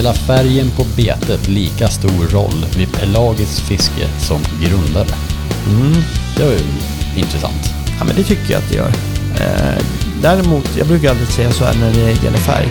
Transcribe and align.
Spelar 0.00 0.14
färgen 0.14 0.70
på 0.70 0.84
betet 0.96 1.48
lika 1.48 1.88
stor 1.88 2.28
roll 2.30 2.66
vid 2.76 2.92
pelagiskt 2.92 3.60
fiske 3.60 4.08
som 4.18 4.40
grundare? 4.62 5.14
Mm. 5.66 6.02
Det 6.36 6.44
var 6.44 6.52
ju 6.52 6.58
intressant. 7.16 7.74
Ja, 7.98 8.04
men 8.04 8.16
det 8.16 8.24
tycker 8.24 8.52
jag 8.52 8.62
att 8.62 8.68
det 8.68 8.76
gör. 8.76 8.92
Eh, 9.40 9.84
däremot, 10.22 10.76
jag 10.78 10.86
brukar 10.86 11.10
alltid 11.10 11.28
säga 11.28 11.50
så 11.50 11.64
här 11.64 11.74
när 11.74 11.92
det 11.94 12.24
gäller 12.24 12.38
färg. 12.38 12.68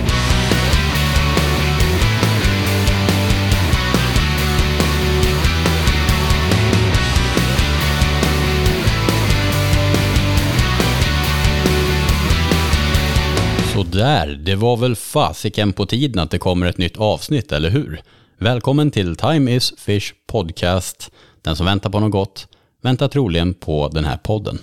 Sådär, 13.91 14.27
det 14.27 14.55
var 14.55 14.77
väl 14.77 14.95
fasiken 14.95 15.73
på 15.73 15.85
tiden 15.85 16.19
att 16.19 16.31
det 16.31 16.37
kommer 16.37 16.65
ett 16.65 16.77
nytt 16.77 16.97
avsnitt, 16.97 17.51
eller 17.51 17.69
hur? 17.69 18.01
Välkommen 18.37 18.91
till 18.91 19.15
Time 19.15 19.55
is 19.55 19.73
Fish 19.77 20.13
Podcast. 20.27 21.11
Den 21.41 21.55
som 21.55 21.65
väntar 21.65 21.89
på 21.89 21.99
något 21.99 22.11
gott 22.11 22.47
väntar 22.81 23.07
troligen 23.07 23.53
på 23.53 23.87
den 23.87 24.05
här 24.05 24.17
podden. 24.17 24.59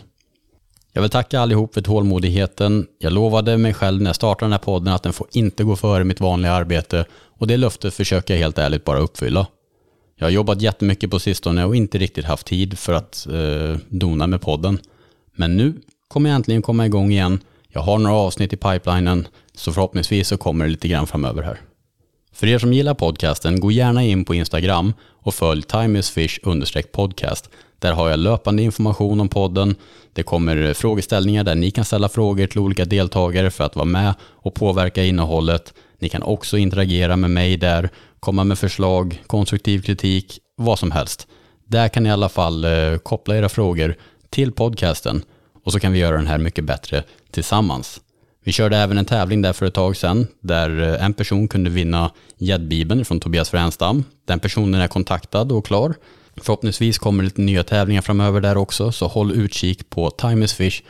Jag 0.93 1.03
vill 1.03 1.11
tacka 1.11 1.41
allihop 1.41 1.75
för 1.75 1.81
tålmodigheten. 1.81 2.87
Jag 2.99 3.13
lovade 3.13 3.59
mig 3.59 3.75
själv 3.75 4.03
när 4.03 4.09
jag 4.09 4.17
startade 4.17 4.45
den 4.45 4.53
här 4.53 4.59
podden 4.59 4.95
att 4.95 5.03
den 5.03 5.13
får 5.13 5.27
inte 5.33 5.65
gå 5.65 5.77
före 5.77 6.05
mitt 6.05 6.21
vanliga 6.21 6.53
arbete 6.53 7.05
och 7.39 7.47
det 7.47 7.57
löftet 7.57 7.95
försöker 7.95 8.35
jag 8.35 8.39
helt 8.39 8.59
ärligt 8.59 8.85
bara 8.85 8.99
uppfylla. 8.99 9.47
Jag 10.17 10.27
har 10.27 10.31
jobbat 10.31 10.63
jättemycket 10.63 11.11
på 11.11 11.19
sistone 11.19 11.65
och 11.65 11.77
inte 11.77 11.99
riktigt 11.99 12.25
haft 12.25 12.47
tid 12.47 12.79
för 12.79 12.93
att 12.93 13.27
eh, 13.27 13.79
dona 13.89 14.27
med 14.27 14.41
podden. 14.41 14.79
Men 15.37 15.57
nu 15.57 15.75
kommer 16.09 16.31
jag 16.31 16.37
äntligen 16.37 16.63
komma 16.63 16.87
igång 16.87 17.13
igen. 17.13 17.41
Jag 17.77 17.83
har 17.83 17.99
några 17.99 18.17
avsnitt 18.17 18.53
i 18.53 18.57
pipelinen, 18.57 19.29
så 19.55 19.73
förhoppningsvis 19.73 20.29
så 20.29 20.37
kommer 20.37 20.65
det 20.65 20.71
lite 20.71 20.89
grann 20.89 21.07
framöver 21.07 21.43
här. 21.43 21.61
För 22.33 22.47
er 22.47 22.59
som 22.59 22.73
gillar 22.73 22.95
podcasten, 22.95 23.61
gå 23.61 23.71
gärna 23.71 24.05
in 24.05 24.25
på 24.25 24.35
Instagram 24.35 24.93
och 25.03 25.35
följ 25.35 25.63
timeisfish 25.63 26.39
podcast. 26.93 27.51
Där 27.79 27.93
har 27.93 28.09
jag 28.11 28.19
löpande 28.19 28.63
information 28.63 29.21
om 29.21 29.29
podden. 29.29 29.75
Det 30.13 30.23
kommer 30.23 30.57
eh, 30.63 30.73
frågeställningar 30.73 31.45
där 31.45 31.55
ni 31.55 31.71
kan 31.71 31.85
ställa 31.85 32.09
frågor 32.09 32.47
till 32.47 32.61
olika 32.61 32.85
deltagare 32.85 33.51
för 33.51 33.65
att 33.65 33.77
vara 33.77 33.85
med 33.85 34.15
och 34.23 34.55
påverka 34.55 35.05
innehållet. 35.05 35.75
Ni 35.99 36.09
kan 36.09 36.23
också 36.23 36.59
interagera 36.59 37.17
med 37.17 37.31
mig 37.31 37.57
där, 37.57 37.89
komma 38.21 38.45
med 38.45 38.59
förslag, 38.59 39.23
konstruktiv 39.27 39.83
kritik, 39.83 40.39
vad 40.57 40.79
som 40.79 40.91
helst. 40.91 41.27
Där 41.65 41.89
kan 41.89 42.03
ni 42.03 42.09
i 42.09 42.13
alla 42.13 42.29
fall 42.29 42.65
eh, 42.65 42.99
koppla 43.03 43.37
era 43.37 43.49
frågor 43.49 43.95
till 44.31 44.53
podcasten 44.53 45.23
och 45.65 45.73
så 45.73 45.81
kan 45.81 45.93
vi 45.93 45.99
göra 45.99 46.17
den 46.17 46.27
här 46.27 46.39
mycket 46.39 46.65
bättre 46.65 47.05
tillsammans. 47.37 48.01
Vi 48.45 48.53
körde 48.53 48.77
även 48.77 48.99
en 48.99 49.05
tävling 49.05 49.43
där 49.43 49.53
för 49.53 49.67
ett 49.67 49.75
tag 49.75 49.97
sedan 49.97 50.27
där 50.41 50.83
eh, 50.83 51.05
en 51.05 51.15
person 51.15 51.49
kunde 51.49 51.71
vinna 51.71 52.11
gäddbibeln 52.39 53.05
från 53.05 53.21
Tobias 53.21 53.51
Fränstam. 53.51 54.05
Den 54.25 54.41
personen 54.41 54.81
är 54.81 54.89
kontaktad 54.89 55.53
och 55.53 55.67
klar. 55.67 55.95
Förhoppningsvis 56.37 56.99
kommer 56.99 57.25
lite 57.25 57.41
nya 57.41 57.65
tävlingar 57.65 58.03
framöver 58.03 58.41
där 58.41 58.57
också, 58.57 58.93
så 58.93 59.07
håll 59.07 59.33
utkik 59.33 59.91
på 59.91 60.11
timeisfish 60.11 60.83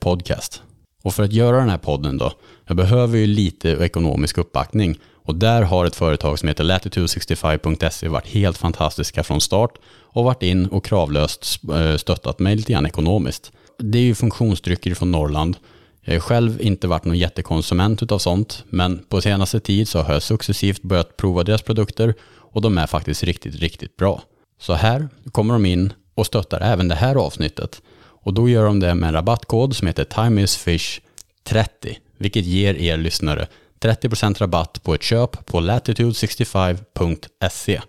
podcast. 0.00 0.62
Och 1.02 1.14
för 1.14 1.22
att 1.22 1.32
göra 1.32 1.56
den 1.56 1.70
här 1.70 1.78
podden 1.78 2.18
då, 2.18 2.32
jag 2.66 2.76
behöver 2.76 3.18
ju 3.18 3.26
lite 3.26 3.70
ekonomisk 3.70 4.38
uppbackning 4.38 4.98
och 5.24 5.34
där 5.34 5.62
har 5.62 5.86
ett 5.86 5.96
företag 5.96 6.38
som 6.38 6.48
heter 6.48 6.64
latitude65.se 6.64 8.08
varit 8.08 8.26
helt 8.26 8.58
fantastiska 8.58 9.22
från 9.22 9.40
start 9.40 9.78
och 10.12 10.24
varit 10.24 10.42
in 10.42 10.66
och 10.66 10.84
kravlöst 10.84 11.60
eh, 11.72 11.96
stöttat 11.96 12.38
mig 12.38 12.56
lite 12.56 12.72
grann 12.72 12.86
ekonomiskt. 12.86 13.52
Det 13.82 13.98
är 13.98 14.02
ju 14.02 14.14
funktionsdrycker 14.14 14.94
från 14.94 15.12
Norrland. 15.12 15.56
Jag 16.00 16.14
har 16.14 16.20
själv 16.20 16.60
inte 16.60 16.86
varit 16.86 17.04
någon 17.04 17.18
jättekonsument 17.18 18.02
utav 18.02 18.18
sånt, 18.18 18.64
men 18.68 19.04
på 19.08 19.20
senaste 19.20 19.60
tid 19.60 19.88
så 19.88 20.02
har 20.02 20.12
jag 20.12 20.22
successivt 20.22 20.82
börjat 20.82 21.16
prova 21.16 21.44
deras 21.44 21.62
produkter 21.62 22.14
och 22.52 22.62
de 22.62 22.78
är 22.78 22.86
faktiskt 22.86 23.22
riktigt, 23.22 23.54
riktigt 23.54 23.96
bra. 23.96 24.22
Så 24.60 24.72
här 24.72 25.08
kommer 25.32 25.54
de 25.54 25.66
in 25.66 25.92
och 26.14 26.26
stöttar 26.26 26.60
även 26.60 26.88
det 26.88 26.94
här 26.94 27.14
avsnittet. 27.14 27.82
Och 27.98 28.34
då 28.34 28.48
gör 28.48 28.64
de 28.64 28.80
det 28.80 28.94
med 28.94 29.08
en 29.08 29.14
rabattkod 29.14 29.76
som 29.76 29.86
heter 29.86 30.04
TimeIsFish30, 30.04 31.96
vilket 32.18 32.44
ger 32.44 32.74
er 32.74 32.96
lyssnare 32.96 33.46
30% 33.80 34.38
rabatt 34.38 34.82
på 34.82 34.94
ett 34.94 35.02
köp 35.02 35.46
på 35.46 35.60
latitude65.se. 35.60 37.80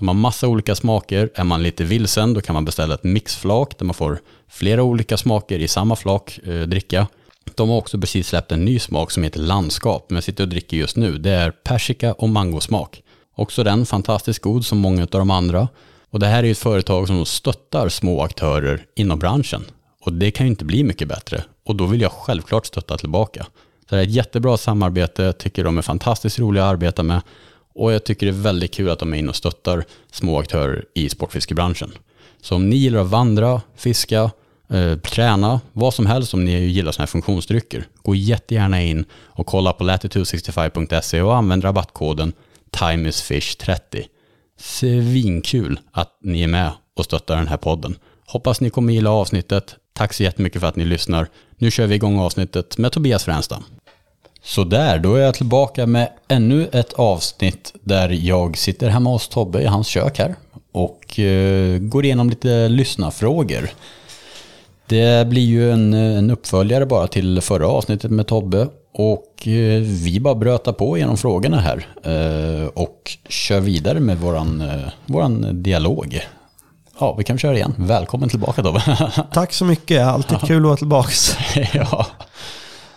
De 0.00 0.08
har 0.08 0.14
massa 0.14 0.48
olika 0.48 0.74
smaker. 0.74 1.30
Är 1.34 1.44
man 1.44 1.62
lite 1.62 1.84
vilsen 1.84 2.34
då 2.34 2.40
kan 2.40 2.54
man 2.54 2.64
beställa 2.64 2.94
ett 2.94 3.04
mixflak 3.04 3.78
där 3.78 3.86
man 3.86 3.94
får 3.94 4.20
flera 4.48 4.82
olika 4.82 5.16
smaker 5.16 5.58
i 5.58 5.68
samma 5.68 5.96
flak 5.96 6.40
eh, 6.44 6.60
dricka. 6.60 7.06
De 7.54 7.68
har 7.68 7.76
också 7.76 8.00
precis 8.00 8.28
släppt 8.28 8.52
en 8.52 8.64
ny 8.64 8.78
smak 8.78 9.10
som 9.10 9.22
heter 9.22 9.40
landskap, 9.40 10.06
men 10.08 10.14
jag 10.14 10.24
sitter 10.24 10.44
och 10.44 10.48
dricker 10.48 10.76
just 10.76 10.96
nu. 10.96 11.18
Det 11.18 11.30
är 11.30 11.50
persika 11.50 12.12
och 12.12 12.28
mangosmak. 12.28 13.02
Också 13.34 13.64
den 13.64 13.86
fantastiskt 13.86 14.42
god 14.42 14.66
som 14.66 14.78
många 14.78 15.02
av 15.02 15.08
de 15.08 15.30
andra. 15.30 15.68
Och 16.10 16.20
det 16.20 16.26
här 16.26 16.38
är 16.38 16.42
ju 16.46 16.52
ett 16.52 16.58
företag 16.58 17.06
som 17.06 17.26
stöttar 17.26 17.88
små 17.88 18.22
aktörer 18.22 18.84
inom 18.96 19.18
branschen. 19.18 19.64
Och 20.00 20.12
det 20.12 20.30
kan 20.30 20.46
ju 20.46 20.50
inte 20.50 20.64
bli 20.64 20.84
mycket 20.84 21.08
bättre. 21.08 21.44
Och 21.64 21.76
då 21.76 21.86
vill 21.86 22.00
jag 22.00 22.12
självklart 22.12 22.66
stötta 22.66 22.98
tillbaka. 22.98 23.46
Så 23.88 23.94
det 23.94 24.00
är 24.00 24.04
ett 24.04 24.10
jättebra 24.10 24.56
samarbete, 24.56 25.32
tycker 25.32 25.64
de 25.64 25.78
är 25.78 25.82
fantastiskt 25.82 26.38
roliga 26.38 26.64
att 26.64 26.70
arbeta 26.70 27.02
med. 27.02 27.20
Och 27.74 27.92
jag 27.92 28.04
tycker 28.04 28.26
det 28.26 28.32
är 28.32 28.42
väldigt 28.42 28.74
kul 28.74 28.90
att 28.90 28.98
de 28.98 29.14
är 29.14 29.18
inne 29.18 29.28
och 29.28 29.36
stöttar 29.36 29.84
små 30.12 30.38
aktörer 30.38 30.84
i 30.94 31.08
sportfiskebranschen. 31.08 31.92
Så 32.42 32.54
om 32.54 32.70
ni 32.70 32.76
gillar 32.76 33.00
att 33.00 33.10
vandra, 33.10 33.60
fiska, 33.76 34.30
eh, 34.70 34.98
träna, 34.98 35.60
vad 35.72 35.94
som 35.94 36.06
helst 36.06 36.34
om 36.34 36.44
ni 36.44 36.60
gillar 36.60 36.92
sådana 36.92 37.02
här 37.02 37.10
funktionsdrycker, 37.10 37.84
gå 38.02 38.14
jättegärna 38.14 38.82
in 38.82 39.04
och 39.12 39.46
kolla 39.46 39.72
på 39.72 39.84
latitude65.se 39.84 41.22
och 41.22 41.36
använd 41.36 41.64
rabattkoden 41.64 42.32
TimeIsFish30. 42.70 44.04
Svinkul 44.58 45.80
att 45.92 46.18
ni 46.22 46.42
är 46.42 46.48
med 46.48 46.70
och 46.96 47.04
stöttar 47.04 47.36
den 47.36 47.48
här 47.48 47.56
podden. 47.56 47.96
Hoppas 48.26 48.60
ni 48.60 48.70
kommer 48.70 48.92
gilla 48.92 49.10
avsnittet. 49.10 49.76
Tack 49.92 50.12
så 50.12 50.22
jättemycket 50.22 50.60
för 50.60 50.68
att 50.68 50.76
ni 50.76 50.84
lyssnar. 50.84 51.28
Nu 51.58 51.70
kör 51.70 51.86
vi 51.86 51.94
igång 51.94 52.18
avsnittet 52.18 52.78
med 52.78 52.92
Tobias 52.92 53.24
Fränstam. 53.24 53.64
Så 54.42 54.64
där, 54.64 54.98
då 54.98 55.14
är 55.14 55.20
jag 55.20 55.34
tillbaka 55.34 55.86
med 55.86 56.08
ännu 56.28 56.68
ett 56.72 56.92
avsnitt 56.92 57.74
där 57.82 58.08
jag 58.08 58.58
sitter 58.58 58.88
hemma 58.88 59.10
hos 59.10 59.28
Tobbe 59.28 59.62
i 59.62 59.66
hans 59.66 59.86
kök 59.86 60.18
här 60.18 60.34
och 60.72 61.18
eh, 61.18 61.78
går 61.78 62.04
igenom 62.04 62.30
lite 62.30 62.68
lyssnarfrågor. 62.68 63.70
Det 64.86 65.28
blir 65.28 65.42
ju 65.42 65.72
en, 65.72 65.94
en 65.94 66.30
uppföljare 66.30 66.86
bara 66.86 67.06
till 67.06 67.40
förra 67.40 67.68
avsnittet 67.68 68.10
med 68.10 68.26
Tobbe 68.26 68.68
och 68.92 69.48
eh, 69.48 69.80
vi 69.80 70.20
bara 70.20 70.34
brötar 70.34 70.72
på 70.72 70.98
genom 70.98 71.16
frågorna 71.16 71.60
här 71.60 71.86
eh, 72.02 72.66
och 72.66 73.16
kör 73.28 73.60
vidare 73.60 74.00
med 74.00 74.18
våran, 74.18 74.60
eh, 74.60 74.88
våran 75.06 75.62
dialog. 75.62 76.20
Ja, 76.98 77.14
vi 77.14 77.24
kan 77.24 77.38
köra 77.38 77.56
igen. 77.56 77.74
Välkommen 77.76 78.28
tillbaka 78.28 78.62
Tobbe. 78.62 78.82
Tack 79.32 79.52
så 79.52 79.64
mycket, 79.64 80.06
alltid 80.06 80.40
kul 80.40 80.56
att 80.56 80.62
vara 80.62 80.76
tillbaka. 80.76 81.10
ja. 81.72 82.06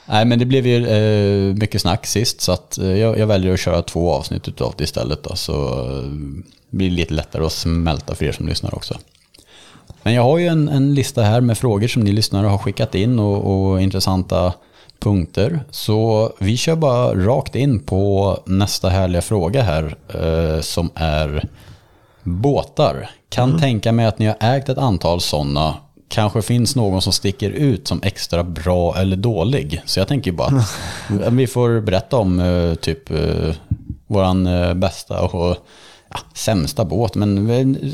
Nej, 0.06 0.26
men 0.26 0.40
det 0.40 0.46
blev 0.46 0.68
ju 0.68 0.88
eh, 0.88 1.56
mycket 1.56 1.82
snack 1.82 2.06
sist 2.06 2.42
så 2.42 2.52
att 2.52 2.78
eh, 2.78 2.98
jag, 2.98 3.18
jag, 3.18 3.28
väljer 3.28 3.54
att 3.54 3.60
köra 3.60 3.82
två 3.82 4.12
avsnitt 4.12 4.48
utav 4.48 4.74
det 4.78 4.84
istället. 4.84 5.24
Då, 5.24 5.36
så 5.36 5.54
eh, 5.54 6.10
blir 6.70 6.90
det 6.90 6.96
lite 6.96 7.14
lättare 7.14 7.46
att 7.46 7.52
smälta 7.52 8.16
för 8.16 8.26
er 8.26 8.32
som 8.32 8.48
lyssnar 8.48 8.76
också. 8.76 8.98
Men 10.04 10.14
jag 10.14 10.24
har 10.24 10.38
ju 10.38 10.48
en, 10.48 10.70
en 10.70 10.94
lista 10.94 11.22
här 11.22 11.42
med 11.42 11.58
frågor 11.58 11.88
som 11.88 12.04
ni 12.04 12.12
lyssnare 12.12 12.48
har 12.48 12.58
skickat 12.58 12.96
in 12.96 13.20
och, 13.20 13.72
och 13.72 13.82
intressanta 13.82 14.54
punkter. 15.00 15.60
Så 15.72 16.32
vi 16.40 16.58
kör 16.58 16.76
bara 16.76 17.26
rakt 17.26 17.56
in 17.56 17.80
på 17.80 18.40
nästa 18.46 18.90
härliga 18.90 19.22
fråga 19.22 19.62
här 19.62 19.96
eh, 20.08 20.62
som 20.62 20.90
är 20.96 21.50
båtar. 22.24 23.10
Kan 23.30 23.50
mm. 23.50 23.62
tänka 23.62 23.92
mig 23.92 24.06
att 24.06 24.20
ni 24.20 24.26
har 24.26 24.38
ägt 24.40 24.70
ett 24.70 24.78
antal 24.78 25.22
sådana. 25.22 25.76
Kanske 26.14 26.42
finns 26.42 26.76
någon 26.76 27.02
som 27.02 27.14
sticker 27.14 27.50
ut 27.50 27.88
som 27.88 28.02
extra 28.04 28.44
bra 28.44 28.96
eller 28.98 29.16
dålig. 29.16 29.82
Så 29.86 30.00
jag 30.00 30.08
tänker 30.08 30.32
bara 30.32 30.48
att 30.48 30.74
vi 31.34 31.48
får 31.48 31.82
berätta 31.82 32.18
om 32.18 32.40
eh, 32.40 32.76
typ 32.76 33.12
eh, 33.12 33.56
våran 34.08 34.48
eh, 34.48 34.74
bästa 34.74 35.22
och 35.22 35.58
ja, 36.10 36.20
sämsta 36.34 36.86
båt. 36.86 37.16
Men 37.16 37.48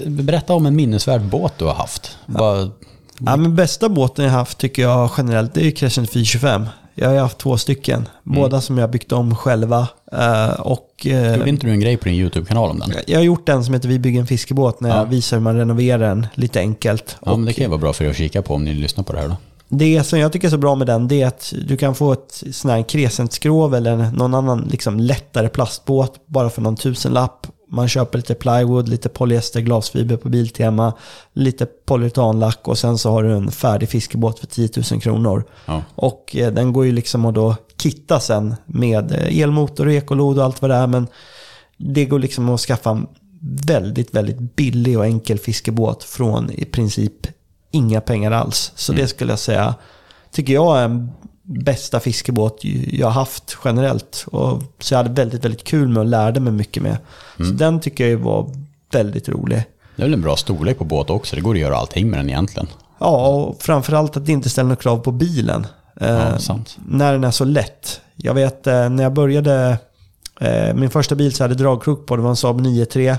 berätta 0.07 0.53
om 0.53 0.65
en 0.65 0.75
minnesvärd 0.75 1.21
båt 1.21 1.53
du 1.57 1.65
har 1.65 1.73
haft. 1.73 2.17
Ja. 2.25 2.33
Bara... 2.33 2.69
ja 3.17 3.35
men 3.37 3.55
bästa 3.55 3.89
båten 3.89 4.25
jag 4.25 4.31
har 4.31 4.39
haft 4.39 4.57
tycker 4.57 4.81
jag 4.81 5.11
generellt 5.17 5.53
det 5.53 5.67
är 5.67 5.71
Crescent 5.71 6.09
425. 6.09 6.65
Jag 7.01 7.09
har 7.09 7.17
haft 7.17 7.37
två 7.37 7.57
stycken. 7.57 7.95
Mm. 7.95 8.41
Båda 8.41 8.61
som 8.61 8.77
jag 8.77 8.89
byggt 8.89 9.11
om 9.11 9.35
själva. 9.35 9.87
Uh, 10.13 10.59
och, 10.59 11.05
uh, 11.05 11.37
Gjorde 11.37 11.49
inte 11.49 11.67
du 11.67 11.71
en 11.71 11.79
grej 11.79 11.97
på 11.97 12.05
din 12.05 12.13
YouTube-kanal 12.13 12.69
om 12.69 12.79
den? 12.79 12.91
Jag 13.07 13.19
har 13.19 13.23
gjort 13.23 13.49
en 13.49 13.63
som 13.63 13.73
heter 13.73 13.89
Vi 13.89 13.99
bygger 13.99 14.19
en 14.19 14.27
fiskebåt 14.27 14.81
när 14.81 14.89
ja. 14.89 14.95
jag 14.95 15.05
visar 15.05 15.37
hur 15.37 15.41
man 15.43 15.57
renoverar 15.57 16.09
den 16.09 16.27
lite 16.33 16.59
enkelt. 16.59 17.17
Ja, 17.25 17.35
men 17.35 17.45
det 17.45 17.53
kan 17.53 17.63
ju 17.63 17.69
vara 17.69 17.79
bra 17.79 17.93
för 17.93 18.05
er 18.05 18.09
att 18.09 18.15
kika 18.15 18.41
på 18.41 18.53
om 18.53 18.63
ni 18.63 18.73
lyssnar 18.73 19.03
på 19.03 19.13
det 19.13 19.19
här 19.19 19.27
då. 19.27 19.35
Det 19.69 20.03
som 20.03 20.19
jag 20.19 20.33
tycker 20.33 20.47
är 20.47 20.51
så 20.51 20.57
bra 20.57 20.75
med 20.75 20.87
den, 20.87 21.07
det 21.07 21.21
är 21.21 21.27
att 21.27 21.53
du 21.67 21.77
kan 21.77 21.95
få 21.95 22.13
ett 22.13 22.43
sån 22.51 22.71
här 22.71 22.83
krescentskrov 22.83 23.75
eller 23.75 24.11
någon 24.11 24.33
annan 24.33 24.67
liksom 24.71 24.99
lättare 24.99 25.49
plastbåt 25.49 26.27
bara 26.27 26.49
för 26.49 26.61
någon 26.61 26.75
tusenlapp 26.75 27.47
man 27.71 27.87
köper 27.87 28.17
lite 28.17 28.35
plywood, 28.35 28.89
lite 28.89 29.09
polyester, 29.09 29.61
glasfiber 29.61 30.17
på 30.17 30.29
Biltema, 30.29 30.93
lite 31.33 31.65
polyuretanlack 31.65 32.67
och 32.67 32.77
sen 32.77 32.97
så 32.97 33.11
har 33.11 33.23
du 33.23 33.33
en 33.33 33.51
färdig 33.51 33.89
fiskebåt 33.89 34.39
för 34.39 34.47
10 34.47 34.69
000 34.91 35.01
kronor. 35.01 35.43
Ja. 35.65 35.83
Och 35.95 36.35
eh, 36.35 36.53
den 36.53 36.73
går 36.73 36.85
ju 36.85 36.91
liksom 36.91 37.25
att 37.25 37.35
då 37.35 37.55
kitta 37.77 38.19
sen 38.19 38.55
med 38.65 39.11
eh, 39.11 39.41
elmotor 39.41 39.87
och 39.87 39.93
ekolod 39.93 40.37
och 40.37 40.45
allt 40.45 40.61
vad 40.61 40.71
det 40.71 40.75
är. 40.75 40.87
Men 40.87 41.07
det 41.77 42.05
går 42.05 42.19
liksom 42.19 42.49
att 42.49 42.59
skaffa 42.59 42.89
en 42.89 43.07
väldigt, 43.67 44.15
väldigt 44.15 44.55
billig 44.55 44.97
och 44.97 45.05
enkel 45.05 45.39
fiskebåt 45.39 46.03
från 46.03 46.51
i 46.51 46.65
princip 46.65 47.27
inga 47.71 48.01
pengar 48.01 48.31
alls. 48.31 48.71
Så 48.75 48.93
det 48.93 49.07
skulle 49.07 49.31
jag 49.31 49.39
säga, 49.39 49.75
tycker 50.31 50.53
jag 50.53 50.79
är 50.79 50.85
en 50.85 51.11
bästa 51.49 51.99
fiskebåt 51.99 52.59
jag 52.91 53.09
haft 53.09 53.57
generellt. 53.65 54.25
Och, 54.31 54.63
så 54.79 54.93
jag 54.93 54.97
hade 54.97 55.09
väldigt, 55.21 55.45
väldigt 55.45 55.63
kul 55.63 55.87
med 55.87 55.97
och 55.97 56.05
lärde 56.05 56.39
mig 56.39 56.53
mycket 56.53 56.83
med. 56.83 56.97
Så 57.37 57.43
den 57.43 57.79
tycker 57.79 58.07
jag 58.07 58.17
var 58.17 58.49
väldigt 58.91 59.29
rolig. 59.29 59.63
Det 59.95 60.01
är 60.01 60.05
väl 60.05 60.13
en 60.13 60.21
bra 60.21 60.35
storlek 60.35 60.77
på 60.77 60.83
båt 60.83 61.09
också. 61.09 61.35
Det 61.35 61.41
går 61.41 61.53
att 61.53 61.59
göra 61.61 61.75
allting 61.77 62.09
med 62.09 62.19
den 62.19 62.29
egentligen. 62.29 62.67
Ja, 62.99 63.27
och 63.27 63.61
framförallt 63.61 64.17
att 64.17 64.25
det 64.25 64.31
inte 64.31 64.49
ställer 64.49 64.67
några 64.67 64.81
krav 64.81 64.97
på 64.97 65.11
bilen. 65.11 65.67
Eh, 66.01 66.09
Ja, 66.09 66.39
sant. 66.39 66.77
när 66.87 67.13
den 67.13 67.23
är 67.23 67.31
så 67.31 67.43
lätt. 67.45 68.01
Jag 68.15 68.33
vet 68.33 68.67
eh, 68.67 68.89
när 68.89 69.03
jag 69.03 69.13
började, 69.13 69.77
eh, 70.39 70.73
min 70.73 70.89
första 70.89 71.15
bil 71.15 71.33
så 71.33 71.43
hade 71.43 71.55
dragkrok 71.55 72.05
på, 72.05 72.15
det 72.15 72.21
var 72.21 72.29
en 72.29 72.35
Saab 72.35 72.61
9-3. 72.61 73.17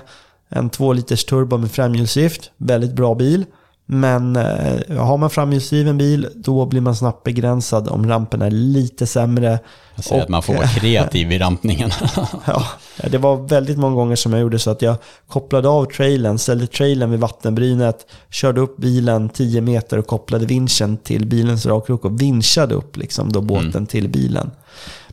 En 0.49 0.71
2 0.71 0.93
liters 0.93 1.25
turbo 1.25 1.57
med 1.57 1.71
framhjulsdrift. 1.71 2.51
Väldigt 2.57 2.93
bra 2.93 3.15
bil. 3.15 3.45
Men 3.93 4.37
eh, 4.37 4.97
har 4.97 5.17
man 5.17 5.31
framhjulsdriven 5.31 5.99
bil, 5.99 6.29
då 6.35 6.67
blir 6.67 6.81
man 6.81 6.97
snabbt 6.97 7.25
begränsad 7.25 7.89
om 7.89 8.09
rampen 8.09 8.43
är 8.43 8.51
lite 8.51 9.07
sämre. 9.07 9.59
Jag 9.95 10.05
säger 10.05 10.21
att 10.21 10.27
Och, 10.27 10.31
man 10.31 10.43
får 10.43 10.55
vara 10.55 10.67
kreativ 10.67 11.33
i 11.33 11.39
rampningen. 11.39 11.91
Ja, 12.47 12.65
det 13.11 13.19
var 13.19 13.37
väldigt 13.37 13.79
många 13.79 13.95
gånger 13.95 14.17
som 14.17 14.33
jag 14.33 14.41
gjorde 14.41 14.59
så 14.59 14.71
att 14.71 14.83
jag 14.83 14.97
kopplade 15.29 15.69
av 15.69 15.85
trailern, 15.85 16.39
ställde 16.39 16.67
trailern 16.67 17.11
vid 17.11 17.21
vattenbrynet, 17.21 18.07
körde 18.31 18.61
upp 18.61 18.77
bilen 18.77 19.29
10 19.29 19.61
meter 19.61 19.99
och 19.99 20.07
kopplade 20.07 20.47
vinschen 20.47 20.97
till 20.97 21.27
bilens 21.27 21.67
rakkrok 21.67 22.05
och 22.05 22.21
vinschade 22.21 22.75
upp 22.75 22.97
liksom 22.97 23.33
då 23.33 23.41
båten 23.41 23.87
till 23.87 24.09
bilen. 24.09 24.51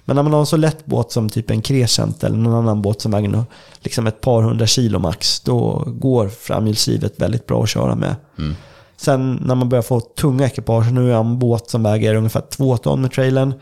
Men 0.07 0.15
när 0.15 0.23
man 0.23 0.33
har 0.33 0.39
en 0.39 0.45
så 0.45 0.57
lätt 0.57 0.85
båt 0.85 1.11
som 1.11 1.29
typ 1.29 1.51
en 1.51 1.61
Crescent 1.61 2.23
eller 2.23 2.37
någon 2.37 2.53
annan 2.53 2.81
båt 2.81 3.01
som 3.01 3.11
väger 3.11 3.43
liksom 3.79 4.07
ett 4.07 4.21
par 4.21 4.41
hundra 4.41 4.67
kilo 4.67 4.99
max, 4.99 5.39
då 5.39 5.83
går 5.87 6.29
framhjulsdrivet 6.29 7.21
väldigt 7.21 7.45
bra 7.45 7.63
att 7.63 7.69
köra 7.69 7.95
med. 7.95 8.15
Sen 8.97 9.35
när 9.45 9.55
man 9.55 9.69
börjar 9.69 9.81
få 9.81 9.99
tunga 9.99 10.45
ekipage, 10.45 10.91
nu 10.91 11.07
är 11.07 11.11
jag 11.11 11.25
en 11.25 11.39
båt 11.39 11.69
som 11.69 11.83
väger 11.83 12.15
ungefär 12.15 12.43
två 12.49 12.77
ton 12.77 13.01
med 13.01 13.11
trailern. 13.11 13.53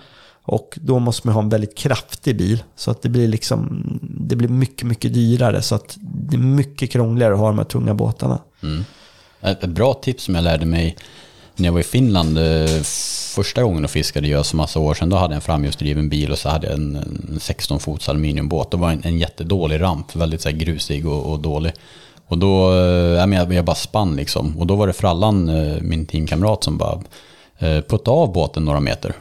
Och 0.43 0.79
då 0.81 0.99
måste 0.99 1.27
man 1.27 1.33
ha 1.33 1.41
en 1.41 1.49
väldigt 1.49 1.77
kraftig 1.77 2.37
bil. 2.37 2.63
Så 2.75 2.91
att 2.91 3.01
det 3.01 3.09
blir 3.09 3.27
liksom, 3.27 3.83
det 4.01 4.35
blir 4.35 4.49
mycket, 4.49 4.87
mycket 4.87 5.13
dyrare. 5.13 5.61
Så 5.61 5.75
att 5.75 5.97
det 6.01 6.35
är 6.35 6.41
mycket 6.41 6.91
krångligare 6.91 7.33
att 7.33 7.39
ha 7.39 7.47
de 7.47 7.57
här 7.57 7.65
tunga 7.65 7.93
båtarna. 7.93 8.39
Ett 9.41 9.63
ett 9.63 9.69
bra 9.69 9.93
tips 9.93 10.23
som 10.23 10.35
jag 10.35 10.43
lärde 10.43 10.65
mig 10.65 10.97
när 11.55 11.67
jag 11.67 11.73
var 11.73 11.79
i 11.79 11.83
Finland 11.83 12.37
eh, 12.37 12.81
första 13.35 13.63
gången 13.63 13.83
och 13.83 13.91
fiskade 13.91 14.27
gös 14.27 14.49
för 14.49 14.57
massa 14.57 14.79
år 14.79 14.93
sedan. 14.93 15.09
Då 15.09 15.17
hade 15.17 15.33
jag 15.33 15.35
en 15.35 15.41
framhjulsdriven 15.41 16.09
bil 16.09 16.31
och 16.31 16.37
så 16.37 16.49
hade 16.49 16.67
jag 16.67 16.75
en, 16.75 16.95
en 16.95 17.39
16 17.39 17.79
fots 17.79 18.09
aluminiumbåt. 18.09 18.71
Det 18.71 18.77
var 18.77 18.91
en, 18.91 19.01
en 19.03 19.19
jättedålig 19.19 19.81
ramp, 19.81 20.15
väldigt 20.15 20.41
så 20.41 20.49
här, 20.49 20.55
grusig 20.55 21.07
och, 21.07 21.31
och 21.31 21.39
dålig. 21.39 21.73
Och 22.27 22.37
då, 22.37 22.71
eh, 22.71 23.19
jag, 23.19 23.29
menar, 23.29 23.53
jag, 23.53 23.65
bara 23.65 23.75
spann 23.75 24.15
liksom. 24.15 24.57
Och 24.57 24.67
då 24.67 24.75
var 24.75 24.87
det 24.87 24.93
Frallan, 24.93 25.49
eh, 25.49 25.81
min 25.81 26.05
teamkamrat, 26.05 26.63
som 26.63 26.77
bara 26.77 27.01
puttade 27.59 28.11
av 28.11 28.33
båten 28.33 28.65
några 28.65 28.79
meter. 28.79 29.13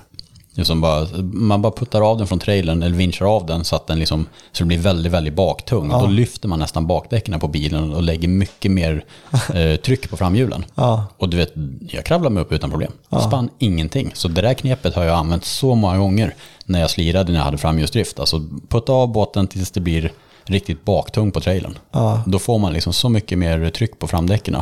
Liksom 0.56 0.80
bara, 0.80 1.06
man 1.22 1.62
bara 1.62 1.72
puttar 1.72 2.00
av 2.00 2.18
den 2.18 2.26
från 2.26 2.38
trailern 2.38 2.82
eller 2.82 2.96
vinschar 2.96 3.26
av 3.26 3.46
den 3.46 3.64
så 3.64 3.76
att 3.76 3.86
den 3.86 3.98
liksom, 3.98 4.26
så 4.52 4.62
det 4.62 4.68
blir 4.68 4.78
väldigt, 4.78 5.12
väldigt 5.12 5.34
baktung. 5.34 5.88
Då 5.88 6.06
lyfter 6.06 6.48
man 6.48 6.58
nästan 6.58 6.86
bakdäcken 6.86 7.40
på 7.40 7.48
bilen 7.48 7.94
och 7.94 8.02
lägger 8.02 8.28
mycket 8.28 8.70
mer 8.70 9.04
eh, 9.54 9.76
tryck 9.76 10.10
på 10.10 10.16
framhjulen. 10.16 10.64
Ja. 10.74 11.06
Och 11.16 11.28
du 11.28 11.36
vet, 11.36 11.52
jag 11.80 12.04
kravlar 12.04 12.30
mig 12.30 12.42
upp 12.42 12.52
utan 12.52 12.70
problem. 12.70 12.92
Spann 13.26 13.50
ingenting. 13.58 14.10
Så 14.14 14.28
det 14.28 14.42
där 14.42 14.54
knepet 14.54 14.94
har 14.94 15.04
jag 15.04 15.16
använt 15.16 15.44
så 15.44 15.74
många 15.74 15.98
gånger 15.98 16.34
när 16.64 16.80
jag 16.80 16.90
slirade 16.90 17.32
när 17.32 17.38
jag 17.38 17.44
hade 17.44 17.58
framhjulsdrift. 17.58 18.20
Alltså 18.20 18.40
putta 18.68 18.92
av 18.92 19.12
båten 19.12 19.46
tills 19.46 19.70
det 19.70 19.80
blir 19.80 20.12
riktigt 20.44 20.84
baktung 20.84 21.30
på 21.30 21.40
trailern. 21.40 21.78
Ja. 21.90 22.22
Då 22.26 22.38
får 22.38 22.58
man 22.58 22.72
liksom 22.72 22.92
så 22.92 23.08
mycket 23.08 23.38
mer 23.38 23.70
tryck 23.70 23.98
på 23.98 24.06
framdäcken. 24.06 24.56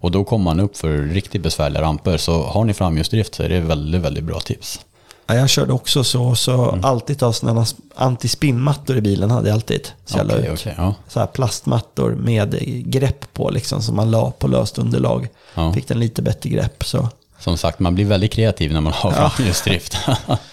Och 0.00 0.10
då 0.10 0.24
kommer 0.24 0.44
man 0.44 0.60
upp 0.60 0.76
för 0.76 0.98
riktigt 0.98 1.42
besvärliga 1.42 1.82
ramper. 1.82 2.16
Så 2.16 2.42
har 2.42 2.64
ni 2.64 2.74
framhjulsdrift 2.74 3.34
så 3.34 3.42
är 3.42 3.48
det 3.48 3.60
väldigt, 3.60 4.00
väldigt 4.00 4.24
bra 4.24 4.40
tips. 4.40 4.80
Ja, 5.28 5.34
jag 5.34 5.48
körde 5.48 5.72
också 5.72 6.04
så, 6.04 6.34
så 6.34 6.68
Mm. 6.68 6.84
alltid 6.84 7.22
ha 7.22 7.32
sådana 7.32 7.66
antispinnmattor 7.94 8.96
i 8.96 9.00
bilen 9.00 9.30
hade 9.30 9.48
jag 9.48 9.54
alltid. 9.54 9.88
Så 10.04 10.18
jag 10.18 10.26
la 10.26 10.34
Okej, 10.34 10.46
ut 10.46 10.52
okej, 10.60 10.74
ja. 10.76 10.94
så 11.08 11.20
här 11.20 11.26
plastmattor 11.26 12.10
med 12.10 12.56
grepp 12.92 13.32
på 13.32 13.50
liksom 13.50 13.82
som 13.82 13.96
man 13.96 14.10
la 14.10 14.30
på 14.30 14.46
löst 14.48 14.78
underlag. 14.78 15.28
Ja. 15.54 15.72
Fick 15.72 15.88
den 15.88 16.00
lite 16.00 16.22
bättre 16.22 16.50
grepp 16.50 16.84
så. 16.84 17.08
Som 17.38 17.56
sagt, 17.58 17.78
man 17.78 17.94
blir 17.94 18.04
väldigt 18.04 18.32
kreativ 18.32 18.72
när 18.72 18.80
man 18.80 18.92
har 18.92 19.10
framhjulsdrift. 19.10 19.96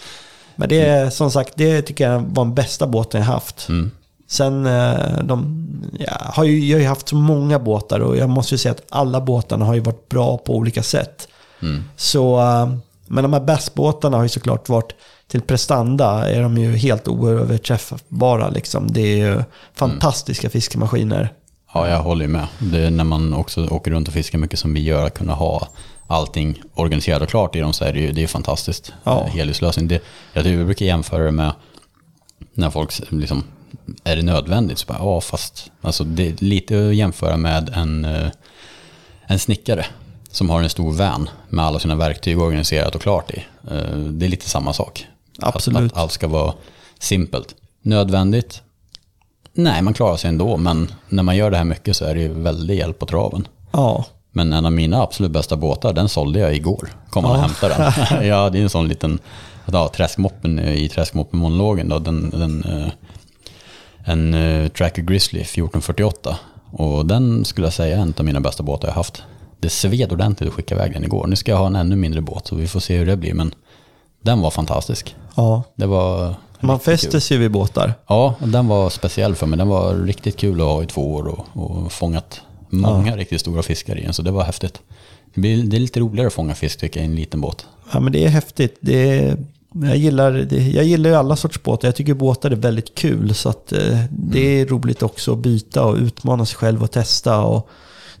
Men 0.56 0.68
det 0.68 0.80
är 0.80 1.10
som 1.10 1.30
sagt, 1.30 1.52
det 1.56 1.82
tycker 1.82 2.10
jag 2.10 2.20
var 2.20 2.44
den 2.44 2.54
bästa 2.54 2.86
båten 2.86 3.20
jag 3.20 3.26
haft. 3.28 3.68
Mm. 3.68 3.90
Sen, 4.28 4.66
eh, 4.66 5.18
de, 5.24 5.66
ja, 5.98 6.12
har 6.20 6.44
ju, 6.44 6.64
jag 6.66 6.76
har 6.76 6.82
ju 6.82 6.88
haft 6.88 7.08
så 7.08 7.16
många 7.16 7.58
båtar 7.58 8.00
och 8.00 8.16
jag 8.16 8.28
måste 8.28 8.54
ju 8.54 8.58
säga 8.58 8.72
att 8.72 8.82
alla 8.88 9.20
båtarna 9.20 9.64
har 9.64 9.74
ju 9.74 9.80
varit 9.80 10.08
bra 10.08 10.38
på 10.38 10.54
olika 10.56 10.82
sätt. 10.82 11.28
Mm. 11.62 11.84
Så, 11.96 12.40
eh, 12.40 12.68
men 13.06 13.22
de 13.22 13.32
här 13.32 13.40
bassbåtarna 13.40 14.16
har 14.16 14.22
ju 14.22 14.28
såklart 14.28 14.68
varit 14.68 14.92
till 15.28 15.40
prestanda 15.40 16.30
är 16.30 16.42
de 16.42 16.58
ju 16.58 16.76
helt 16.76 17.08
oöverträffbara. 17.08 18.48
Liksom. 18.48 18.92
Det 18.92 19.00
är 19.00 19.16
ju 19.16 19.42
fantastiska 19.74 20.50
fiskemaskiner. 20.50 21.32
Ja, 21.74 21.88
jag 21.88 22.02
håller 22.02 22.24
ju 22.24 22.28
med. 22.28 22.46
Det 22.58 22.78
är 22.78 22.90
när 22.90 23.04
man 23.04 23.34
också 23.34 23.68
åker 23.68 23.90
runt 23.90 24.08
och 24.08 24.14
fiskar 24.14 24.38
mycket 24.38 24.58
som 24.58 24.74
vi 24.74 24.80
gör, 24.80 25.06
att 25.06 25.18
kunna 25.18 25.34
ha 25.34 25.68
allting 26.06 26.62
organiserat 26.74 27.22
och 27.22 27.28
klart 27.28 27.56
i 27.56 27.60
dem 27.60 27.72
så 27.72 27.84
är 27.84 27.92
det 27.92 28.00
ju 28.00 28.12
det 28.12 28.22
är 28.22 28.26
fantastiskt. 28.26 28.92
Ja. 29.04 29.20
Eh, 29.20 29.26
Helhetslösning. 29.26 29.88
Det, 29.88 30.00
jag 30.32 30.44
tror 30.44 30.56
vi 30.56 30.64
brukar 30.64 30.86
jämföra 30.86 31.24
det 31.24 31.32
med 31.32 31.52
när 32.54 32.70
folk 32.70 32.92
liksom, 33.08 33.44
är 34.04 34.16
det 34.16 34.22
nödvändigt? 34.22 34.78
Så 34.78 34.86
bara, 34.86 34.98
ja, 34.98 35.20
fast 35.20 35.70
alltså, 35.80 36.04
det 36.04 36.28
är 36.28 36.34
lite 36.38 36.88
att 36.88 36.94
jämföra 36.94 37.36
med 37.36 37.68
en, 37.68 38.04
eh, 38.04 38.28
en 39.26 39.38
snickare 39.38 39.86
som 40.36 40.50
har 40.50 40.62
en 40.62 40.68
stor 40.70 40.92
van 40.92 41.28
med 41.48 41.64
alla 41.64 41.78
sina 41.78 41.94
verktyg 41.94 42.38
organiserat 42.40 42.94
och 42.94 43.02
klart 43.02 43.30
i. 43.30 43.44
Eh, 43.70 43.96
Det 43.96 44.26
är 44.26 44.28
lite 44.28 44.48
samma 44.48 44.72
sak. 44.72 45.06
Absolut. 45.38 45.78
Att, 45.78 45.92
att 45.92 45.98
allt 45.98 46.12
ska 46.12 46.28
vara 46.28 46.54
simpelt. 46.98 47.54
Nödvändigt? 47.82 48.62
Nej, 49.52 49.82
man 49.82 49.94
klarar 49.94 50.16
sig 50.16 50.28
ändå, 50.28 50.56
men 50.56 50.92
när 51.08 51.22
man 51.22 51.36
gör 51.36 51.50
det 51.50 51.56
här 51.56 51.64
mycket 51.64 51.96
så 51.96 52.04
är 52.04 52.14
det 52.14 52.20
ju 52.20 52.28
väldigt 52.28 52.78
hjälp 52.78 52.98
på 52.98 53.06
traven. 53.06 53.48
Ja, 53.72 54.04
Men 54.32 54.52
en 54.52 54.66
av 54.66 54.72
mina 54.72 55.02
absolut 55.02 55.32
bästa 55.32 55.56
båtar, 55.56 55.92
den 55.92 56.08
sålde 56.08 56.38
jag 56.38 56.54
igår. 56.54 56.88
Kom 57.10 57.22
man 57.22 57.32
och 57.32 57.42
hämtade 57.42 57.92
den. 58.08 58.26
ja, 58.26 58.50
det 58.50 58.58
är 58.58 58.62
en 58.62 58.70
sån 58.70 58.88
liten, 58.88 59.18
ja, 59.72 59.88
träskmoppen 59.88 60.58
i 60.58 60.88
träskmoppen-monologen 60.88 61.88
då, 61.88 61.98
den, 61.98 62.30
den, 62.30 62.64
eh, 62.64 62.88
en 64.04 64.34
eh, 64.34 64.68
Tracker 64.68 65.02
Grizzly 65.02 65.40
1448. 65.40 66.36
Och 66.70 67.06
den 67.06 67.44
skulle 67.44 67.66
jag 67.66 67.74
säga 67.74 67.96
är 67.96 68.00
en 68.00 68.14
av 68.18 68.24
mina 68.24 68.40
bästa 68.40 68.62
båtar 68.62 68.88
jag 68.88 68.94
haft. 68.94 69.22
Det 69.60 69.68
sved 69.68 70.12
ordentligt 70.12 70.48
att 70.48 70.54
skicka 70.54 70.74
iväg 70.74 70.92
den 70.92 71.04
igår. 71.04 71.26
Nu 71.26 71.36
ska 71.36 71.50
jag 71.52 71.58
ha 71.58 71.66
en 71.66 71.76
ännu 71.76 71.96
mindre 71.96 72.20
båt 72.20 72.46
så 72.46 72.56
vi 72.56 72.68
får 72.68 72.80
se 72.80 72.96
hur 72.96 73.06
det 73.06 73.16
blir. 73.16 73.34
Men 73.34 73.54
den 74.22 74.40
var 74.40 74.50
fantastisk. 74.50 75.16
ja. 75.34 75.62
Det 75.74 75.86
var 75.86 76.34
Man 76.60 76.80
fäster 76.80 77.20
sig 77.20 77.36
vid 77.38 77.50
båtar. 77.50 77.94
Ja, 78.06 78.34
den 78.38 78.66
var 78.68 78.90
speciell 78.90 79.34
för 79.34 79.46
mig. 79.46 79.58
Den 79.58 79.68
var 79.68 79.94
riktigt 79.94 80.36
kul 80.36 80.60
att 80.60 80.66
ha 80.66 80.82
i 80.82 80.86
två 80.86 81.14
år 81.14 81.26
och, 81.28 81.46
och 81.52 81.92
fångat 81.92 82.40
många 82.68 83.16
riktigt 83.16 83.40
stora 83.40 83.62
fiskar 83.62 83.98
i 83.98 84.02
den. 84.02 84.12
Så 84.12 84.22
det 84.22 84.30
var 84.30 84.44
häftigt. 84.44 84.80
Det, 85.34 85.40
blir, 85.40 85.62
det 85.62 85.76
är 85.76 85.80
lite 85.80 86.00
roligare 86.00 86.26
att 86.26 86.32
fånga 86.32 86.54
fisk 86.54 86.78
tycker 86.78 87.00
jag 87.00 87.06
i 87.06 87.10
en 87.10 87.16
liten 87.16 87.40
båt. 87.40 87.66
Ja, 87.92 88.00
men 88.00 88.12
det 88.12 88.24
är 88.24 88.28
häftigt. 88.28 88.78
Det 88.80 89.18
är, 89.18 89.36
jag, 89.74 89.96
gillar, 89.96 90.32
det, 90.32 90.68
jag 90.68 90.84
gillar 90.84 91.10
ju 91.10 91.16
alla 91.16 91.36
sorts 91.36 91.62
båtar. 91.62 91.88
Jag 91.88 91.96
tycker 91.96 92.14
båtar 92.14 92.50
är 92.50 92.56
väldigt 92.56 92.94
kul. 92.94 93.34
Så 93.34 93.48
att, 93.48 93.72
eh, 93.72 93.98
det 94.10 94.60
är 94.60 94.66
roligt 94.66 95.02
också 95.02 95.32
att 95.32 95.38
byta 95.38 95.84
och 95.84 95.96
utmana 95.96 96.46
sig 96.46 96.56
själv 96.56 96.82
och 96.82 96.90
testa. 96.90 97.40
Och 97.40 97.68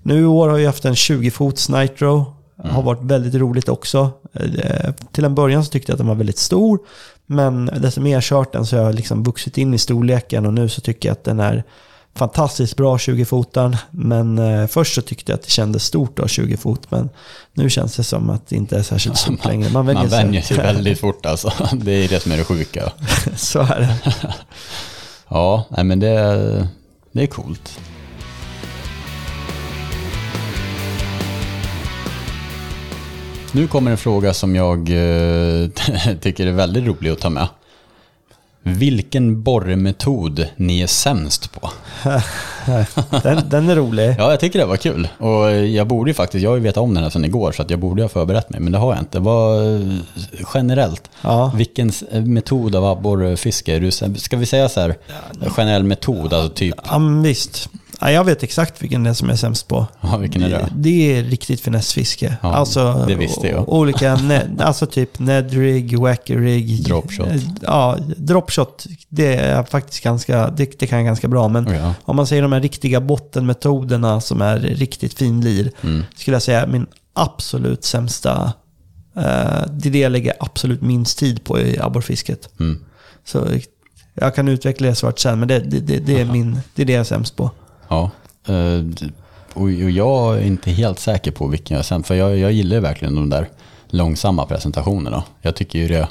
nu 0.02 0.20
i 0.20 0.24
år 0.24 0.48
har 0.48 0.58
jag 0.58 0.66
haft 0.66 0.84
en 0.84 0.94
20-fots 0.94 1.80
Nitro. 1.80 2.32
Har 2.64 2.82
varit 2.82 3.02
väldigt 3.02 3.34
roligt 3.34 3.68
också. 3.68 4.10
Eh, 4.34 4.92
till 5.12 5.24
en 5.24 5.34
början 5.34 5.64
så 5.64 5.70
tyckte 5.70 5.92
jag 5.92 5.94
att 5.94 5.98
den 5.98 6.08
var 6.08 6.14
väldigt 6.14 6.38
stor. 6.38 6.78
Men 7.26 7.66
desto 7.66 8.00
mer 8.00 8.12
jag 8.12 8.22
kört 8.22 8.52
den 8.52 8.66
så 8.66 8.76
har 8.76 8.84
jag 8.84 8.94
liksom 8.94 9.22
vuxit 9.22 9.58
in 9.58 9.74
i 9.74 9.78
storleken. 9.78 10.46
Och 10.46 10.54
nu 10.54 10.68
så 10.68 10.80
tycker 10.80 11.08
jag 11.08 11.12
att 11.12 11.24
den 11.24 11.40
är 11.40 11.64
fantastiskt 12.14 12.76
bra 12.76 12.96
20-fotaren. 12.96 13.76
Men 13.90 14.38
eh, 14.38 14.66
först 14.66 14.94
så 14.94 15.02
tyckte 15.02 15.32
jag 15.32 15.36
att 15.38 15.42
det 15.44 15.50
kändes 15.50 15.84
stort 15.84 16.18
att 16.18 16.22
ha 16.22 16.28
20 16.28 16.56
fot. 16.56 16.90
Men 16.90 17.08
nu 17.54 17.70
känns 17.70 17.96
det 17.96 18.04
som 18.04 18.30
att 18.30 18.48
det 18.48 18.56
inte 18.56 18.78
är 18.78 18.82
särskilt 18.82 19.16
stort 19.18 19.44
längre. 19.44 19.70
Man 19.70 19.86
Man 19.86 20.10
sig. 20.10 20.24
vänjer 20.24 20.42
sig 20.42 20.56
väldigt 20.56 21.00
fort 21.00 21.26
alltså. 21.26 21.52
Det 21.72 21.92
är 21.92 22.08
det 22.08 22.20
som 22.20 22.32
är 22.32 22.36
det 22.36 22.44
sjuka. 22.44 22.92
Så 23.36 23.60
är 23.60 23.80
det. 23.80 24.14
Ja, 25.28 25.64
men 25.84 26.00
det, 26.00 26.68
det 27.12 27.22
är 27.22 27.26
coolt. 27.26 27.78
Nu 33.56 33.66
kommer 33.68 33.90
en 33.90 33.96
fråga 33.96 34.34
som 34.34 34.56
jag 34.56 34.78
eh, 34.78 35.68
tycker 36.20 36.46
är 36.46 36.52
väldigt 36.52 36.84
rolig 36.84 37.10
att 37.10 37.20
ta 37.20 37.30
med. 37.30 37.48
Vilken 38.62 39.42
borrmetod 39.42 40.46
ni 40.56 40.80
är 40.80 40.86
sämst 40.86 41.52
på? 41.52 41.70
Den, 43.22 43.48
den 43.48 43.68
är 43.68 43.76
rolig. 43.76 44.14
Ja, 44.18 44.30
jag 44.30 44.40
tycker 44.40 44.58
det 44.58 44.64
var 44.64 44.76
kul. 44.76 45.08
Och 45.18 45.50
jag 45.56 45.86
borde 45.86 46.10
ju 46.10 46.14
faktiskt, 46.14 46.42
jag 46.42 46.50
har 46.50 46.56
ju 46.56 46.62
vetat 46.62 46.82
om 46.82 46.94
den 46.94 47.02
här 47.02 47.10
sedan 47.10 47.24
igår 47.24 47.52
så 47.52 47.62
att 47.62 47.70
jag 47.70 47.78
borde 47.78 48.02
ha 48.02 48.08
förberett 48.08 48.50
mig, 48.50 48.60
men 48.60 48.72
det 48.72 48.78
har 48.78 48.92
jag 48.94 49.02
inte. 49.02 49.18
Vad 49.18 49.74
eh, 49.74 49.88
generellt, 50.54 51.10
Ja. 51.22 51.52
vilken 51.56 51.92
metod 52.12 52.76
av 52.76 52.84
abborrfiske 52.84 53.74
är 53.76 53.80
du 53.80 53.90
Ska 54.20 54.36
vi 54.36 54.46
säga 54.46 54.68
så 54.68 54.80
här, 54.80 54.94
generell 55.48 55.84
metod, 55.84 56.32
alltså 56.32 56.54
typ, 56.54 56.74
Ja, 56.90 56.98
visst. 57.22 57.68
Ja, 58.00 58.10
jag 58.10 58.24
vet 58.24 58.42
exakt 58.42 58.82
vilken 58.82 59.02
det 59.04 59.10
är 59.10 59.14
som 59.14 59.28
jag 59.28 59.34
är 59.34 59.38
sämst 59.38 59.68
på. 59.68 59.86
ja, 60.00 60.16
vilken 60.16 60.42
är 60.42 60.48
det? 60.48 60.68
Det 60.76 61.18
är 61.18 61.22
riktigt 61.22 61.60
finessfiske. 61.60 62.36
Ja, 62.42 62.54
alltså, 62.54 63.04
det 63.08 63.14
visste 63.14 63.48
jag. 63.48 63.68
Olika, 63.68 64.18
alltså 64.58 64.86
typ 64.86 65.18
nedrig, 65.18 65.98
wackerig. 65.98 66.84
Dropshot. 66.84 67.28
Ja, 67.62 67.98
dropshot. 68.16 68.86
Det 69.08 69.36
är 69.36 69.62
faktiskt 69.62 70.04
ganska, 70.04 70.50
det, 70.50 70.78
det 70.78 70.86
kan 70.86 70.98
jag 70.98 71.06
ganska 71.06 71.28
bra. 71.28 71.48
Men 71.48 71.68
Oh, 71.68 71.76
ja. 71.76 71.94
om 72.04 72.16
man 72.16 72.26
säger 72.26 72.42
de 72.42 72.52
här 72.52 72.60
riktiga 72.60 73.00
bottenmetoderna 73.00 74.20
som 74.20 74.42
är 74.42 74.58
riktigt 74.58 75.14
fin 75.14 75.40
lir. 75.40 75.72
Mm. 75.80 76.04
Skulle 76.16 76.34
jag 76.34 76.42
säga 76.42 76.66
min 76.66 76.86
absolut 77.12 77.84
sämsta, 77.84 78.52
eh, 79.16 79.66
det 79.70 79.88
är 79.88 79.90
det 79.90 79.98
jag 79.98 80.12
lägger 80.12 80.34
absolut 80.40 80.82
minst 80.82 81.18
tid 81.18 81.44
på 81.44 81.60
i 81.60 81.78
abborrfisket. 81.78 82.48
Mm. 82.60 82.84
Så 83.24 83.48
jag 84.14 84.34
kan 84.34 84.48
utveckla 84.48 84.88
det 84.88 84.94
svart 84.94 85.18
sen, 85.18 85.38
men 85.38 85.48
det, 85.48 85.58
det, 85.58 85.80
det, 85.80 85.98
det, 85.98 86.20
är, 86.20 86.24
min, 86.24 86.60
det 86.74 86.82
är 86.82 86.86
det 86.86 86.92
jag 86.92 87.00
är 87.00 87.04
sämst 87.04 87.36
på. 87.36 87.50
Ja. 87.88 88.10
eh, 88.46 88.84
Och 89.54 89.70
jag 89.70 90.36
är 90.38 90.42
inte 90.42 90.70
helt 90.70 90.98
säker 90.98 91.30
på 91.30 91.46
vilken 91.46 91.76
jag 91.76 91.86
sämst, 91.86 92.06
för 92.08 92.14
jag, 92.14 92.38
jag 92.38 92.52
gillar 92.52 92.80
verkligen 92.80 93.14
de 93.14 93.30
där 93.30 93.48
långsamma 93.88 94.46
presentationerna. 94.46 95.24
Jag 95.42 95.56
tycker 95.56 95.78
ju 95.78 95.88
det, 95.88 96.08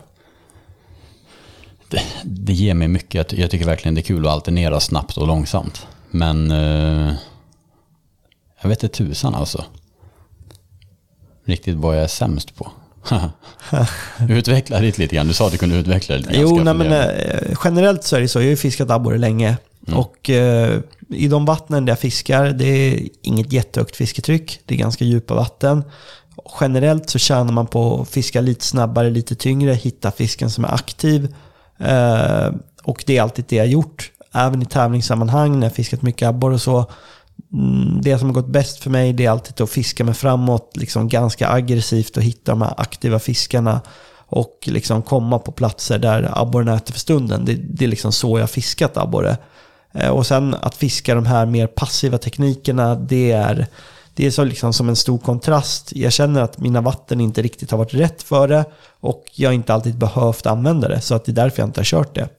det, 1.89 2.01
det 2.23 2.53
ger 2.53 2.73
mig 2.73 2.87
mycket. 2.87 3.13
Jag, 3.13 3.27
ty- 3.27 3.41
jag 3.41 3.51
tycker 3.51 3.65
verkligen 3.65 3.95
det 3.95 4.01
är 4.01 4.03
kul 4.03 4.25
att 4.25 4.31
alternera 4.33 4.79
snabbt 4.79 5.17
och 5.17 5.27
långsamt. 5.27 5.87
Men 6.11 6.51
eh, 6.51 7.13
jag 8.61 8.69
vet 8.69 8.83
inte 8.83 8.95
tusan 8.97 9.35
alltså. 9.35 9.65
Riktigt 11.45 11.75
vad 11.75 11.95
jag 11.97 12.03
är 12.03 12.07
sämst 12.07 12.55
på. 12.55 12.71
utveckla 14.29 14.79
det 14.79 14.97
lite 14.97 15.15
grann. 15.15 15.27
Du 15.27 15.33
sa 15.33 15.45
att 15.45 15.51
du 15.51 15.57
kunde 15.57 15.75
utveckla 15.75 16.15
det 16.15 16.19
lite 16.21 16.33
grann. 16.33 16.41
Jo, 16.41 16.63
nej, 16.63 16.73
men, 16.73 16.91
eh, 16.91 17.57
generellt 17.63 18.03
så 18.03 18.15
är 18.15 18.21
det 18.21 18.27
så. 18.27 18.39
Jag 18.39 18.43
har 18.45 18.49
ju 18.49 18.57
fiskat 18.57 18.89
abborre 18.91 19.17
länge. 19.17 19.57
Mm. 19.87 19.99
Och 19.99 20.29
eh, 20.29 20.79
i 21.09 21.27
de 21.27 21.45
vattnen 21.45 21.85
där 21.85 21.91
jag 21.91 21.99
fiskar, 21.99 22.45
det 22.45 22.65
är 22.65 23.09
inget 23.21 23.53
jättehögt 23.53 23.95
fisketryck. 23.95 24.59
Det 24.65 24.75
är 24.75 24.79
ganska 24.79 25.05
djupa 25.05 25.35
vatten. 25.35 25.83
Generellt 26.61 27.09
så 27.09 27.19
tjänar 27.19 27.51
man 27.51 27.67
på 27.67 28.01
att 28.01 28.09
fiska 28.09 28.41
lite 28.41 28.65
snabbare, 28.65 29.09
lite 29.09 29.35
tyngre, 29.35 29.73
hitta 29.73 30.11
fisken 30.11 30.49
som 30.49 30.65
är 30.65 30.73
aktiv. 30.73 31.35
Eh, 31.77 32.49
och 32.83 33.03
det 33.07 33.17
är 33.17 33.21
alltid 33.21 33.45
det 33.47 33.55
jag 33.55 33.63
har 33.63 33.69
gjort. 33.69 34.11
Även 34.33 34.61
i 34.61 34.65
tävlingssammanhang 34.65 35.59
när 35.59 35.67
jag 35.67 35.75
fiskat 35.75 36.01
mycket 36.01 36.27
abborre 36.27 36.53
och 36.53 36.61
så. 36.61 36.91
Mm, 37.53 38.01
det 38.01 38.19
som 38.19 38.27
har 38.27 38.33
gått 38.33 38.47
bäst 38.47 38.83
för 38.83 38.89
mig 38.89 39.13
det 39.13 39.25
är 39.25 39.29
alltid 39.29 39.61
att 39.61 39.69
fiska 39.69 40.03
mig 40.03 40.13
framåt, 40.13 40.71
liksom 40.75 41.09
ganska 41.09 41.49
aggressivt 41.49 42.17
och 42.17 42.23
hitta 42.23 42.51
de 42.51 42.61
här 42.61 42.73
aktiva 42.77 43.19
fiskarna 43.19 43.81
och 44.27 44.59
liksom 44.65 45.01
komma 45.01 45.39
på 45.39 45.51
platser 45.51 45.99
där 45.99 46.41
abborren 46.41 46.67
äter 46.67 46.93
för 46.93 46.99
stunden. 46.99 47.45
Det, 47.45 47.53
det 47.53 47.85
är 47.85 47.89
liksom 47.89 48.11
så 48.11 48.37
jag 48.37 48.43
har 48.43 48.47
fiskat 48.47 48.97
abborre. 48.97 49.37
Eh, 49.95 50.09
Och 50.09 50.25
sen 50.25 50.53
att 50.61 50.75
fiska 50.75 51.15
de 51.15 51.25
här 51.25 51.45
mer 51.45 51.67
passiva 51.67 52.17
teknikerna, 52.17 52.95
det 52.95 53.31
är, 53.31 53.67
det 54.13 54.25
är 54.25 54.31
så 54.31 54.43
liksom 54.43 54.73
som 54.73 54.89
en 54.89 54.95
stor 54.95 55.17
kontrast. 55.17 55.91
Jag 55.95 56.13
känner 56.13 56.41
att 56.41 56.57
mina 56.59 56.81
vatten 56.81 57.21
inte 57.21 57.41
riktigt 57.41 57.71
har 57.71 57.77
varit 57.77 57.93
rätt 57.93 58.23
för 58.23 58.47
det 58.47 58.65
och 58.99 59.25
jag 59.35 59.49
har 59.49 59.53
inte 59.53 59.73
alltid 59.73 59.97
behövt 59.97 60.45
använda 60.45 60.87
det. 60.87 61.01
Så 61.01 61.15
att 61.15 61.25
det 61.25 61.31
är 61.31 61.33
därför 61.33 61.59
jag 61.61 61.67
inte 61.67 61.79
har 61.79 61.85
kört 61.85 62.15
det. 62.15 62.29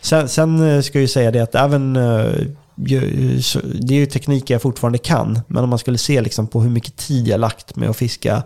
Sen, 0.00 0.28
sen 0.28 0.68
eh, 0.70 0.82
ska 0.82 0.98
jag 0.98 1.02
ju 1.02 1.08
säga 1.08 1.30
det 1.30 1.40
att 1.40 1.54
även 1.54 1.96
eh, 1.96 2.30
det 2.74 3.94
är 3.94 3.98
ju 3.98 4.06
tekniker 4.06 4.54
jag 4.54 4.62
fortfarande 4.62 4.98
kan. 4.98 5.40
Men 5.46 5.64
om 5.64 5.70
man 5.70 5.78
skulle 5.78 5.98
se 5.98 6.20
liksom 6.20 6.46
på 6.46 6.60
hur 6.60 6.70
mycket 6.70 6.96
tid 6.96 7.28
jag 7.28 7.40
lagt 7.40 7.76
med 7.76 7.90
att 7.90 7.96
fiska 7.96 8.42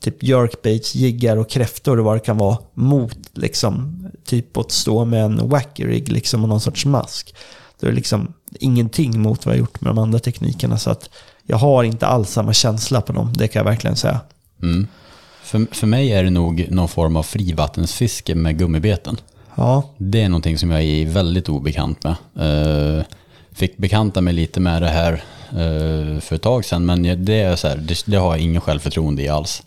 typ 0.00 0.22
jerkbaits, 0.22 0.94
jiggar 0.94 1.36
och 1.36 1.50
kräftor 1.50 1.98
och 1.98 2.04
vad 2.04 2.16
det 2.16 2.20
kan 2.20 2.36
vara 2.38 2.58
mot 2.74 3.18
liksom 3.34 4.04
typ 4.24 4.56
att 4.56 4.72
stå 4.72 5.04
med 5.04 5.24
en 5.24 5.48
wackerig 5.48 6.12
liksom 6.12 6.42
och 6.42 6.48
någon 6.48 6.60
sorts 6.60 6.86
mask. 6.86 7.34
Då 7.80 7.86
är 7.86 7.90
det 7.90 7.96
liksom 7.96 8.32
ingenting 8.60 9.20
mot 9.20 9.46
vad 9.46 9.54
jag 9.54 9.60
gjort 9.60 9.80
med 9.80 9.90
de 9.90 9.98
andra 9.98 10.18
teknikerna. 10.18 10.78
Så 10.78 10.90
att 10.90 11.10
jag 11.46 11.56
har 11.56 11.84
inte 11.84 12.06
alls 12.06 12.30
samma 12.30 12.52
känsla 12.52 13.00
på 13.00 13.12
dem, 13.12 13.32
det 13.36 13.48
kan 13.48 13.60
jag 13.60 13.70
verkligen 13.70 13.96
säga. 13.96 14.20
Mm. 14.62 14.86
För, 15.42 15.74
för 15.74 15.86
mig 15.86 16.12
är 16.12 16.24
det 16.24 16.30
nog 16.30 16.66
någon 16.70 16.88
form 16.88 17.16
av 17.16 17.22
frivattensfiske 17.22 18.34
med 18.34 18.58
gummibeten. 18.58 19.16
Ja, 19.54 19.82
Det 19.98 20.22
är 20.22 20.28
någonting 20.28 20.58
som 20.58 20.70
jag 20.70 20.82
är 20.82 21.06
väldigt 21.06 21.48
obekant 21.48 22.04
med. 22.04 22.16
Eh, 22.98 23.04
fick 23.52 23.76
bekanta 23.76 24.20
mig 24.20 24.34
lite 24.34 24.60
med 24.60 24.82
det 24.82 24.88
här 24.88 25.12
eh, 25.50 26.20
för 26.20 26.34
ett 26.34 26.42
tag 26.42 26.64
sedan, 26.64 26.86
men 26.86 27.24
det, 27.24 27.40
är 27.40 27.56
så 27.56 27.68
här, 27.68 27.76
det, 27.76 28.02
det 28.06 28.16
har 28.16 28.30
jag 28.30 28.40
ingen 28.40 28.60
självförtroende 28.60 29.22
i 29.22 29.28
alls. 29.28 29.62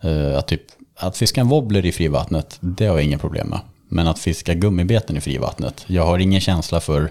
Eh, 0.00 0.38
att, 0.38 0.48
typ, 0.48 0.62
att 0.96 1.16
fiska 1.16 1.40
en 1.40 1.48
wobbler 1.48 1.86
i 1.86 1.92
frivattnet, 1.92 2.56
det 2.60 2.86
har 2.86 2.94
jag 2.94 3.04
inga 3.04 3.18
problem 3.18 3.48
med. 3.48 3.60
Men 3.88 4.06
att 4.06 4.18
fiska 4.18 4.54
gummibeten 4.54 5.16
i 5.16 5.20
frivattnet, 5.20 5.84
jag 5.86 6.06
har 6.06 6.18
ingen 6.18 6.40
känsla 6.40 6.80
för 6.80 7.10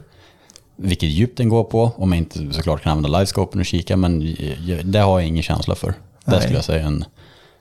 vilket 0.77 1.09
djup 1.09 1.37
den 1.37 1.49
går 1.49 1.63
på, 1.63 1.91
om 1.95 2.11
jag 2.11 2.17
inte 2.17 2.53
såklart 2.53 2.81
kan 2.83 2.91
använda 2.91 3.19
livescopen 3.19 3.59
och 3.59 3.65
kika, 3.65 3.97
men 3.97 4.35
det 4.83 4.99
har 4.99 5.19
jag 5.19 5.27
ingen 5.27 5.43
känsla 5.43 5.75
för. 5.75 5.93
Det 6.25 6.41
skulle 6.41 6.55
jag 6.55 6.63
säga 6.65 6.85
en, 6.87 7.05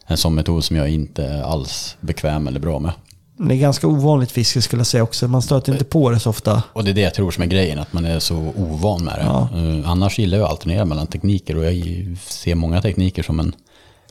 en 0.07 0.17
sån 0.17 0.35
metod 0.35 0.65
som 0.65 0.77
jag 0.77 0.89
inte 0.89 1.25
är 1.25 1.43
alls 1.43 1.97
bekväm 2.01 2.49
eller 2.49 2.61
bra 2.61 2.79
med. 2.79 2.93
det 3.37 3.55
är 3.55 3.59
ganska 3.59 3.87
ovanligt 3.87 4.31
fiske 4.31 4.63
skulle 4.63 4.81
jag 4.81 4.87
säga 4.87 5.03
också. 5.03 5.29
Man 5.29 5.43
stöter 5.43 5.73
inte 5.73 5.85
på 5.85 6.11
det 6.11 6.21
så 6.21 6.31
ofta. 6.31 6.63
Och 6.73 6.85
det 6.85 6.91
är 6.91 6.95
det 6.95 7.01
jag 7.01 7.15
tror 7.15 7.31
som 7.31 7.43
är 7.43 7.47
grejen, 7.47 7.79
att 7.79 7.93
man 7.93 8.05
är 8.05 8.19
så 8.19 8.37
ovan 8.57 9.05
med 9.05 9.15
det. 9.15 9.23
Ja. 9.25 9.49
Eh, 9.55 9.91
annars 9.91 10.19
gillar 10.19 10.39
jag 10.39 10.45
att 10.45 10.51
alternera 10.51 10.85
mellan 10.85 11.07
tekniker 11.07 11.57
och 11.57 11.65
jag 11.65 11.75
ser 12.21 12.55
många 12.55 12.83
tekniker 12.83 13.23
som 13.23 13.41
en, 13.41 13.53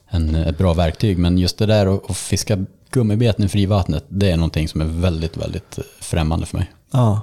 en, 0.09 0.35
ett 0.35 0.57
bra 0.57 0.73
verktyg. 0.73 1.17
Men 1.17 1.37
just 1.37 1.57
det 1.57 1.65
där 1.65 1.95
att 1.95 2.09
att 2.09 2.17
fiska 2.17 2.65
gummibeten 2.91 3.45
i 3.45 3.47
frivattnet, 3.47 4.05
det 4.09 4.31
är 4.31 4.37
någonting 4.37 4.67
som 4.67 4.81
är 4.81 4.85
väldigt, 4.85 5.37
väldigt 5.37 5.79
främmande 6.01 6.45
för 6.45 6.57
mig, 6.57 6.71
Ja. 6.91 7.21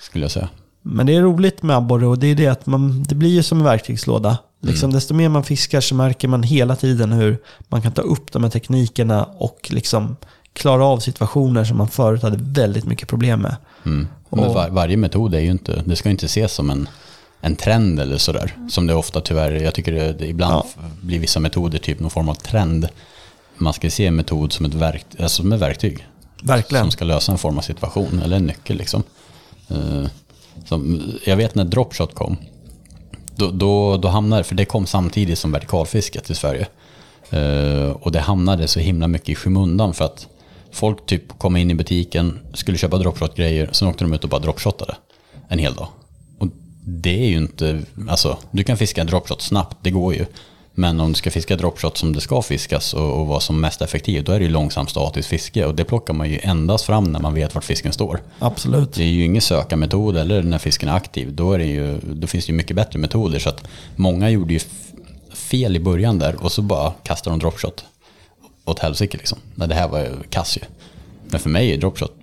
skulle 0.00 0.24
jag 0.24 0.30
säga. 0.30 0.48
Men 0.88 1.06
det 1.06 1.14
är 1.14 1.22
roligt 1.22 1.62
med 1.62 1.76
abborre 1.76 2.06
och 2.06 2.18
det 2.18 2.26
är 2.26 2.34
det 2.34 2.46
att 2.46 2.66
man, 2.66 3.02
det 3.02 3.14
blir 3.14 3.30
ju 3.30 3.42
som 3.42 3.58
en 3.58 3.64
verktygslåda. 3.64 4.38
Liksom, 4.60 4.92
Desto 4.92 5.14
mer 5.14 5.28
man 5.28 5.44
fiskar 5.44 5.80
så 5.80 5.94
märker 5.94 6.28
man 6.28 6.42
hela 6.42 6.76
tiden 6.76 7.12
hur 7.12 7.38
man 7.68 7.82
kan 7.82 7.92
ta 7.92 8.02
upp 8.02 8.32
de 8.32 8.42
här 8.42 8.50
teknikerna 8.50 9.24
och 9.24 9.68
liksom 9.70 10.16
klara 10.52 10.84
av 10.84 10.98
situationer 10.98 11.64
som 11.64 11.76
man 11.76 11.88
förut 11.88 12.22
hade 12.22 12.36
väldigt 12.40 12.84
mycket 12.84 13.08
problem 13.08 13.40
med. 13.40 13.56
Mm. 13.86 14.08
Men 14.30 14.40
Och- 14.44 14.54
var, 14.54 14.68
varje 14.70 14.96
metod 14.96 15.34
är 15.34 15.40
ju 15.40 15.50
inte, 15.50 15.82
det 15.86 15.96
ska 15.96 16.08
ju 16.08 16.10
inte 16.12 16.26
ses 16.26 16.52
som 16.52 16.70
en, 16.70 16.88
en 17.40 17.56
trend 17.56 18.00
eller 18.00 18.18
sådär. 18.18 18.56
Som 18.70 18.86
det 18.86 18.94
ofta 18.94 19.20
tyvärr, 19.20 19.52
jag 19.52 19.74
tycker 19.74 19.92
det, 19.92 20.12
det 20.12 20.26
ibland 20.26 20.54
Ja. 20.54 20.66
blir 21.00 21.18
vissa 21.18 21.40
metoder 21.40 21.78
typ 21.78 22.00
någon 22.00 22.10
form 22.10 22.28
av 22.28 22.34
trend. 22.34 22.88
Man 23.58 23.72
ska 23.72 23.90
se 23.90 24.06
en 24.06 24.16
metod 24.16 24.52
som 24.52 24.66
ett, 24.66 24.74
verk, 24.74 25.06
alltså 25.20 25.42
som 25.42 25.52
ett 25.52 25.60
verktyg. 25.60 26.06
Verkligen. 26.42 26.84
som 26.84 26.90
ska 26.90 27.04
lösa 27.04 27.32
en 27.32 27.38
form 27.38 27.58
av 27.58 27.62
situation 27.62 28.20
eller 28.24 28.36
en 28.36 28.46
nyckel 28.46 28.76
liksom. 28.76 29.02
Eh, 29.68 30.04
som, 30.68 31.02
jag 31.24 31.36
vet 31.36 31.54
när 31.54 31.64
Dropshot 31.64 32.14
kom, 32.14 32.36
då, 33.36 33.50
då, 33.50 33.96
då 33.96 34.08
hamnade, 34.08 34.44
för 34.44 34.54
det 34.54 34.64
kom 34.64 34.86
samtidigt 34.86 35.38
som 35.38 35.52
vertikalfisket 35.52 36.30
i 36.30 36.34
Sverige. 36.34 36.66
Uh, 37.34 37.90
och 37.90 38.12
det 38.12 38.20
hamnade 38.20 38.68
så 38.68 38.80
himla 38.80 39.08
mycket 39.08 39.28
i 39.28 39.34
skymundan 39.34 39.94
för 39.94 40.04
att 40.04 40.26
folk 40.72 41.06
typ 41.06 41.38
kom 41.38 41.56
in 41.56 41.70
i 41.70 41.74
butiken, 41.74 42.38
skulle 42.54 42.78
köpa 42.78 42.98
dropshot-grejer, 42.98 43.68
sen 43.72 43.88
åkte 43.88 44.04
de 44.04 44.12
ut 44.12 44.24
och 44.24 44.30
bara 44.30 44.40
dropshotade 44.40 44.96
en 45.48 45.58
hel 45.58 45.74
dag. 45.74 45.88
Och 46.38 46.48
det 46.84 47.24
är 47.24 47.28
ju 47.28 47.36
inte, 47.36 47.82
alltså 48.08 48.38
du 48.50 48.64
kan 48.64 48.76
fiska 48.76 49.00
en 49.00 49.06
dropshot 49.06 49.42
snabbt, 49.42 49.76
det 49.82 49.90
går 49.90 50.14
ju. 50.14 50.26
Men 50.78 51.00
om 51.00 51.08
du 51.12 51.14
ska 51.14 51.30
fiska 51.30 51.56
dropshot 51.56 51.96
som 51.96 52.12
det 52.12 52.20
ska 52.20 52.42
fiskas 52.42 52.94
och, 52.94 53.20
och 53.20 53.26
vara 53.26 53.40
som 53.40 53.60
mest 53.60 53.82
effektiv, 53.82 54.24
då 54.24 54.32
är 54.32 54.38
det 54.38 54.44
ju 54.44 54.50
långsamt 54.50 54.90
statiskt 54.90 55.28
fiske. 55.28 55.66
Och 55.66 55.74
det 55.74 55.84
plockar 55.84 56.14
man 56.14 56.30
ju 56.30 56.38
endast 56.42 56.84
fram 56.84 57.04
när 57.04 57.20
man 57.20 57.34
vet 57.34 57.54
vart 57.54 57.64
fisken 57.64 57.92
står. 57.92 58.20
Absolut. 58.38 58.92
Det 58.92 59.02
är 59.02 59.08
ju 59.08 59.24
ingen 59.24 59.42
sökarmetod 59.42 60.16
eller 60.16 60.42
när 60.42 60.58
fisken 60.58 60.88
är 60.88 60.94
aktiv. 60.94 61.32
Då, 61.32 61.52
är 61.52 61.58
det 61.58 61.64
ju, 61.64 61.98
då 62.02 62.26
finns 62.26 62.46
det 62.46 62.50
ju 62.50 62.56
mycket 62.56 62.76
bättre 62.76 62.98
metoder. 62.98 63.38
Så 63.38 63.48
att 63.48 63.68
många 63.96 64.30
gjorde 64.30 64.52
ju 64.52 64.60
fel 65.32 65.76
i 65.76 65.80
början 65.80 66.18
där 66.18 66.44
och 66.44 66.52
så 66.52 66.62
bara 66.62 66.92
kastade 67.02 67.32
de 67.32 67.40
dropshot 67.40 67.84
åt 68.64 68.78
helsike 68.78 69.16
liksom. 69.16 69.38
Nej, 69.54 69.68
det 69.68 69.74
här 69.74 69.88
var 69.88 70.08
kass 70.30 70.56
ju. 70.56 70.60
Men 71.28 71.40
för 71.40 71.50
mig 71.50 71.72
är 71.72 71.78
dropshot, 71.78 72.15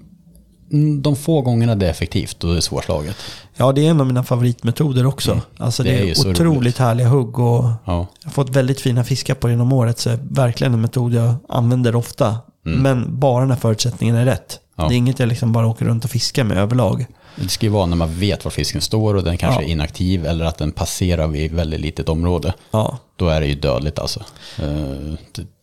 de 1.01 1.15
få 1.15 1.41
gångerna 1.41 1.75
det 1.75 1.85
är 1.85 1.89
effektivt 1.89 2.43
och 2.43 2.51
det 2.51 2.57
är 2.57 2.61
svårslaget. 2.61 3.15
Ja, 3.55 3.71
det 3.71 3.85
är 3.85 3.89
en 3.89 3.99
av 4.01 4.07
mina 4.07 4.23
favoritmetoder 4.23 5.05
också. 5.05 5.41
Alltså 5.57 5.83
det, 5.83 5.89
Mm. 5.89 6.01
Det 6.05 6.11
är 6.11 6.25
är, 6.25 6.31
otroligt 6.31 6.57
roligt. 6.57 6.77
härliga 6.77 7.07
hugg 7.07 7.39
och 7.39 7.63
Ja. 7.63 7.77
jag 7.85 8.25
har 8.25 8.31
fått 8.31 8.49
väldigt 8.49 8.81
fina 8.81 9.03
fiskar 9.03 9.35
på 9.35 9.47
det 9.47 9.53
genom 9.53 9.73
året. 9.73 9.99
Så 9.99 10.09
det 10.09 10.15
är 10.15 10.19
verkligen 10.29 10.73
en 10.73 10.81
metod 10.81 11.13
jag 11.13 11.35
använder 11.49 11.95
ofta. 11.95 12.37
Men 12.65 13.19
bara 13.19 13.45
när 13.45 13.55
förutsättningen 13.55 14.15
är 14.15 14.25
rätt. 14.25 14.59
Mm. 14.59 14.85
Ja. 14.85 14.89
Det 14.89 14.95
är 14.95 14.97
inget 14.97 15.19
jag 15.19 15.29
liksom 15.29 15.51
bara 15.51 15.67
åker 15.67 15.85
runt 15.85 16.05
och 16.05 16.11
fiskar 16.11 16.43
med 16.43 16.57
överlag. 16.57 17.05
Det 17.35 17.49
ska 17.49 17.65
ju 17.65 17.71
vara 17.71 17.85
när 17.85 17.95
man 17.95 18.19
vet 18.19 18.45
var 18.45 18.51
fisken 18.51 18.81
står 18.81 19.15
och 19.15 19.23
den 19.23 19.37
kanske 19.37 19.61
Ja. 19.61 19.67
är 19.67 19.71
inaktiv 19.71 20.25
eller 20.25 20.45
att 20.45 20.57
den 20.57 20.71
passerar 20.71 21.27
vid 21.27 21.45
ett 21.45 21.51
väldigt 21.51 21.79
litet 21.79 22.09
område. 22.09 22.53
Ja, 22.71 22.97
Då 23.15 23.27
är 23.27 23.41
det 23.41 23.47
ju 23.47 23.55
dödligt 23.55 23.99
alltså. 23.99 24.19
Eh, 24.59 25.13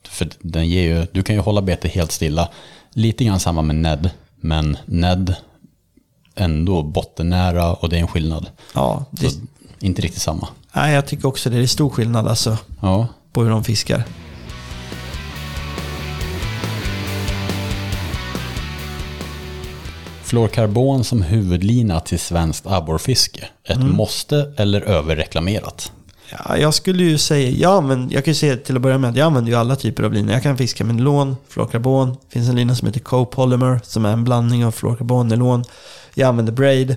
För 0.09 0.29
den 0.41 0.69
ger 0.69 0.83
ju, 0.83 1.07
du 1.13 1.23
kan 1.23 1.35
ju 1.37 1.41
hålla 1.43 1.63
betet 1.63 1.93
helt 1.93 2.13
stilla. 2.13 2.49
Lite 2.95 3.25
grann 3.25 3.41
samma 3.41 3.63
med 3.63 3.77
Ned, 3.77 4.11
men 4.41 4.77
Ned 4.87 5.35
ändå 6.35 6.83
bottennära 6.83 7.73
och 7.75 7.89
det 7.89 7.97
är 7.97 8.01
en 8.01 8.09
skillnad. 8.09 8.47
ja 8.75 9.05
det, 9.11 9.35
inte 9.81 10.03
riktigt 10.03 10.23
samma. 10.23 10.49
Nej, 10.73 10.95
jag 10.95 11.07
tycker 11.07 11.29
också 11.29 11.51
det. 11.51 11.57
Det 11.57 11.63
är 11.63 11.67
stor 11.67 11.91
skillnad 11.91 12.29
alltså 12.29 12.59
Ja, 12.81 13.07
på 13.33 13.43
hur 13.43 13.51
de 13.51 13.65
fiskar. 13.65 14.05
fluorkarbon 20.23 21.05
som 21.05 21.23
huvudlina 21.23 22.01
till 22.01 22.19
svenskt 22.19 22.67
abborrfiske. 22.67 23.45
Ett 23.65 23.79
måste 23.83 24.53
eller 24.57 24.81
överreklamerat? 24.81 25.93
Ja, 26.31 26.57
jag 26.57 26.75
skulle 26.75 27.03
ju 27.03 27.19
säga, 27.19 27.51
jag, 27.51 27.85
men 27.85 28.11
jag 28.11 28.25
kan 28.25 28.31
ju 28.31 28.39
säga 28.39 28.57
till 28.57 28.77
att 28.77 28.83
börja 28.83 28.99
med 28.99 29.11
att 29.11 29.17
jag 29.17 29.27
använder 29.27 29.53
ju 29.53 29.59
alla 29.59 29.77
typer 29.77 30.03
av 30.03 30.13
linor. 30.13 30.33
Jag 30.33 30.43
kan 30.43 30.57
fiska 30.57 30.85
med 30.85 30.95
nylon, 30.95 31.37
fluorkarbon. 31.49 32.11
Det 32.11 32.33
finns 32.33 32.49
en 32.49 32.57
lina 32.57 32.75
som 32.75 32.87
heter 32.87 33.01
copolymer 33.01 33.81
som 33.83 34.05
är 34.05 34.13
en 34.13 34.25
blandning 34.25 34.65
av 34.65 34.71
fluorkarbon 34.71 35.19
och 35.19 35.27
nylon. 35.27 35.65
Jag 36.15 36.29
använder 36.29 36.53
braid. 36.53 36.97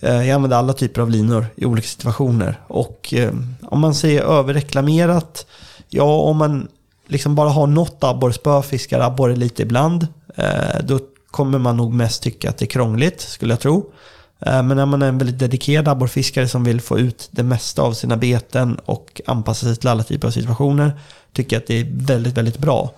Eh, 0.00 0.14
jag 0.14 0.30
använder 0.30 0.56
alla 0.56 0.72
typer 0.72 1.00
av 1.00 1.10
linor 1.10 1.46
i 1.56 1.64
olika 1.64 1.88
situationer. 1.88 2.60
Och 2.66 3.14
eh, 3.14 3.32
om 3.62 3.80
man 3.80 3.94
säger 3.94 4.22
överreklamerat, 4.22 5.46
ja 5.88 6.20
om 6.22 6.36
man 6.36 6.68
liksom 7.06 7.34
bara 7.34 7.48
har 7.48 7.66
något 7.66 8.04
abborrspö, 8.04 8.62
fiskar 8.62 9.00
abborre 9.00 9.36
lite 9.36 9.62
ibland, 9.62 10.06
eh, 10.36 10.84
då 10.84 10.98
kommer 11.30 11.58
man 11.58 11.76
nog 11.76 11.92
mest 11.92 12.22
tycka 12.22 12.50
att 12.50 12.58
det 12.58 12.64
är 12.64 12.66
krångligt, 12.66 13.20
skulle 13.20 13.52
jag 13.52 13.60
tro. 13.60 13.92
Eh, 14.40 14.62
men 14.62 14.76
när 14.76 14.86
man 14.86 15.02
är 15.02 15.08
en 15.08 15.18
väldigt 15.18 15.38
dedikerad 15.38 15.88
abborrfiskare 15.88 16.48
som 16.48 16.64
vill 16.64 16.80
få 16.80 16.98
ut 16.98 17.28
det 17.30 17.42
mesta 17.42 17.82
av 17.82 17.92
sina 17.92 18.16
beten 18.16 18.78
och 18.84 19.20
anpassa 19.26 19.66
sig 19.66 19.76
till 19.76 19.88
alla 19.88 20.02
typer 20.02 20.28
av 20.28 20.32
situationer, 20.32 21.00
tycker 21.32 21.56
jag 21.56 21.60
att 21.60 21.66
det 21.66 21.80
är 21.80 21.86
väldigt, 21.90 22.36
väldigt 22.36 22.58
bra. 22.58 22.94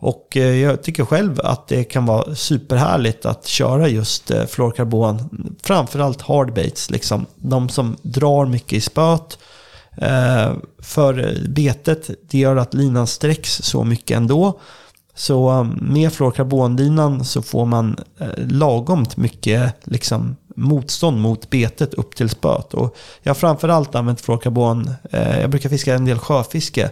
Och 0.00 0.36
eh, 0.36 0.56
jag 0.56 0.82
tycker 0.82 1.04
själv 1.04 1.40
att 1.44 1.68
det 1.68 1.84
kan 1.84 2.06
vara 2.06 2.34
superhärligt 2.34 3.26
att 3.26 3.46
köra 3.46 3.88
just 3.88 4.30
eh, 4.30 4.46
fluorkarbon, 4.46 5.56
framförallt 5.62 6.22
hardbaits, 6.22 6.90
liksom. 6.90 7.26
De 7.36 7.68
som 7.68 7.96
drar 8.02 8.46
mycket 8.46 8.72
i 8.72 8.80
spöt. 8.80 9.38
För 10.82 11.38
betet, 11.48 12.10
det 12.30 12.38
gör 12.38 12.56
att 12.56 12.74
linan 12.74 13.06
sträcks 13.06 13.62
så 13.62 13.84
mycket 13.84 14.16
ändå. 14.16 14.60
Så 15.14 15.68
med 15.80 16.12
fluorkarbonlinan 16.12 17.24
så 17.24 17.42
får 17.42 17.66
man 17.66 17.96
lagomt 18.36 19.16
mycket 19.16 19.74
liksom, 19.84 20.36
motstånd 20.58 21.20
mot 21.20 21.50
betet 21.50 21.94
upp 21.94 22.16
till 22.16 22.28
spöt. 22.28 22.74
Och 22.74 22.96
jag 23.22 23.30
har 23.30 23.34
framförallt 23.34 23.94
använt 23.94 24.20
fluorkarbon, 24.20 24.94
eh, 25.10 25.40
jag 25.40 25.50
brukar 25.50 25.68
fiska 25.68 25.94
en 25.94 26.04
del 26.04 26.18
sjöfiske, 26.18 26.90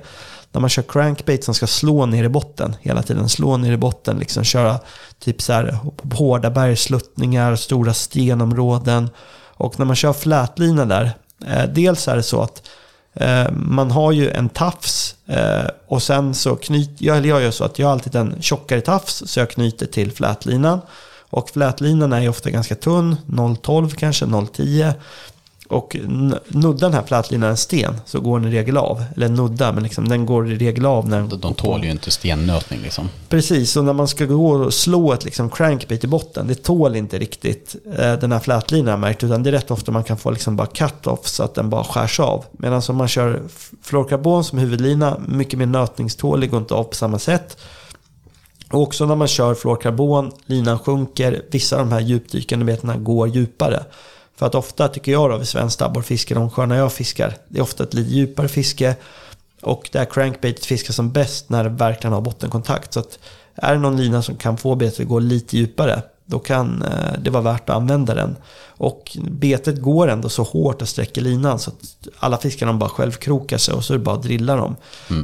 när 0.52 0.60
man 0.60 0.70
kör 0.70 0.82
crankbait 0.82 1.44
som 1.44 1.54
ska 1.54 1.66
slå 1.66 2.06
ner 2.06 2.24
i 2.24 2.28
botten 2.28 2.76
hela 2.80 3.02
tiden. 3.02 3.28
Slå 3.28 3.56
ner 3.56 3.72
i 3.72 3.76
botten, 3.76 4.18
liksom 4.18 4.44
köra 4.44 4.78
typ 5.18 5.42
så 5.42 5.52
här 5.52 5.78
hårda 6.12 6.50
bergsluttningar, 6.50 7.56
stora 7.56 7.94
stenområden. 7.94 9.10
Och 9.56 9.78
när 9.78 9.86
man 9.86 9.96
kör 9.96 10.12
flätlina 10.12 10.84
där, 10.84 11.10
eh, 11.46 11.64
dels 11.64 12.08
är 12.08 12.16
det 12.16 12.22
så 12.22 12.42
att 12.42 12.62
eh, 13.14 13.50
Man 13.52 13.90
har 13.90 14.12
ju 14.12 14.30
en 14.30 14.48
tafs 14.48 15.14
eh, 15.26 15.70
och 15.86 16.02
sen 16.02 16.34
så 16.34 16.56
knyter 16.56 17.04
jag, 17.04 17.16
eller 17.16 17.28
jag 17.28 17.42
gör 17.42 17.50
så 17.50 17.64
att 17.64 17.78
jag 17.78 17.86
har 17.86 17.92
alltid 17.92 18.14
en 18.14 18.36
tjockare 18.40 18.80
tafs 18.80 19.22
så 19.26 19.40
jag 19.40 19.50
knyter 19.50 19.86
till 19.86 20.12
flätlinan. 20.12 20.80
Och 21.36 21.50
flätlinan 21.50 22.12
är 22.12 22.28
ofta 22.28 22.50
ganska 22.50 22.74
tunn, 22.74 23.16
0,12 23.26 23.90
kanske, 23.90 24.24
0,10. 24.24 24.92
Och 25.68 25.96
nuddar 26.48 26.80
den 26.88 26.94
här 26.94 27.02
flätlinan 27.02 27.50
en 27.50 27.56
sten 27.56 27.96
så 28.06 28.20
går 28.20 28.40
den 28.40 28.52
i 28.52 28.56
regel 28.56 28.76
av. 28.76 29.04
Eller 29.16 29.28
nuddar, 29.28 29.72
men 29.72 29.82
liksom, 29.82 30.08
den 30.08 30.26
går 30.26 30.52
i 30.52 30.56
regel 30.56 30.86
av 30.86 31.08
när 31.08 31.16
den 31.18 31.28
De, 31.28 31.40
de 31.40 31.54
tål 31.54 31.84
ju 31.84 31.90
inte 31.90 32.10
stennötning 32.10 32.80
liksom. 32.82 33.08
Precis, 33.28 33.76
och 33.76 33.84
när 33.84 33.92
man 33.92 34.08
ska 34.08 34.24
gå 34.24 34.50
och 34.50 34.74
slå 34.74 35.12
ett 35.12 35.24
liksom 35.24 35.50
crankbait 35.50 36.04
i 36.04 36.06
botten, 36.06 36.46
det 36.46 36.54
tål 36.54 36.96
inte 36.96 37.18
riktigt 37.18 37.76
eh, 37.98 38.12
den 38.12 38.32
här 38.32 38.38
flätlinan 38.40 39.00
märkt, 39.00 39.24
utan 39.24 39.42
det 39.42 39.50
är 39.50 39.52
rätt 39.52 39.70
ofta 39.70 39.92
man 39.92 40.04
kan 40.04 40.16
få 40.18 40.30
liksom 40.30 40.56
bara 40.56 40.66
cut-off 40.66 41.26
så 41.28 41.42
att 41.42 41.54
den 41.54 41.70
bara 41.70 41.84
skärs 41.84 42.20
av. 42.20 42.44
Medan 42.52 42.82
om 42.88 42.96
man 42.96 43.08
kör 43.08 43.42
f- 43.46 43.70
fluorkarbon 43.82 44.44
som 44.44 44.58
huvudlina, 44.58 45.16
mycket 45.28 45.58
mer 45.58 45.66
nötningstålig 45.66 46.54
och 46.54 46.60
inte 46.60 46.74
av 46.74 46.84
på 46.84 46.94
samma 46.94 47.18
sätt. 47.18 47.56
Och 48.70 48.82
också 48.82 49.06
när 49.06 49.16
man 49.16 49.28
kör 49.28 49.54
fluorkarbon, 49.54 50.32
linan 50.46 50.78
sjunker, 50.78 51.42
vissa 51.50 51.76
av 51.76 51.86
de 51.86 51.92
här 51.92 52.00
djupdykande 52.00 52.64
betena 52.64 52.96
går 52.96 53.28
djupare. 53.28 53.84
För 54.36 54.46
att 54.46 54.54
ofta 54.54 54.88
tycker 54.88 55.12
jag 55.12 55.30
då 55.30 55.36
vid 55.36 55.48
svenskt 55.48 55.82
abborrfiske, 55.82 56.34
de 56.34 56.50
sjöarna 56.50 56.76
jag 56.76 56.92
fiskar, 56.92 57.34
det 57.48 57.58
är 57.58 57.62
ofta 57.62 57.84
ett 57.84 57.94
lite 57.94 58.10
djupare 58.10 58.48
fiske. 58.48 58.96
Och 59.62 59.88
där 59.92 60.04
crankbaitet 60.04 60.66
fiskas 60.66 60.96
som 60.96 61.12
bäst 61.12 61.50
när 61.50 61.64
det 61.64 61.70
verkligen 61.70 62.12
har 62.12 62.20
bottenkontakt. 62.20 62.92
Så 62.92 63.00
att 63.00 63.18
är 63.54 63.72
det 63.72 63.78
någon 63.80 63.96
lina 63.96 64.22
som 64.22 64.36
kan 64.36 64.56
få 64.56 64.74
betet 64.74 65.00
att 65.00 65.06
gå 65.06 65.18
lite 65.18 65.56
djupare, 65.56 66.02
då 66.24 66.38
kan 66.38 66.82
eh, 66.82 67.18
det 67.18 67.30
vara 67.30 67.42
värt 67.42 67.70
att 67.70 67.76
använda 67.76 68.14
den. 68.14 68.36
Och 68.68 69.16
betet 69.30 69.82
går 69.82 70.08
ändå 70.08 70.28
så 70.28 70.42
hårt 70.42 70.82
och 70.82 70.88
sträcker 70.88 71.20
linan 71.20 71.58
så 71.58 71.70
att 71.70 72.08
alla 72.18 72.38
fiskar 72.38 72.66
de 72.66 72.78
bara 72.78 72.90
självkrokar 72.90 73.58
sig 73.58 73.74
och 73.74 73.84
så 73.84 73.94
är 73.94 73.98
det 73.98 74.04
bara 74.04 74.16
att 74.16 74.22
drilla 74.22 74.56
dem. 74.56 74.76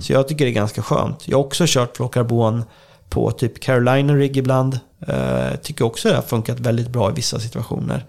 Så 0.02 0.12
jag 0.12 0.28
tycker 0.28 0.44
det 0.44 0.50
är 0.50 0.54
ganska 0.54 0.82
skönt. 0.82 1.28
Jag 1.28 1.38
har 1.38 1.44
också 1.44 1.64
kört 1.66 1.96
fluorkarbon 1.96 2.64
på 3.12 3.30
typ 3.30 3.60
Carolina 3.60 4.14
Rig 4.14 4.36
ibland. 4.36 4.80
Eh, 5.06 5.56
tycker 5.62 5.84
också 5.84 6.08
det 6.08 6.14
har 6.14 6.22
funkat 6.22 6.60
väldigt 6.60 6.88
bra 6.88 7.10
i 7.10 7.14
vissa 7.14 7.40
situationer. 7.40 8.04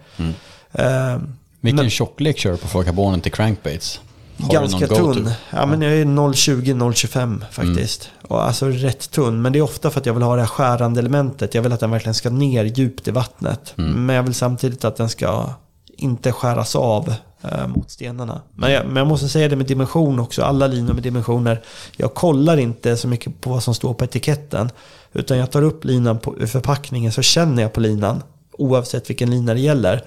Eh, 0.72 1.18
Vilken 1.60 1.90
tjocklek 1.90 2.38
kör 2.38 2.50
du 2.50 2.56
på 2.56 2.68
fluorkarbonen 2.68 3.20
till 3.20 3.32
crankbaits? 3.32 4.00
Har 4.38 4.52
Ganska 4.52 4.86
tunn. 4.86 5.30
Ja, 5.50 5.66
men 5.66 5.82
jag 5.82 5.92
är 5.92 6.04
0,20-0,25 6.04 7.44
faktiskt. 7.50 8.10
Och 8.28 8.44
alltså 8.44 8.68
rätt 8.68 9.10
tunn. 9.10 9.42
Men 9.42 9.52
det 9.52 9.58
är 9.58 9.62
ofta 9.62 9.90
för 9.90 10.00
att 10.00 10.06
jag 10.06 10.14
vill 10.14 10.22
ha 10.22 10.34
det 10.34 10.42
här 10.42 10.48
skärande 10.48 11.00
elementet. 11.00 11.54
Jag 11.54 11.62
vill 11.62 11.72
att 11.72 11.80
den 11.80 11.90
verkligen 11.90 12.14
ska 12.14 12.30
ner 12.30 12.64
djupt 12.64 13.08
i 13.08 13.10
vattnet. 13.10 13.72
Men 13.76 14.16
jag 14.16 14.22
vill 14.22 14.34
samtidigt 14.34 14.84
att 14.84 14.96
den 14.96 15.08
ska 15.08 15.50
inte 15.96 16.32
skäras 16.32 16.76
av 16.76 17.14
Eh, 17.52 17.66
mot 17.66 17.90
stenarna. 17.90 18.40
Men 18.54 18.72
jag, 18.72 18.86
men 18.86 18.96
jag 18.96 19.06
måste 19.06 19.28
säga 19.28 19.48
det 19.48 19.56
med 19.56 19.66
dimension 19.66 20.20
också. 20.20 20.42
Alla 20.42 20.66
linor 20.66 20.94
med 20.94 21.02
dimensioner. 21.02 21.62
Jag 21.96 22.14
kollar 22.14 22.56
inte 22.56 22.96
så 22.96 23.08
mycket 23.08 23.40
på 23.40 23.50
vad 23.50 23.62
som 23.62 23.74
står 23.74 23.94
på 23.94 24.04
etiketten. 24.04 24.70
Utan 25.12 25.38
jag 25.38 25.50
tar 25.50 25.62
upp 25.62 25.84
linan 25.84 26.18
på, 26.18 26.34
förpackningen 26.46 27.12
så 27.12 27.22
känner 27.22 27.62
jag 27.62 27.72
på 27.72 27.80
linan. 27.80 28.22
Oavsett 28.52 29.10
vilken 29.10 29.30
lina 29.30 29.54
det 29.54 29.60
gäller. 29.60 30.04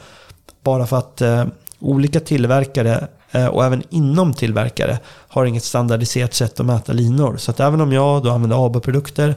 Bara 0.64 0.88
för 0.88 0.98
att 0.98 1.22
eh, 1.22 1.46
olika 1.80 2.20
tillverkare 2.20 3.08
eh, 3.32 3.48
och 3.48 3.66
även 3.66 3.84
inom 3.90 4.34
tillverkare 4.34 5.00
har 5.28 5.46
inget 5.46 5.64
standardiserat 5.64 6.34
sätt 6.34 6.60
att 6.60 6.66
mäta 6.66 6.94
linor. 6.94 7.38
Så 7.38 7.52
att 7.52 7.60
även 7.60 7.82
om 7.82 7.94
jag 7.94 8.24
då 8.24 8.32
använder 8.32 8.66
ABA-produkter 8.66 9.36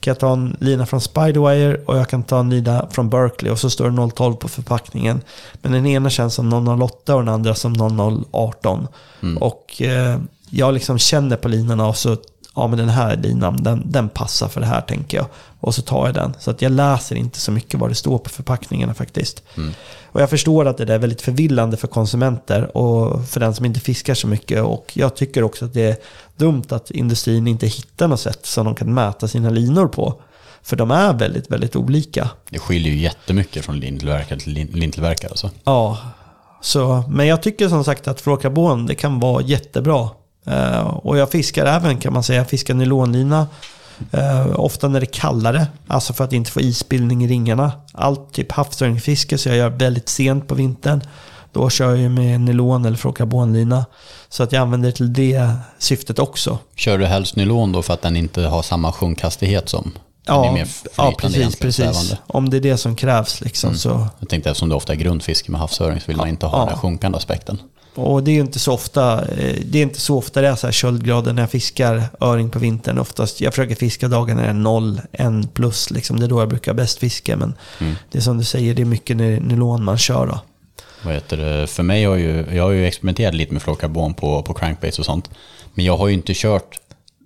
kan 0.00 0.10
jag 0.10 0.18
ta 0.18 0.32
en 0.32 0.56
lina 0.60 0.86
från 0.86 1.00
Spiderwire 1.00 1.80
och 1.86 1.98
jag 1.98 2.08
kan 2.08 2.22
ta 2.22 2.40
en 2.40 2.50
lina 2.50 2.86
från 2.90 3.10
Berkeley 3.10 3.52
och 3.52 3.58
så 3.58 3.70
står 3.70 3.90
det 3.90 4.10
012 4.10 4.34
på 4.34 4.48
förpackningen. 4.48 5.20
Men 5.62 5.72
den 5.72 5.86
ena 5.86 6.10
känns 6.10 6.34
som 6.34 6.80
008 6.82 7.14
och 7.14 7.24
den 7.24 7.34
andra 7.34 7.54
som 7.54 7.72
0018. 7.72 8.88
Och 9.40 9.82
eh, 9.82 10.18
jag 10.50 10.74
liksom 10.74 10.98
känner 10.98 11.36
på 11.36 11.48
linorna 11.48 11.88
och 11.88 11.96
så 11.96 12.16
ja 12.60 12.66
men 12.66 12.78
den 12.78 12.88
här 12.88 13.16
linan, 13.16 13.62
den, 13.62 13.82
den 13.84 14.08
passar 14.08 14.48
för 14.48 14.60
det 14.60 14.66
här 14.66 14.80
tänker 14.80 15.16
jag. 15.16 15.26
Och 15.60 15.74
så 15.74 15.82
tar 15.82 16.06
jag 16.06 16.14
den. 16.14 16.34
Så 16.38 16.50
att 16.50 16.62
jag 16.62 16.72
läser 16.72 17.16
inte 17.16 17.40
så 17.40 17.52
mycket 17.52 17.80
vad 17.80 17.90
det 17.90 17.94
står 17.94 18.18
på 18.18 18.30
förpackningarna 18.30 18.94
faktiskt. 18.94 19.42
Och 20.12 20.20
jag 20.20 20.30
förstår 20.30 20.66
att 20.66 20.76
det 20.78 20.84
där 20.84 20.94
är 20.94 20.98
väldigt 20.98 21.22
förvillande 21.22 21.76
för 21.76 21.88
konsumenter 21.88 22.76
och 22.76 23.28
för 23.28 23.40
den 23.40 23.54
som 23.54 23.64
inte 23.66 23.80
fiskar 23.80 24.14
så 24.14 24.26
mycket. 24.26 24.62
Och 24.62 24.90
jag 24.94 25.16
tycker 25.16 25.42
också 25.42 25.64
att 25.64 25.74
det 25.74 25.82
är 25.82 25.96
dumt 26.36 26.64
att 26.68 26.90
industrin 26.90 27.46
inte 27.46 27.66
hittar 27.66 28.08
något 28.08 28.20
sätt 28.20 28.46
som 28.46 28.64
de 28.64 28.74
kan 28.74 28.94
mäta 28.94 29.28
sina 29.28 29.50
linor 29.50 29.88
på. 29.88 30.22
För 30.62 30.76
de 30.76 30.90
är 30.90 31.12
väldigt, 31.12 31.50
väldigt 31.50 31.76
olika. 31.76 32.30
Det 32.50 32.58
skiljer 32.58 32.92
ju 32.92 32.98
jättemycket 32.98 33.64
från 33.64 33.80
lintillverkare 33.80 34.38
till 34.38 34.52
lin- 34.52 34.70
lintillverkare. 34.72 35.30
Alltså. 35.30 35.50
Ja, 35.64 35.98
så, 36.62 37.04
men 37.08 37.26
jag 37.26 37.42
tycker 37.42 37.68
som 37.68 37.84
sagt 37.84 38.08
att 38.08 38.20
fluorkarbon 38.20 38.86
det 38.86 38.94
kan 38.94 39.20
vara 39.20 39.42
jättebra. 39.42 40.08
Eh, 40.46 40.80
och 40.80 41.18
jag 41.18 41.30
fiskar 41.30 41.66
även 41.66 41.98
kan 41.98 42.12
man 42.12 42.22
säga, 42.22 42.38
jag 42.38 42.48
fiskar 42.48 42.74
nylonlina. 42.74 43.46
Eh, 44.12 44.60
ofta 44.60 44.88
när 44.88 45.00
det 45.00 45.04
är 45.06 45.12
kallare, 45.12 45.66
alltså 45.86 46.12
för 46.12 46.24
att 46.24 46.32
inte 46.32 46.50
få 46.50 46.60
isbildning 46.60 47.24
i 47.24 47.28
ringarna. 47.28 47.72
Allt 47.92 48.32
typ 48.32 48.52
havsöringfiske 48.52 49.38
så 49.38 49.48
jag 49.48 49.56
gör 49.56 49.68
väldigt 49.70 50.08
sent 50.08 50.48
på 50.48 50.54
vintern. 50.54 51.00
Då 51.52 51.70
kör 51.70 51.94
jag 51.96 52.10
med 52.10 52.40
nylon 52.40 52.84
eller 52.84 52.96
fluorkarbonlina. 52.96 53.86
Så 54.28 54.42
att 54.42 54.52
jag 54.52 54.60
använder 54.62 54.88
det 54.90 54.96
till 54.96 55.12
det 55.12 55.50
syftet 55.78 56.18
också. 56.18 56.58
Kör 56.76 56.98
du 56.98 57.06
helst 57.06 57.36
nylon 57.36 57.72
då 57.72 57.82
för 57.82 57.94
att 57.94 58.02
den 58.02 58.16
inte 58.16 58.42
har 58.42 58.62
samma 58.62 58.92
sjunkhastighet 58.92 59.68
som? 59.68 59.92
Ja, 60.26 60.56
ja 60.96 61.12
precis, 61.18 61.56
precis. 61.56 62.14
Om 62.26 62.50
det 62.50 62.56
är 62.56 62.60
det 62.60 62.76
som 62.76 62.96
krävs 62.96 63.40
liksom 63.40 63.74
så 63.74 64.06
Jag 64.18 64.28
tänkte 64.28 64.50
eftersom 64.50 64.68
det 64.68 64.74
ofta 64.74 64.92
är 64.92 64.96
grundfiske 64.96 65.50
med 65.50 65.60
havsöring 65.60 66.00
så 66.00 66.06
vill 66.06 66.16
man 66.16 66.28
inte 66.28 66.46
ha 66.46 66.58
Ja. 66.58 66.66
den 66.70 66.78
sjunkande 66.78 67.18
aspekten. 67.18 67.58
Och 67.94 68.22
det 68.24 68.30
är 68.30 68.34
ju 68.34 68.40
inte 68.40 68.58
så 68.58 68.72
ofta 68.72 69.28
eh, 69.28 69.56
det 69.64 69.78
är 69.78 69.82
inte 69.82 70.00
så 70.00 70.18
ofta 70.18 70.40
det 70.40 70.48
är 70.48 70.54
så 70.56 70.66
här 70.66 70.72
köldgrader 70.72 71.32
när 71.32 71.42
jag 71.42 71.50
fiskar 71.50 72.02
öring 72.20 72.50
på 72.50 72.58
vintern. 72.58 72.98
Oftast, 72.98 73.40
jag 73.40 73.52
försöker 73.54 73.74
fiska 73.74 74.08
dagar 74.08 74.34
när 74.34 74.42
det 74.42 74.48
är 74.48 74.52
noll, 74.54 75.00
en 75.12 75.48
plus. 75.48 75.90
Liksom. 75.90 76.20
Det 76.20 76.26
är 76.26 76.28
då 76.28 76.40
jag 76.40 76.48
brukar 76.48 76.74
bäst 76.74 76.98
fiska. 76.98 77.36
Men 77.36 77.54
det 78.10 78.18
är 78.18 78.22
som 78.22 78.38
du 78.38 78.44
säger, 78.44 78.74
det 78.74 78.82
är 78.82 78.86
mycket 78.86 79.16
ny- 79.16 79.40
nylon 79.40 79.84
man 79.84 79.98
kör. 79.98 80.26
Då. 80.26 80.40
Vad 81.04 81.14
heter 81.14 81.36
det? 81.36 81.66
För 81.66 81.82
mig 81.82 82.04
har 82.04 82.16
ju, 82.16 82.44
jag 82.52 82.62
har 82.64 82.70
ju 82.70 82.86
experimenterat 82.86 83.34
lite 83.34 83.52
med 83.52 83.62
fluorkarbon 83.62 84.14
på, 84.14 84.42
på 84.42 84.54
crankbaits 84.54 84.98
och 84.98 85.04
sånt. 85.04 85.30
Men 85.74 85.84
jag 85.84 85.96
har 85.96 86.08
ju 86.08 86.14
inte 86.14 86.32
kört 86.34 86.78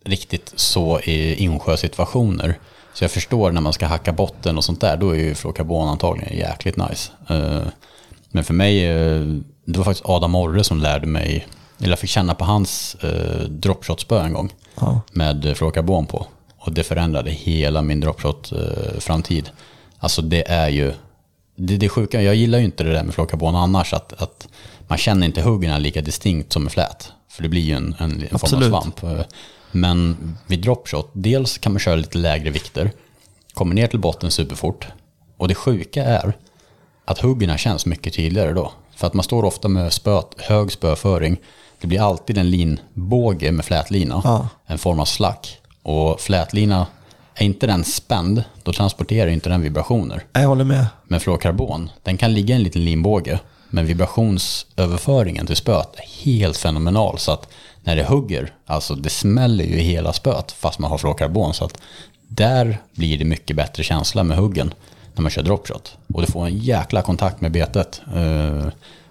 riktigt 0.04 0.52
så 0.56 1.00
i 1.00 1.34
insjösituationer. 1.34 2.58
Så 2.94 3.04
jag 3.04 3.10
förstår 3.10 3.52
när 3.52 3.60
man 3.60 3.72
ska 3.72 3.86
hacka 3.86 4.12
botten 4.12 4.56
och 4.56 4.64
sånt 4.64 4.80
där, 4.80 4.96
då 4.96 5.10
är 5.10 5.14
ju 5.18 5.34
fluorkarbon 5.34 5.88
antagligen 5.88 6.38
jäkligt 6.38 6.76
nice. 6.76 7.10
Eh, 7.28 7.62
Men 8.30 8.44
för 8.44 8.54
mig, 8.54 8.84
eh, 8.84 9.22
det 9.64 9.78
var 9.78 9.84
faktiskt 9.84 10.06
Adam 10.08 10.34
Orre 10.34 10.64
som 10.64 10.78
lärde 10.78 11.06
mig, 11.06 11.46
eller 11.78 11.88
jag 11.88 11.98
fick 11.98 12.10
känna 12.10 12.34
på 12.34 12.44
hans 12.44 12.94
eh, 13.00 13.40
dropshot-spö 13.48 14.20
en 14.20 14.32
gång 14.32 14.52
Ja. 14.80 15.00
med 15.12 15.44
eh, 15.46 15.54
fluorokarbon 15.54 16.06
på. 16.06 16.26
Och 16.58 16.72
det 16.72 16.82
förändrade 16.84 17.30
hela 17.30 17.82
min 17.82 18.00
dropshot-framtid. 18.04 19.44
alltså 19.98 20.22
det 20.22 20.48
är 20.50 20.68
ju, 20.68 20.92
det, 21.56 21.76
det 21.76 21.86
är 21.86 21.90
sjuka, 21.90 22.22
jag 22.22 22.34
gillar 22.34 22.58
ju 22.58 22.64
inte 22.64 22.84
det 22.84 22.92
där 22.92 23.02
med 23.02 23.14
fluorokarbon 23.14 23.56
annars, 23.56 23.92
att, 23.92 24.12
att 24.22 24.48
man 24.88 24.98
känner 24.98 25.26
inte 25.26 25.42
huggen 25.42 25.82
lika 25.82 26.00
distinkt 26.02 26.52
som 26.52 26.62
med 26.62 26.72
flät. 26.72 27.12
För 27.28 27.42
det 27.42 27.48
blir 27.48 27.62
ju 27.62 27.74
en, 27.74 27.94
en, 27.98 28.26
en 28.30 28.38
form 28.38 28.62
av 28.62 28.68
svamp. 28.68 29.02
Eh, 29.02 29.20
Men 29.72 30.16
vid 30.46 30.62
dropshot, 30.62 31.10
dels 31.12 31.58
kan 31.58 31.72
man 31.72 31.80
köra 31.80 31.96
lite 31.96 32.18
lägre 32.18 32.50
vikter, 32.50 32.90
kommer 33.54 33.74
ner 33.74 33.86
till 33.86 33.98
botten 33.98 34.30
superfort. 34.30 34.86
Och 35.36 35.48
det 35.48 35.54
sjuka 35.54 36.04
är 36.04 36.36
att 37.04 37.18
huggen 37.18 37.58
känns 37.58 37.86
mycket 37.86 38.14
tydligare 38.14 38.52
då. 38.52 38.72
För 38.96 39.06
att 39.06 39.14
man 39.14 39.24
står 39.24 39.44
ofta 39.44 39.68
med 39.68 39.92
spöt, 39.92 40.34
hög 40.38 40.72
spöföring. 40.72 41.36
Det 41.80 41.86
blir 41.86 42.00
alltid 42.00 42.38
en 42.38 42.50
linbåge 42.50 43.52
med 43.52 43.64
flätlina. 43.64 44.20
Ja. 44.24 44.48
En 44.66 44.78
form 44.78 45.00
av 45.00 45.04
slack. 45.04 45.58
Och 45.82 46.20
flätlina, 46.20 46.86
är 47.34 47.44
inte 47.44 47.66
den 47.66 47.84
spänd, 47.84 48.44
då 48.62 48.72
transporterar 48.72 49.30
inte 49.30 49.48
den 49.48 49.62
vibrationer. 49.62 50.24
Jag 50.32 50.48
håller 50.48 50.64
med. 50.64 50.86
Men 51.04 51.20
fluorokarbon, 51.20 51.90
den 52.02 52.16
kan 52.16 52.32
ligga 52.32 52.54
i 52.54 52.56
en 52.56 52.62
liten 52.62 52.84
linbåge. 52.84 53.40
Men 53.70 53.86
vibrationsöverföringen 53.86 55.46
till 55.46 55.56
spöet 55.56 55.94
är 55.96 56.24
helt 56.24 56.56
fenomenal. 56.56 57.18
Så 57.18 57.32
att 57.32 57.48
när 57.82 57.96
det 57.96 58.04
hugger, 58.04 58.52
alltså 58.66 58.94
det 58.94 59.10
smäller 59.10 59.64
ju 59.64 59.74
i 59.74 59.82
hela 59.82 60.12
spöet 60.12 60.52
fast 60.52 60.78
man 60.78 60.90
har 60.90 60.98
fluorokarbon. 60.98 61.54
Så 61.54 61.64
att 61.64 61.80
där 62.28 62.78
blir 62.94 63.18
det 63.18 63.24
mycket 63.24 63.56
bättre 63.56 63.82
känsla 63.82 64.24
med 64.24 64.36
huggen 64.36 64.74
när 65.14 65.22
man 65.22 65.30
kör 65.30 65.42
dropshot. 65.42 65.96
Och 66.14 66.20
du 66.20 66.26
får 66.26 66.46
en 66.46 66.58
jäkla 66.58 67.02
kontakt 67.02 67.40
med 67.40 67.52
betet. 67.52 68.02
Eh, 68.14 68.66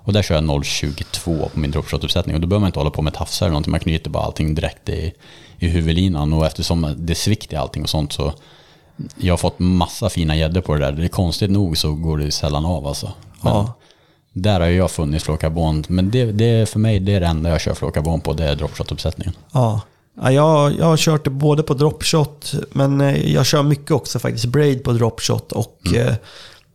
och 0.06 0.14
där 0.14 0.22
kör 0.22 0.36
jag 0.36 0.44
0,22 0.44 1.50
på 1.50 1.60
min 1.60 1.72
dropshot-uppsättning. 1.72 2.36
Och 2.36 2.42
då 2.42 2.48
behöver 2.48 2.60
man 2.62 2.68
inte 2.68 2.80
hålla 2.80 2.92
på 2.92 3.02
med 3.02 3.14
tafsar 3.14 3.46
eller 3.46 3.52
någonting. 3.52 3.72
Man 3.72 3.80
knyter 3.80 4.10
bara 4.10 4.24
allting 4.24 4.56
direkt 4.56 4.90
i, 4.90 5.14
i 5.58 5.68
huvudlinan. 5.68 6.34
Och 6.34 6.46
eftersom 6.46 6.96
det 6.98 7.16
svikt 7.16 7.54
i 7.54 7.56
allting 7.56 7.84
och 7.84 7.90
sånt 7.90 8.14
så 8.14 8.34
jag 9.18 9.34
har 9.34 9.38
fått 9.38 9.60
massa 9.60 10.10
fina 10.10 10.36
gäddor 10.36 10.62
på 10.62 10.74
det 10.74 10.80
där. 10.80 10.92
Det 10.92 11.04
är 11.04 11.08
konstigt 11.08 11.52
nog 11.52 11.78
så 11.78 11.94
går 11.94 12.18
det 12.18 12.32
sällan 12.32 12.66
av 12.66 12.88
alltså. 12.88 13.12
Men 13.42 13.54
Ja. 13.54 13.74
Där 14.36 14.60
har 14.60 14.68
jag 14.68 14.92
funnit 14.92 15.24
fluorokarbon. 15.24 15.84
Men 15.88 16.12
det, 16.12 16.32
det 16.32 16.46
är 16.46 16.66
för 16.66 16.80
mig 16.80 17.00
det 17.00 17.14
är 17.14 17.20
det 17.20 17.28
enda 17.28 17.50
jag 17.50 17.62
kör 17.62 17.74
fluorokarbon 17.74 18.22
på. 18.22 18.34
Det 18.34 18.44
är 18.44 18.56
dropshot-uppsättningen. 18.56 19.34
Ja. 19.52 19.82
Ja, 20.22 20.32
jag, 20.32 20.74
jag 20.80 20.86
har 20.86 20.98
kört 20.98 21.24
det 21.24 21.30
både 21.30 21.64
på 21.64 21.74
dropshot, 21.74 22.54
men 22.72 23.02
eh, 23.02 23.32
jag 23.34 23.46
kör 23.46 23.64
mycket 23.64 23.92
också 23.92 24.20
faktiskt 24.20 24.46
braid 24.46 24.84
på 24.84 24.92
dropshot 24.92 25.52
och 25.52 25.80
eh, 25.96 26.14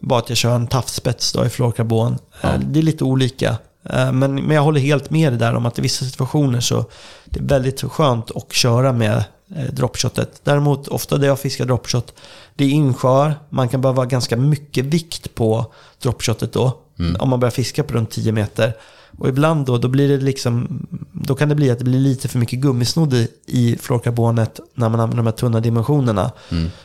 bara 0.00 0.18
att 0.18 0.28
jag 0.28 0.38
kör 0.38 0.54
en 0.54 0.66
tafspets 0.66 1.32
då 1.32 1.46
i 1.46 1.48
fluorkarbon. 1.48 2.18
Eh, 2.42 2.58
Det 2.60 2.78
är 2.78 2.82
lite 2.82 3.04
olika. 3.04 3.56
Eh, 3.84 4.12
men, 4.12 4.34
men 4.34 4.50
jag 4.50 4.62
håller 4.62 4.80
helt 4.80 5.10
med 5.10 5.32
dig 5.32 5.38
där 5.38 5.54
om 5.54 5.66
att 5.66 5.78
i 5.78 5.82
vissa 5.82 6.04
situationer 6.04 6.60
så 6.60 6.84
det 7.24 7.40
är 7.40 7.44
väldigt 7.44 7.80
skönt 7.82 8.30
att 8.36 8.52
köra 8.52 8.92
med 8.92 9.24
dropshotet. 9.72 10.40
Däremot 10.44 10.88
ofta 10.88 11.16
där 11.16 11.26
jag 11.26 11.38
fiskar 11.40 11.64
dropshot, 11.64 12.14
det 12.54 12.64
är 12.64 12.68
insjöar. 12.68 13.34
Man 13.50 13.68
kan 13.68 13.80
behöva 13.80 14.04
ganska 14.04 14.36
mycket 14.36 14.84
vikt 14.84 15.34
på 15.34 15.72
dropshotet 16.02 16.52
då. 16.52 16.78
Om 17.18 17.28
man 17.28 17.40
börjar 17.40 17.50
fiska 17.50 17.84
på 17.84 17.94
runt 17.94 18.10
10 18.10 18.32
meter. 18.32 18.72
Och 19.18 19.28
ibland 19.28 19.66
då, 19.66 19.78
då 19.78 19.88
blir 19.88 20.08
det 20.08 20.24
liksom, 20.24 20.86
då 21.12 21.34
kan 21.34 21.48
det 21.48 21.54
bli 21.54 21.70
att 21.70 21.78
det 21.78 21.84
blir 21.84 21.98
lite 21.98 22.28
för 22.28 22.38
mycket 22.38 22.58
gummisnodd 22.58 23.14
i, 23.14 23.28
i 23.46 23.76
fluorkarbonet 23.80 24.60
när 24.74 24.88
man 24.88 25.00
använder 25.00 25.16
de 25.16 25.26
här 25.26 25.36
tunna 25.36 25.60
dimensionerna. 25.60 26.32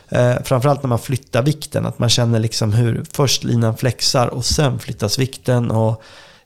Eh, 0.08 0.34
framförallt 0.44 0.82
när 0.82 0.88
man 0.88 0.98
flyttar 0.98 1.42
vikten, 1.42 1.86
att 1.86 1.98
man 1.98 2.08
känner 2.08 2.40
liksom 2.40 2.72
hur 2.72 3.04
först 3.12 3.44
linan 3.44 3.76
flexar 3.76 4.28
och 4.28 4.44
sen 4.44 4.78
flyttas 4.78 5.18
vikten. 5.18 5.70
Och, 5.70 6.02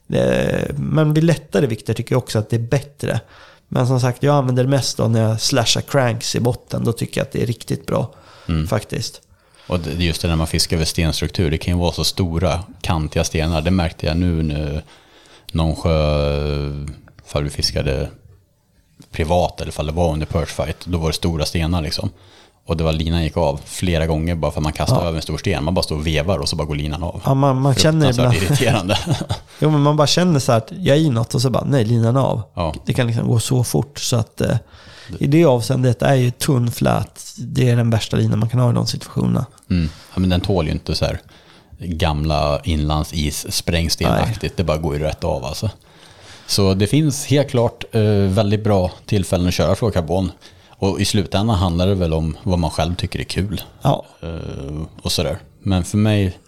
eh, 0.09 0.75
men 0.77 1.15
vid 1.15 1.25
lättare 1.25 1.67
vikter 1.67 1.95
tycker 1.95 2.15
jag 2.15 2.19
också 2.19 2.39
att 2.39 2.51
det 2.51 2.57
är 2.57 2.69
bättre. 2.69 3.21
Men 3.69 3.87
som 3.87 4.01
sagt, 4.01 4.23
jag 4.23 4.35
använder 4.35 4.65
det 4.65 4.71
mest 4.71 4.97
då 4.97 5.09
när 5.09 5.21
jag 5.21 5.41
slashar 5.41 5.81
cranks 5.81 6.37
i 6.37 6.41
botten. 6.41 6.85
Då 6.85 6.93
tycker 6.93 7.21
jag 7.21 7.25
att 7.25 7.33
det 7.33 7.43
är 7.43 7.47
riktigt 7.47 7.87
bra 7.87 8.15
faktiskt. 8.69 9.23
Och 9.67 9.79
just 9.99 10.23
det 10.23 10.29
när 10.29 10.37
man 10.37 10.47
fiskar 10.47 10.77
över 10.77 10.85
stenstruktur. 10.85 11.51
Det 11.51 11.59
kan 11.59 11.75
ju 11.75 11.81
vara 11.81 11.93
så 11.93 12.05
stora 12.05 12.65
kantiga 12.81 13.25
stenar. 13.25 13.61
Det 13.61 13.71
märkte 13.71 14.07
jag 14.07 14.17
nu 14.17 14.43
när 14.43 14.83
någon 15.53 15.77
sjö, 15.77 15.91
för 17.25 17.43
vi 17.43 17.51
fiskade 17.51 18.09
privat 19.11 19.61
eller 19.61 19.73
fall 19.73 19.87
det 19.87 19.93
var 19.93 20.13
under 20.13 20.27
perch 20.27 20.49
fight. 20.49 20.87
Då 20.87 20.99
var 20.99 21.09
det 21.09 21.15
stora 21.15 21.45
stenar 21.45 21.83
liksom. 21.83 22.11
Och 22.67 22.77
det 22.77 22.85
var 22.85 22.93
linan 22.93 23.23
gick 23.23 23.37
av 23.37 23.61
flera 23.65 24.07
gånger 24.07 24.35
bara 24.35 24.53
för 24.53 24.59
att 24.61 24.63
man 24.63 24.73
kastade 24.73 25.07
över 25.07 25.17
en 25.17 25.23
stor 25.23 25.39
sten. 25.39 25.65
Man 25.65 25.75
bara 25.75 25.83
står 25.83 25.97
och 25.97 26.07
vevar 26.07 26.39
och 26.39 26.49
så 26.49 26.57
bara 26.57 26.67
går 26.67 26.75
linan 26.75 27.03
av. 27.03 27.23
Ja, 27.25 27.35
man, 27.35 27.61
man 27.61 27.75
känner 27.75 28.11
ibland... 28.11 28.35
irriterande. 28.35 28.99
Jo, 29.61 29.71
men 29.71 29.81
man 29.81 29.97
bara 29.97 30.07
känner 30.07 30.41
så 30.41 30.53
här 30.53 30.59
att 30.59 30.73
jag 30.79 30.97
är 30.97 31.01
i 31.01 31.11
något 31.11 31.35
och 31.35 31.43
så 31.43 31.51
bara, 31.51 31.65
nej, 31.65 31.85
linan 31.85 32.17
är 32.17 32.21
av. 32.21 32.43
Ja. 32.55 32.75
Det 32.87 32.95
kan 32.95 33.07
liksom 33.07 33.29
gå 33.29 33.41
så 33.41 33.65
fort 33.65 33.99
så 33.99 34.17
att 34.17 34.41
eh, 34.41 34.57
i 35.19 35.27
det 35.27 35.45
avseendet 35.45 36.03
är 36.03 36.15
ju 36.15 36.31
tunn 36.31 36.71
flät, 36.71 37.35
det 37.37 37.71
är 37.71 37.77
den 37.77 37.91
värsta 37.91 38.17
linan 38.17 38.39
man 38.39 38.49
kan 38.49 38.61
ha 38.61 38.71
i 38.71 38.75
de 38.75 38.87
situationerna. 38.87 39.47
Mm. 39.71 39.91
Ja, 40.15 40.21
men 40.21 40.31
den 40.31 40.41
tål 40.41 40.67
ju 40.67 40.73
inte 40.73 40.95
så 40.95 41.05
här 41.05 41.21
gamla 41.79 42.61
inlandsis 42.65 43.47
sprängstenaktigt. 43.53 44.57
Det 44.57 44.65
bara 44.65 44.77
går 44.79 44.95
ju 44.97 45.03
rätt 45.03 45.25
av 45.25 45.45
alltså. 45.45 45.71
Så 46.47 46.75
det 46.75 46.87
finns 46.87 47.27
helt 47.27 47.51
klart 47.51 47.85
eh, 47.93 48.03
väldigt 48.29 48.65
bra 48.65 48.91
tillfällen 49.07 49.49
att 49.49 49.55
köra 49.55 49.75
fluorkarbon. 49.75 50.33
Och 50.71 51.01
i 51.01 51.05
slutändan 51.05 51.57
handlar 51.57 51.87
det 51.87 51.95
väl 51.95 52.13
om 52.13 52.37
vad 52.43 52.59
man 52.59 52.71
själv 52.71 52.95
tycker 52.95 53.19
är 53.19 53.25
kul. 53.25 53.61
Ja, 53.83 54.05
eh, 54.23 54.83
och 55.03 55.13
sådär. 55.13 55.39
Men 55.63 55.85
för 55.85 55.99
mig, 55.99 56.39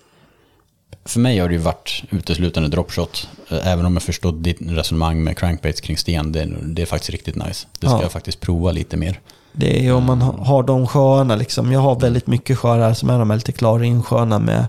för 1.05 1.21
mig 1.21 1.39
har 1.39 1.49
det 1.49 1.55
ju 1.55 1.61
varit 1.61 2.03
uteslutande 2.11 2.69
dropshot. 2.69 3.29
Eh, 3.51 3.67
även 3.73 3.87
om 3.87 3.93
jag 3.93 4.03
förstår 4.03 4.33
ditt 4.33 4.59
resonemang 4.61 5.25
med 5.25 5.39
crankbaits 5.39 5.81
kring 5.81 5.97
sten. 5.97 6.33
Det, 6.33 6.41
är- 6.41 6.59
det 6.63 6.83
är 6.83 6.87
faktiskt 6.87 7.11
riktigt 7.11 7.37
nice. 7.37 7.67
Det 7.79 7.87
ska 7.87 7.97
Ja. 7.97 8.03
jag 8.03 8.13
faktiskt 8.13 8.41
prova 8.41 8.73
lite 8.73 8.97
mer. 8.97 9.21
det 9.53 9.87
är 9.87 9.93
om 9.95 10.05
man 10.05 10.23
ha- 10.23 10.45
har 10.45 10.63
de 10.63 10.87
sjöarna 10.87 11.37
liksom. 11.37 11.73
Jag 11.73 11.81
har 11.81 12.01
väldigt 12.01 12.27
mycket 12.27 12.59
sjöar 12.59 12.95
som 12.95 13.11
är 13.11 13.19
de 13.19 13.31
här 13.31 13.37
lite 13.37 13.53
klara 13.53 13.85
insjöarna 13.85 14.39
med 14.39 14.67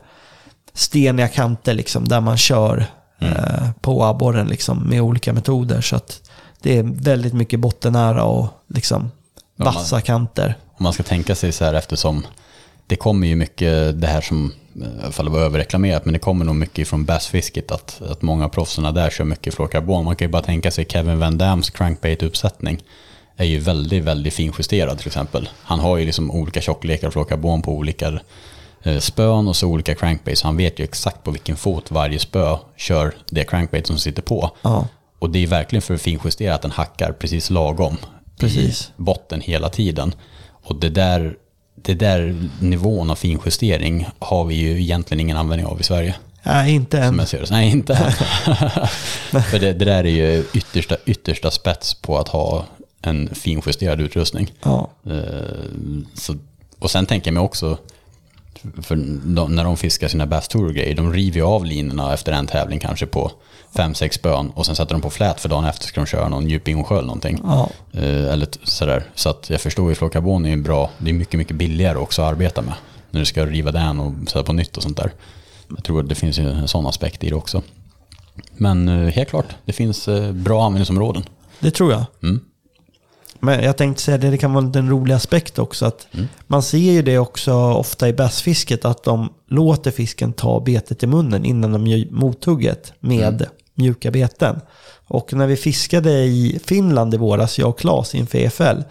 steniga 0.74 1.28
kanter 1.28 1.74
liksom, 1.74 2.08
där 2.08 2.22
man 2.22 2.38
kör 2.38 2.86
eh, 3.20 3.72
på 3.82 4.04
abborren 4.06 4.48
liksom, 4.48 4.84
med 4.90 5.02
olika 5.02 5.34
metoder. 5.34 5.82
Så 5.82 5.96
att 5.96 6.30
det 6.62 6.78
är 6.78 6.84
väldigt 6.84 7.34
mycket 7.34 7.60
bottennära 7.60 8.24
och 8.24 8.48
liksom 8.68 9.12
Ja, 9.56 9.66
man- 9.66 9.74
vassa 9.74 10.02
kanter. 10.02 10.56
Om 10.78 10.84
man 10.84 10.94
ska 10.94 11.04
tänka 11.04 11.36
sig 11.36 11.52
så 11.52 11.66
här 11.66 11.74
eftersom 11.74 12.26
det 12.88 12.96
kommer 12.96 13.28
ju 13.28 13.36
mycket 13.36 14.02
det 14.02 14.08
här 14.08 14.22
som, 14.22 14.52
eh, 14.82 15.10
ifall 15.10 15.26
det 15.26 15.32
var 15.32 15.40
överreklamerat, 15.40 16.06
men 16.06 16.14
det 16.14 16.20
kommer 16.20 16.46
nog 16.46 16.56
mycket 16.56 16.88
från 16.88 17.06
bassfisket 17.06 17.72
att, 17.72 18.02
att 18.02 18.22
många 18.22 18.46
av 18.46 18.50
proffsen 18.50 18.94
där 18.94 19.10
kör 19.10 19.24
mycket 19.24 19.54
fluorkarbon. 19.54 20.06
Man 20.06 20.16
kan 20.16 20.28
ju 20.28 20.32
bara 20.32 20.42
tänka 20.42 20.72
sig 20.72 20.86
Kevin 20.90 21.20
Van 21.20 21.38
Dams 21.38 21.70
crankbait-uppsättning 21.70 22.84
är 23.38 23.46
ju 23.46 23.60
väldigt, 23.60 24.04
väldigt 24.04 24.34
finjusterad 24.34 24.98
till 24.98 25.08
exempel. 25.08 25.50
Han 25.62 25.80
har 25.80 25.98
ju 25.98 26.06
liksom 26.06 26.32
olika 26.32 26.62
tjocklekar 26.62 27.08
av 27.08 27.12
fluorkarbon 27.12 27.62
på 27.62 27.72
olika 27.72 28.20
spön 29.00 29.48
och 29.48 29.56
så 29.56 29.68
olika 29.68 29.96
crankbaits. 29.96 30.42
Så 30.42 30.48
han 30.48 30.58
vet 30.58 30.80
ju 30.80 30.84
exakt 30.84 31.24
på 31.24 31.32
vilken 31.32 31.56
fot 31.56 31.92
varje 31.92 32.20
spö 32.20 32.58
kör 32.78 33.14
det 33.30 33.44
crankbait 33.44 33.88
som 33.88 33.98
sitter 33.98 34.22
på. 34.22 34.52
Ja, 34.62 34.88
Och 35.20 35.30
det 35.30 35.40
är 35.44 35.48
verkligen 35.48 35.82
för 35.82 35.94
att 35.94 36.02
finjustera 36.02 36.56
att 36.56 36.62
den 36.62 36.72
hackar 36.72 37.12
precis 37.12 37.50
lagom 37.50 37.98
Precis. 38.40 38.88
i 38.98 39.02
botten 39.02 39.42
hela 39.42 39.70
tiden. 39.70 40.14
Och 40.64 40.76
det 40.76 40.90
där, 40.90 41.36
det 41.76 41.94
där 41.94 42.50
nivån 42.60 43.10
av 43.12 43.16
finjustering 43.16 44.08
har 44.20 44.46
vi 44.46 44.56
ju 44.56 44.82
egentligen 44.82 45.20
ingen 45.20 45.38
användning 45.38 45.66
av 45.68 45.80
i 45.82 45.84
Sverige. 45.84 46.16
nej 46.44 46.74
inte 46.74 47.00
än. 47.00 47.08
Som 47.08 47.20
jag 47.20 47.28
ser 47.28 47.40
det. 47.42 47.48
Nej, 47.52 47.70
inte 47.72 47.94
än. 47.94 48.12
För 49.44 49.60
det, 49.60 49.74
det 49.74 49.86
där 49.86 50.04
är 50.06 50.10
ju 50.10 50.46
yttersta, 50.54 50.96
yttersta 51.06 51.52
spets 51.52 51.94
på 51.94 52.18
att 52.20 52.28
ha 52.28 52.66
en 53.02 53.36
finjusterad 53.36 54.02
utrustning. 54.02 54.52
Ja. 54.64 54.90
Eh, 55.06 55.14
Så, 56.14 56.36
och 56.80 56.92
sen 56.92 57.06
tänker 57.06 57.28
jag 57.28 57.34
mig 57.34 57.44
också, 57.44 57.78
för 58.82 58.96
de, 59.36 59.56
när 59.56 59.64
de 59.64 59.78
fiskar 59.78 60.08
sina 60.08 60.26
Bass 60.26 60.48
Tour-grejer, 60.48 60.96
de 60.96 61.14
river 61.14 61.36
ju 61.38 61.44
av 61.46 61.66
linorna 61.66 62.14
efter 62.14 62.32
en 62.32 62.48
tävling 62.48 62.80
kanske 62.80 63.06
på 63.06 63.32
fem 63.76 63.94
sex 63.94 64.16
spön 64.16 64.50
och 64.50 64.66
sen 64.66 64.76
sätter 64.76 64.96
de 64.96 65.02
på 65.02 65.10
flät 65.10 65.40
för 65.42 65.50
dagen 65.50 65.66
efter 65.66 65.88
ska 65.88 66.02
de 66.02 66.08
köra 66.08 66.30
någon 66.30 66.50
djup 66.50 66.68
insjö 66.68 66.94
eller 66.96 67.08
någonting. 67.08 67.42
Ja. 67.44 67.70
Eh, 67.94 68.34
Eller 68.34 68.48
sådär. 68.64 69.04
Så 69.16 69.30
att 69.30 69.50
jag 69.50 69.62
förstår 69.62 69.90
ju 69.90 69.96
fluorkarbon 69.96 70.46
är 70.46 70.50
ju 70.50 70.58
bra, 70.58 70.90
det 70.98 71.10
är 71.10 71.14
mycket, 71.14 71.38
mycket 71.38 71.56
billigare 71.56 71.98
också 71.98 72.22
att 72.22 72.32
arbeta 72.32 72.62
med. 72.62 72.74
När 73.12 73.20
du 73.20 73.26
ska 73.26 73.46
riva 73.46 73.72
den 73.72 74.00
och 74.00 74.14
sätta 74.28 74.44
på 74.44 74.54
nytt 74.54 74.78
och 74.78 74.84
sånt 74.84 74.98
där. 74.98 75.12
Jag 75.70 75.84
tror 75.84 76.00
att 76.00 76.10
det 76.10 76.16
finns 76.16 76.40
en 76.40 76.68
sån 76.68 76.88
aspekt 76.88 77.24
i 77.24 77.30
det 77.30 77.36
också. 77.36 77.62
Men 78.58 78.88
eh, 78.88 79.14
helt 79.14 79.30
klart, 79.30 79.46
det 79.66 79.74
finns 79.74 80.08
eh, 80.08 80.32
bra 80.32 80.66
användningsområden. 80.66 81.24
Det 81.60 81.72
tror 81.72 81.92
jag. 81.92 82.06
Mm. 82.24 82.40
Men 83.42 83.64
jag 83.64 83.78
tänkte 83.78 84.04
säga 84.04 84.18
det, 84.18 84.30
det 84.30 84.38
kan 84.38 84.54
vara 84.54 84.72
en 84.80 84.90
rolig 84.90 85.14
aspekt 85.14 85.60
också. 85.60 85.86
Att 85.86 86.08
Man 86.48 86.64
ser 86.64 86.78
ju 86.78 87.02
det 87.02 87.18
också 87.18 87.54
ofta 87.54 88.10
i 88.10 88.14
bassfisket 88.14 88.86
att 88.86 89.04
de 89.04 89.30
låter 89.48 89.92
fisken 89.92 90.34
ta 90.34 90.60
betet 90.60 91.04
i 91.04 91.08
munnen 91.08 91.46
innan 91.46 91.72
de 91.72 91.88
gör 91.88 92.12
mothugget 92.12 92.94
med 93.00 93.46
mjuka 93.74 94.12
beten. 94.12 94.62
Och 95.08 95.34
när 95.34 95.48
vi 95.48 95.56
fiskade 95.56 96.12
i 96.12 96.60
Finland 96.66 97.14
i 97.14 97.18
våras, 97.18 97.60
jag 97.60 97.70
och 97.70 97.80
Claes 97.80 98.16
inför 98.16 98.38
EFL, 98.38 98.82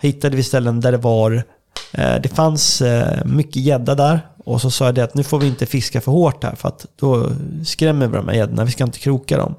hittade 0.00 0.36
vi 0.36 0.42
ställen 0.42 0.80
där 0.80 0.92
det 0.92 0.98
var 0.98 1.44
Eh, 1.92 2.20
det 2.20 2.28
fanns 2.28 2.82
eh, 2.82 3.24
mycket 3.24 3.56
gädda 3.56 3.94
där 3.94 4.20
och 4.44 4.60
så 4.60 4.70
sa 4.70 4.84
jag 4.84 4.94
det 4.94 5.04
att 5.04 5.14
nu 5.14 5.22
får 5.22 5.38
vi 5.38 5.46
inte 5.46 5.66
fiska 5.66 6.00
för 6.00 6.12
hårt 6.12 6.44
här 6.44 6.54
för 6.54 6.68
att 6.68 6.86
då 6.96 7.30
skrämmer 7.64 8.06
vi 8.06 8.16
de 8.16 8.28
här 8.28 8.36
gäddorna, 8.36 8.64
vi 8.64 8.70
ska 8.70 8.84
inte 8.84 8.98
kroka 8.98 9.36
dem. 9.36 9.54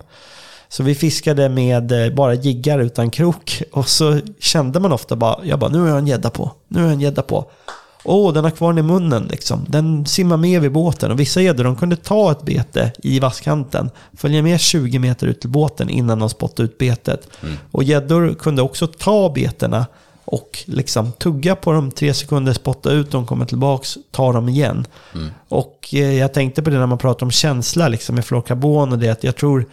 Så 0.71 0.83
vi 0.83 0.95
fiskade 0.95 1.49
med 1.49 1.91
eh, 1.91 2.13
bara 2.13 2.33
jiggar 2.33 2.79
utan 2.79 3.09
krok 3.09 3.63
och 3.71 3.89
så 3.89 4.19
kände 4.39 4.79
man 4.79 4.91
ofta 4.91 5.15
bara, 5.15 5.45
jag 5.45 5.59
bara 5.59 5.69
nu 5.69 5.79
har 5.79 5.87
jag 5.87 5.97
en 5.97 6.07
gädda 6.07 6.29
på, 6.29 6.51
nu 6.67 6.79
har 6.79 6.85
jag 6.85 6.93
en 6.93 7.01
gädda 7.01 7.21
på. 7.21 7.51
Åh, 8.03 8.33
den 8.33 8.43
har 8.43 8.51
kvar 8.51 8.73
den 8.73 8.85
i 8.85 8.87
munnen 8.87 9.27
liksom. 9.31 9.65
Den 9.67 10.05
simmar 10.05 10.37
med 10.37 10.61
vid 10.61 10.71
båten 10.71 11.11
och 11.11 11.19
vissa 11.19 11.41
gäddor 11.41 11.63
de 11.63 11.75
kunde 11.75 11.95
ta 11.95 12.31
ett 12.31 12.41
bete 12.41 12.91
i 13.03 13.19
vasskanten, 13.19 13.89
följa 14.17 14.41
med 14.41 14.59
20 14.59 14.99
meter 14.99 15.27
ut 15.27 15.41
till 15.41 15.49
båten 15.49 15.89
innan 15.89 16.19
de 16.19 16.29
spottade 16.29 16.63
ut 16.63 16.77
betet. 16.77 17.27
Mm. 17.43 17.57
Och 17.71 17.83
gäddor 17.83 18.33
kunde 18.33 18.61
också 18.61 18.87
ta 18.87 19.29
betena 19.29 19.85
och 20.25 20.59
liksom 20.65 21.11
tugga 21.11 21.55
på 21.55 21.71
dem 21.71 21.91
tre 21.91 22.13
sekunder, 22.13 22.53
spotta 22.53 22.91
ut 22.91 23.11
dem, 23.11 23.25
komma 23.25 23.45
tillbaks, 23.45 23.97
ta 24.11 24.33
dem 24.33 24.49
igen. 24.49 24.87
Mm. 25.15 25.29
Och 25.47 25.89
eh, 25.93 26.13
jag 26.13 26.33
tänkte 26.33 26.63
på 26.63 26.69
det 26.69 26.79
när 26.79 26.87
man 26.87 26.97
pratar 26.97 27.25
om 27.25 27.31
känsla 27.31 27.87
liksom 27.87 28.15
med 28.15 28.25
fluorkarbon 28.25 28.91
och 28.91 28.99
det 28.99 29.09
att 29.09 29.23
jag 29.23 29.35
tror 29.35 29.65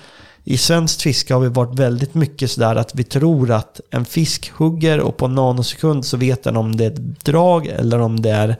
i 0.50 0.56
svenskt 0.56 1.02
fiske 1.02 1.34
har 1.34 1.40
vi 1.40 1.48
varit 1.48 1.78
väldigt 1.78 2.14
mycket 2.14 2.50
sådär 2.50 2.76
att 2.76 2.94
vi 2.94 3.04
tror 3.04 3.50
att 3.50 3.80
en 3.90 4.04
fisk 4.04 4.50
hugger 4.50 5.00
och 5.00 5.16
på 5.16 5.26
en 5.26 5.34
nanosekund 5.34 6.04
så 6.04 6.16
vet 6.16 6.42
den 6.42 6.56
om 6.56 6.76
det 6.76 6.84
är 6.84 6.90
ett 6.90 7.24
drag 7.24 7.66
eller 7.66 8.00
om 8.00 8.22
det 8.22 8.30
är 8.30 8.56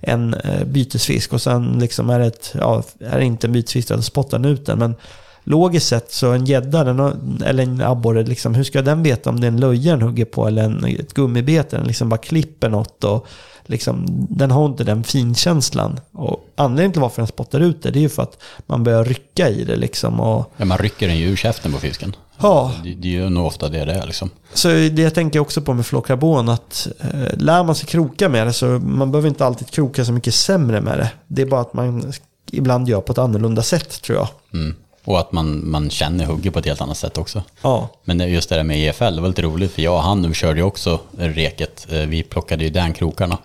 en 0.00 0.34
eh, 0.34 0.64
bytesfisk. 0.64 1.32
Och 1.32 1.42
sen 1.42 1.78
liksom 1.78 2.10
är 2.10 2.18
det, 2.18 2.26
ett, 2.26 2.54
ja, 2.58 2.82
är 2.98 3.18
det 3.18 3.24
inte 3.24 3.46
en 3.46 3.52
bytesfisk, 3.52 3.88
då 3.88 4.02
spottar 4.02 4.38
den 4.38 4.52
ut 4.52 4.66
den. 4.66 4.78
Men 4.78 4.94
logiskt 5.44 5.88
sett 5.88 6.12
så 6.12 6.32
en 6.32 6.46
gädda 6.46 6.80
eller 6.80 7.62
en 7.62 7.80
abborre, 7.80 8.22
liksom, 8.22 8.54
hur 8.54 8.64
ska 8.64 8.82
den 8.82 9.02
veta 9.02 9.30
om 9.30 9.40
det 9.40 9.46
är 9.46 9.52
en 9.52 9.60
löja 9.60 9.92
den 9.92 10.02
hugger 10.02 10.24
på 10.24 10.46
eller 10.46 10.64
en, 10.64 10.84
ett 10.84 11.14
gummibete? 11.14 11.76
Den 11.76 11.86
liksom 11.86 12.08
bara 12.08 12.18
klipper 12.18 12.68
något 12.68 13.04
och 13.04 13.26
liksom, 13.66 14.26
den 14.30 14.50
har 14.50 14.66
inte 14.66 14.84
den 14.84 15.04
finkänslan. 15.04 16.00
Och 16.12 16.48
anledningen 16.56 16.92
till 16.92 17.00
varför 17.00 17.22
den 17.22 17.26
spottar 17.26 17.60
ut 17.60 17.82
det, 17.82 17.90
det 17.90 17.98
är 17.98 18.00
ju 18.00 18.08
för 18.08 18.22
att 18.22 18.42
man 18.66 18.84
börjar 18.84 19.04
rycka 19.04 19.48
i 19.48 19.64
det. 19.64 19.76
Liksom, 19.76 20.20
och, 20.20 20.52
ja, 20.56 20.64
man 20.64 20.78
rycker 20.78 21.08
den 21.08 21.18
ju 21.18 21.26
ur 21.26 21.36
käften 21.36 21.72
på 21.72 21.78
fisken. 21.78 22.16
Ja. 22.38 22.72
Det, 22.84 22.94
det 22.94 23.08
är 23.08 23.12
ju 23.12 23.28
nog 23.28 23.46
ofta 23.46 23.68
det 23.68 23.84
det 23.84 23.92
är. 23.92 24.06
Liksom. 24.06 24.30
Så 24.54 24.68
det 24.68 24.98
jag 24.98 25.14
tänker 25.14 25.40
också 25.40 25.60
på 25.60 25.74
med 25.74 25.86
fluorkarbon, 25.86 26.48
att 26.48 26.88
eh, 27.00 27.38
lär 27.38 27.64
man 27.64 27.74
sig 27.74 27.86
kroka 27.86 28.28
med 28.28 28.46
det 28.46 28.52
så 28.52 28.66
man 28.66 29.12
behöver 29.12 29.28
inte 29.28 29.46
alltid 29.46 29.70
kroka 29.70 30.04
så 30.04 30.12
mycket 30.12 30.34
sämre 30.34 30.80
med 30.80 30.98
det. 30.98 31.10
Det 31.26 31.42
är 31.42 31.46
bara 31.46 31.60
att 31.60 31.74
man 31.74 32.12
ibland 32.52 32.88
gör 32.88 33.00
på 33.00 33.12
ett 33.12 33.18
annorlunda 33.18 33.62
sätt 33.62 34.02
tror 34.02 34.18
jag. 34.18 34.28
Mm. 34.60 34.76
Och 35.04 35.20
att 35.20 35.32
man, 35.32 35.70
man 35.70 35.90
känner 35.90 36.24
hugget 36.24 36.52
på 36.52 36.58
ett 36.58 36.66
helt 36.66 36.80
annat 36.80 36.96
sätt 36.96 37.18
också. 37.18 37.42
Ja. 37.62 37.88
Men 38.04 38.32
just 38.32 38.48
det 38.48 38.56
där 38.56 38.62
med 38.62 38.78
EFL, 38.78 39.14
det 39.14 39.20
var 39.20 39.28
lite 39.28 39.42
roligt 39.42 39.72
för 39.72 39.82
jag 39.82 39.94
och 39.94 40.02
han 40.02 40.34
körde 40.34 40.60
ju 40.60 40.66
också 40.66 41.00
reket. 41.16 41.86
Eh, 41.90 42.00
vi 42.00 42.22
plockade 42.22 42.64
ju 42.64 42.70
den 42.70 42.92
krokarna 42.92 43.38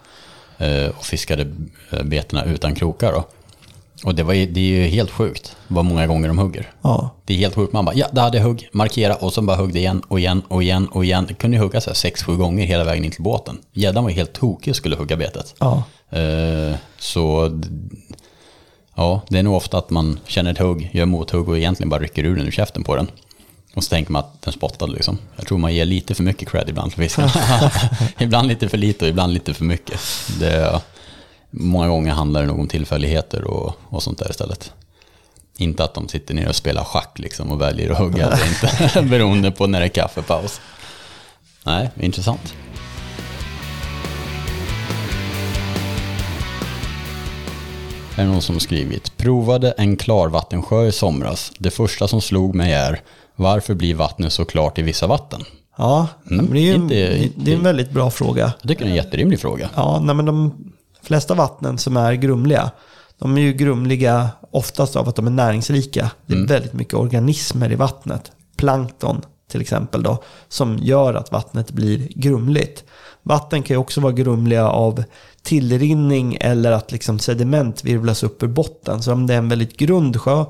eh, 0.57 0.87
och 0.97 1.05
fiskade 1.05 1.51
eh, 1.91 2.03
betena 2.03 2.43
utan 2.43 2.75
krokar 2.75 3.11
då. 3.11 3.23
Och 4.03 4.15
det, 4.15 4.23
var, 4.23 4.33
det 4.33 4.59
är 4.59 4.81
ju 4.81 4.87
helt 4.87 5.11
sjukt 5.11 5.55
vad 5.67 5.85
många 5.85 6.07
gånger 6.07 6.27
de 6.27 6.37
hugger. 6.37 6.71
Ja. 6.81 7.09
Det 7.25 7.33
är 7.33 7.37
helt 7.37 7.55
sjukt. 7.55 7.73
Man 7.73 7.85
bara, 7.85 7.95
ja, 7.95 8.07
där 8.11 8.21
hade 8.21 8.37
jag 8.37 8.45
hugg, 8.45 8.69
markera 8.71 9.15
och 9.15 9.33
så 9.33 9.41
bara 9.41 9.57
hugg 9.57 9.73
det 9.73 9.79
igen 9.79 10.01
och 10.07 10.19
igen 10.19 10.41
och 10.47 10.63
igen 10.63 10.87
och 10.87 11.05
igen. 11.05 11.25
Det 11.27 11.33
kunde 11.33 11.57
ju 11.57 11.63
hugga 11.63 11.81
så 11.81 11.89
här 11.89 11.95
sex, 11.95 12.23
sju 12.23 12.37
gånger 12.37 12.65
hela 12.65 12.83
vägen 12.83 13.05
in 13.05 13.11
till 13.11 13.23
båten. 13.23 13.57
Gäddan 13.73 14.03
var 14.03 14.11
helt 14.11 14.33
tokig 14.33 14.71
och 14.71 14.75
skulle 14.75 14.95
hugga 14.95 15.17
betet. 15.17 15.55
Ja. 15.59 15.83
så 16.99 17.51
Ja, 18.97 19.21
det 19.29 19.39
är 19.39 19.43
nog 19.43 19.55
ofta 19.55 19.77
att 19.77 19.89
man 19.89 20.19
känner 20.25 20.51
ett 20.51 20.57
hugg, 20.57 20.89
gör 20.93 21.05
mothugg 21.05 21.49
och 21.49 21.57
egentligen 21.57 21.89
bara 21.89 21.99
rycker 21.99 22.23
ur 22.23 22.35
den 22.35 22.47
ur 22.47 22.51
käften 22.51 22.83
på 22.83 22.95
den. 22.95 23.07
Och 23.73 23.83
så 23.83 23.89
tänker 23.89 24.11
man 24.11 24.19
att 24.19 24.41
den 24.41 24.53
spottade 24.53 24.93
liksom. 24.93 25.17
Jag 25.35 25.47
tror 25.47 25.57
man 25.57 25.73
ger 25.73 25.85
lite 25.85 26.15
för 26.15 26.23
mycket 26.23 26.49
cred 26.49 26.69
ibland 26.69 26.93
för 26.93 27.01
fisken. 27.01 27.29
ibland 28.19 28.47
lite 28.47 28.69
för 28.69 28.77
lite 28.77 29.05
och 29.05 29.09
ibland 29.09 29.33
lite 29.33 29.53
för 29.53 29.65
mycket. 29.65 29.99
Det, 30.39 30.81
många 31.49 31.87
gånger 31.87 32.11
handlar 32.11 32.41
det 32.41 32.47
nog 32.47 32.59
om 32.59 32.67
tillfälligheter 32.67 33.43
och, 33.43 33.73
och 33.89 34.03
sånt 34.03 34.19
där 34.19 34.29
istället. 34.29 34.73
Inte 35.57 35.83
att 35.83 35.93
de 35.93 36.07
sitter 36.07 36.33
ner 36.33 36.49
och 36.49 36.55
spelar 36.55 36.83
schack 36.83 37.19
liksom 37.19 37.51
och 37.51 37.61
väljer 37.61 37.89
att 37.89 37.97
hugga 37.97 38.25
eller 38.27 38.47
inte, 38.47 39.01
beroende 39.09 39.51
på 39.51 39.67
när 39.67 39.79
det 39.79 39.85
är 39.85 39.89
kaffepaus. 39.89 40.61
Nej, 41.63 41.89
intressant. 41.99 42.53
Är 48.17 48.25
det 48.25 48.31
någon 48.31 48.41
som 48.41 48.59
skrivit. 48.59 49.17
Provade 49.17 49.71
en 49.71 49.97
klarvattensjö 49.97 50.85
i 50.85 50.91
somras. 50.91 51.51
Det 51.57 51.71
första 51.71 52.07
som 52.07 52.21
slog 52.21 52.55
mig 52.55 52.73
är 52.73 53.01
varför 53.35 53.73
blir 53.73 53.95
vattnet 53.95 54.33
så 54.33 54.45
klart 54.45 54.77
i 54.77 54.81
vissa 54.81 55.07
vatten? 55.07 55.43
Ja, 55.77 56.07
mm. 56.31 56.53
det, 56.53 56.59
är 56.59 56.75
en, 56.75 56.81
inte, 56.81 57.29
det 57.35 57.51
är 57.51 57.55
en 57.55 57.63
väldigt 57.63 57.91
bra 57.91 58.11
fråga. 58.11 58.53
Jag 58.61 58.69
tycker 58.69 58.83
det 58.83 58.87
är 58.87 58.89
en 58.89 58.95
jätterimlig 58.95 59.39
fråga. 59.39 59.69
Ja, 59.75 59.99
nej, 60.03 60.15
men 60.15 60.25
de 60.25 60.53
flesta 61.01 61.33
vattnen 61.33 61.77
som 61.77 61.97
är 61.97 62.13
grumliga, 62.13 62.71
de 63.19 63.37
är 63.37 63.41
ju 63.41 63.53
grumliga 63.53 64.29
oftast 64.51 64.95
av 64.95 65.09
att 65.09 65.15
de 65.15 65.27
är 65.27 65.31
näringsrika. 65.31 66.11
Det 66.25 66.33
är 66.33 66.37
mm. 66.37 66.47
väldigt 66.47 66.73
mycket 66.73 66.93
organismer 66.93 67.71
i 67.71 67.75
vattnet. 67.75 68.31
Plankton 68.57 69.21
till 69.51 69.61
exempel 69.61 70.03
då, 70.03 70.23
som 70.49 70.77
gör 70.77 71.13
att 71.13 71.31
vattnet 71.31 71.71
blir 71.71 72.07
grumligt. 72.15 72.83
Vatten 73.23 73.63
kan 73.63 73.73
ju 73.73 73.77
också 73.79 74.01
vara 74.01 74.13
grumliga 74.13 74.69
av 74.69 75.03
tillrinning 75.47 76.37
eller 76.41 76.71
att 76.71 76.91
liksom 76.91 77.19
sediment 77.19 77.83
virvlas 77.83 78.23
upp 78.23 78.43
ur 78.43 78.47
botten. 78.47 79.03
Så 79.03 79.13
om 79.13 79.27
det 79.27 79.33
är 79.33 79.37
en 79.37 79.49
väldigt 79.49 79.77
grund 79.77 80.21
sjö 80.21 80.45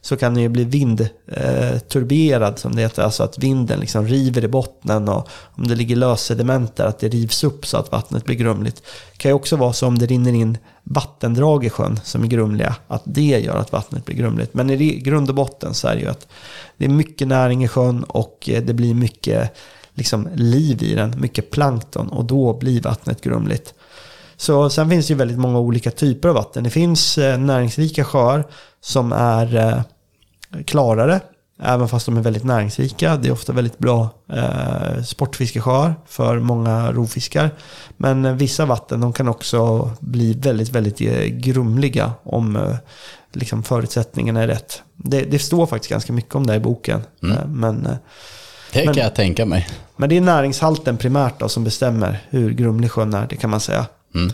så 0.00 0.16
kan 0.16 0.34
den 0.34 0.42
ju 0.42 0.48
bli 0.48 0.64
vindturberad 0.64 2.52
eh, 2.52 2.56
som 2.56 2.76
det 2.76 2.82
heter. 2.82 3.02
Alltså 3.02 3.22
att 3.22 3.38
vinden 3.38 3.80
liksom 3.80 4.06
river 4.06 4.44
i 4.44 4.48
botten 4.48 5.08
och 5.08 5.28
om 5.54 5.68
det 5.68 5.74
ligger 5.74 5.96
lössediment 5.96 6.76
där 6.76 6.86
att 6.86 6.98
det 6.98 7.08
rivs 7.08 7.44
upp 7.44 7.66
så 7.66 7.76
att 7.76 7.92
vattnet 7.92 8.24
blir 8.24 8.36
grumligt. 8.36 8.82
Det 9.12 9.18
kan 9.18 9.30
ju 9.30 9.34
också 9.34 9.56
vara 9.56 9.72
så 9.72 9.86
om 9.86 9.98
det 9.98 10.06
rinner 10.06 10.32
in 10.32 10.58
vattendrag 10.82 11.64
i 11.64 11.70
sjön 11.70 12.00
som 12.04 12.22
är 12.22 12.26
grumliga, 12.26 12.76
att 12.88 13.02
det 13.04 13.40
gör 13.40 13.56
att 13.56 13.72
vattnet 13.72 14.04
blir 14.04 14.16
grumligt. 14.16 14.54
Men 14.54 14.70
i 14.70 15.00
grund 15.00 15.28
och 15.28 15.34
botten 15.34 15.74
så 15.74 15.88
är 15.88 15.94
det 15.94 16.00
ju 16.00 16.08
att 16.08 16.26
det 16.76 16.84
är 16.84 16.88
mycket 16.88 17.28
näring 17.28 17.64
i 17.64 17.68
sjön 17.68 18.04
och 18.04 18.48
eh, 18.52 18.62
det 18.62 18.74
blir 18.74 18.94
mycket 18.94 19.56
liksom 19.94 20.28
liv 20.34 20.82
i 20.82 20.94
den, 20.94 21.20
mycket 21.20 21.50
plankton 21.50 22.08
och 22.08 22.24
då 22.24 22.58
blir 22.58 22.80
vattnet 22.80 23.20
grumligt. 23.20 23.74
Så 24.42 24.70
sen 24.70 24.90
finns 24.90 25.06
det 25.06 25.12
ju 25.12 25.18
väldigt 25.18 25.38
många 25.38 25.58
olika 25.58 25.90
typer 25.90 26.28
av 26.28 26.34
vatten. 26.34 26.64
Det 26.64 26.70
finns 26.70 27.18
eh, 27.18 27.38
näringsrika 27.38 28.04
sjöar 28.04 28.44
som 28.80 29.12
är 29.12 29.56
eh, 29.56 29.82
klarare, 30.64 31.20
även 31.62 31.88
fast 31.88 32.06
de 32.06 32.16
är 32.16 32.20
väldigt 32.20 32.44
näringsrika. 32.44 33.16
Det 33.16 33.28
är 33.28 33.32
ofta 33.32 33.52
väldigt 33.52 33.78
bra 33.78 34.08
eh, 34.32 35.02
sportfiskesjöar 35.02 35.94
för 36.06 36.38
många 36.38 36.92
rovfiskar. 36.92 37.50
Men 37.96 38.24
eh, 38.24 38.32
vissa 38.32 38.66
vatten 38.66 39.00
de 39.00 39.12
kan 39.12 39.28
också 39.28 39.90
bli 40.00 40.32
väldigt, 40.32 40.68
väldigt 40.68 40.98
grumliga 41.44 42.12
om 42.22 42.56
eh, 42.56 42.76
liksom 43.32 43.62
förutsättningarna 43.62 44.42
är 44.42 44.46
rätt. 44.46 44.82
Det, 44.96 45.22
det, 45.22 45.38
står 45.38 45.66
faktiskt 45.66 45.90
ganska 45.90 46.12
mycket 46.12 46.34
om 46.34 46.46
det 46.46 46.54
i 46.54 46.60
boken. 46.60 47.02
Mm. 47.22 47.36
Men 47.60 47.88
det 48.72 48.84
kan 48.84 48.94
jag 48.94 49.14
tänka 49.14 49.46
mig. 49.46 49.68
Men 49.96 50.08
det 50.08 50.16
är 50.16 50.20
näringshalten 50.20 50.96
primärt 50.96 51.40
då, 51.40 51.48
som 51.48 51.64
bestämmer 51.64 52.18
hur 52.30 52.50
grumlig 52.50 52.90
sjön 52.90 53.14
är, 53.14 53.26
det 53.26 53.36
kan 53.36 53.50
man 53.50 53.60
säga. 53.60 53.86
Mm. 54.14 54.32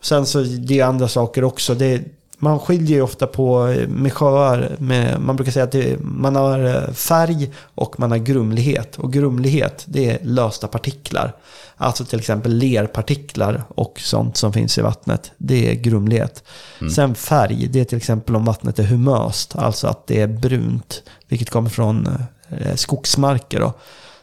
Sen 0.00 0.26
så 0.26 0.40
det 0.40 0.80
är 0.80 0.84
andra 0.84 1.08
saker 1.08 1.44
också. 1.44 1.74
Det, 1.74 2.02
man 2.38 2.58
skiljer 2.58 2.96
ju 2.96 3.02
ofta 3.02 3.26
på 3.26 3.74
med 3.88 4.12
sjöar. 4.12 4.76
Med, 4.78 5.20
man 5.20 5.36
brukar 5.36 5.52
säga 5.52 5.64
att 5.64 5.72
det, 5.72 5.96
man 6.00 6.36
har 6.36 6.64
eh, 6.64 6.92
färg 6.92 7.52
och 7.74 8.00
man 8.00 8.10
har 8.10 8.18
grumlighet. 8.18 8.98
Och 8.98 9.12
grumlighet, 9.12 9.84
det 9.86 10.10
är 10.10 10.18
lösta 10.24 10.68
partiklar. 10.68 11.36
Alltså 11.76 12.04
till 12.04 12.18
exempel 12.18 12.54
lerpartiklar 12.54 13.62
och 13.68 14.00
sånt 14.00 14.36
som 14.36 14.52
finns 14.52 14.78
i 14.78 14.80
vattnet. 14.80 15.32
Det 15.36 15.70
är 15.70 15.74
grumlighet. 15.74 16.44
Mm. 16.80 16.92
Sen 16.92 17.14
färg, 17.14 17.66
det 17.66 17.80
är 17.80 17.84
till 17.84 17.98
exempel 17.98 18.36
om 18.36 18.44
vattnet 18.44 18.78
är 18.78 18.84
humöst. 18.84 19.56
Alltså 19.56 19.86
att 19.86 20.06
det 20.06 20.20
är 20.20 20.26
brunt. 20.26 21.02
Vilket 21.28 21.50
kommer 21.50 21.70
från 21.70 22.08
eh, 22.48 22.74
skogsmarker. 22.74 23.60
Då, 23.60 23.72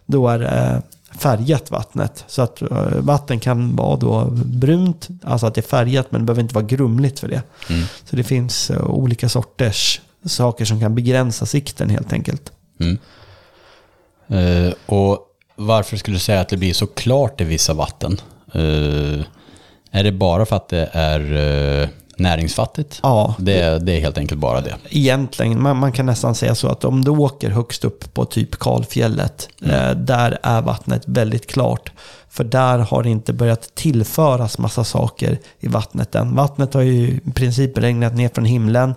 då 0.05 0.27
är 0.27 0.81
färgat 1.19 1.71
vattnet. 1.71 2.23
Så 2.27 2.41
att 2.41 2.61
eh, 2.61 2.95
vatten 2.99 3.39
kan 3.39 3.75
vara 3.75 3.95
då 3.95 4.25
brunt, 4.31 5.07
alltså 5.23 5.47
att 5.47 5.55
det 5.55 5.61
är 5.61 5.69
färgat 5.69 6.11
men 6.11 6.21
det 6.21 6.25
behöver 6.25 6.41
inte 6.41 6.55
vara 6.55 6.65
grumligt 6.65 7.19
för 7.19 7.27
det. 7.27 7.41
Mm. 7.69 7.85
Så 8.05 8.15
det 8.15 8.23
finns 8.23 8.71
uh, 8.71 8.83
olika 8.85 9.29
sorters 9.29 10.01
saker 10.25 10.65
som 10.65 10.79
kan 10.79 10.95
begränsa 10.95 11.45
sikten 11.45 11.89
helt 11.89 12.13
enkelt. 12.13 12.51
Mm. 12.79 12.97
Uh, 14.31 14.73
och 14.85 15.19
varför 15.55 15.97
skulle 15.97 16.15
du 16.15 16.19
säga 16.19 16.41
att 16.41 16.49
det 16.49 16.57
blir 16.57 16.73
så 16.73 16.87
klart 16.87 17.41
i 17.41 17.43
vissa 17.43 17.73
vatten? 17.73 18.21
Uh, 18.55 19.23
är 19.91 20.03
det 20.03 20.11
bara 20.11 20.45
för 20.45 20.55
att 20.55 20.69
det 20.69 20.89
är 20.93 21.89
näringsfattigt? 22.19 22.99
Ja. 23.03 23.35
Det, 23.39 23.85
det 23.85 23.91
är 23.91 23.99
helt 23.99 24.17
enkelt 24.17 24.41
bara 24.41 24.61
det. 24.61 24.75
Egentligen, 24.89 25.61
man, 25.61 25.77
man 25.77 25.91
kan 25.91 26.05
nästan 26.05 26.35
säga 26.35 26.55
så 26.55 26.67
att 26.67 26.85
om 26.85 27.03
du 27.03 27.11
åker 27.11 27.49
högst 27.49 27.85
upp 27.85 28.13
på 28.13 28.25
typ 28.25 28.59
Kalfjället, 28.59 29.49
mm. 29.61 29.75
eh, 29.75 29.95
där 29.95 30.39
är 30.43 30.61
vattnet 30.61 31.03
väldigt 31.05 31.47
klart. 31.47 31.91
För 32.29 32.43
där 32.43 32.77
har 32.77 33.03
det 33.03 33.09
inte 33.09 33.33
börjat 33.33 33.75
tillföras 33.75 34.57
massa 34.57 34.83
saker 34.83 35.39
i 35.59 35.67
vattnet 35.67 36.15
än. 36.15 36.35
Vattnet 36.35 36.73
har 36.73 36.81
ju 36.81 37.21
i 37.25 37.31
princip 37.31 37.77
regnat 37.77 38.15
ner 38.15 38.29
från 38.29 38.45
himlen. 38.45 38.95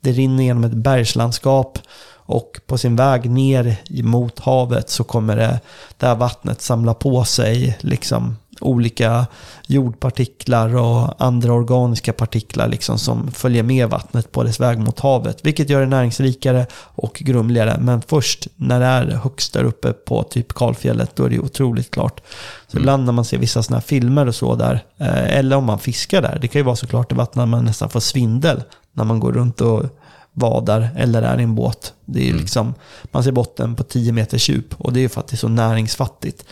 Det 0.00 0.12
rinner 0.12 0.44
genom 0.44 0.64
ett 0.64 0.72
bergslandskap. 0.72 1.78
Och 2.26 2.60
på 2.66 2.78
sin 2.78 2.96
väg 2.96 3.30
ner 3.30 3.76
mot 4.02 4.38
havet 4.38 4.90
så 4.90 5.04
kommer 5.04 5.36
det, 5.36 5.60
det 5.98 6.06
här 6.06 6.14
vattnet 6.14 6.62
samla 6.62 6.94
på 6.94 7.24
sig 7.24 7.78
liksom 7.80 8.36
olika 8.60 9.26
jordpartiklar 9.66 10.76
och 10.76 11.24
andra 11.24 11.52
organiska 11.52 12.12
partiklar 12.12 12.68
liksom 12.68 12.98
som 12.98 13.32
följer 13.32 13.62
med 13.62 13.88
vattnet 13.88 14.32
på 14.32 14.42
dess 14.42 14.60
väg 14.60 14.78
mot 14.78 15.00
havet. 15.00 15.38
Vilket 15.42 15.70
gör 15.70 15.80
det 15.80 15.86
näringsrikare 15.86 16.66
och 16.74 17.14
grumligare. 17.14 17.76
Men 17.80 18.02
först 18.02 18.48
när 18.56 18.80
det 18.80 18.86
är 18.86 19.06
högst 19.06 19.52
där 19.52 19.64
uppe 19.64 19.92
på 19.92 20.22
typ 20.22 20.52
kalfjället, 20.52 21.16
då 21.16 21.24
är 21.24 21.30
det 21.30 21.38
otroligt 21.38 21.90
klart. 21.90 22.20
Så 22.66 22.76
mm. 22.76 22.82
ibland 22.82 23.04
när 23.04 23.12
man 23.12 23.24
ser 23.24 23.38
vissa 23.38 23.62
sådana 23.62 23.78
här 23.78 23.86
filmer 23.86 24.28
och 24.28 24.34
så 24.34 24.54
där, 24.54 24.84
eh, 24.98 25.38
eller 25.38 25.56
om 25.56 25.64
man 25.64 25.78
fiskar 25.78 26.22
där, 26.22 26.38
det 26.40 26.48
kan 26.48 26.58
ju 26.58 26.64
vara 26.64 26.76
så 26.76 26.86
klart 26.86 27.12
i 27.12 27.14
vattnet 27.14 27.42
att 27.42 27.48
man 27.48 27.64
nästan 27.64 27.90
får 27.90 28.00
svindel 28.00 28.62
när 28.92 29.04
man 29.04 29.20
går 29.20 29.32
runt 29.32 29.60
och 29.60 29.84
vadar 30.32 30.88
eller 30.96 31.22
är 31.22 31.40
i 31.40 31.42
en 31.42 31.54
båt. 31.54 31.92
Det 32.04 32.20
är 32.20 32.30
mm. 32.30 32.40
liksom, 32.40 32.74
man 33.04 33.24
ser 33.24 33.32
botten 33.32 33.76
på 33.76 33.82
10 33.82 34.12
meters 34.12 34.48
djup 34.48 34.74
och 34.80 34.92
det 34.92 35.00
är 35.00 35.08
för 35.08 35.20
att 35.20 35.28
det 35.28 35.34
är 35.34 35.38
så 35.38 35.48
näringsfattigt. 35.48 36.44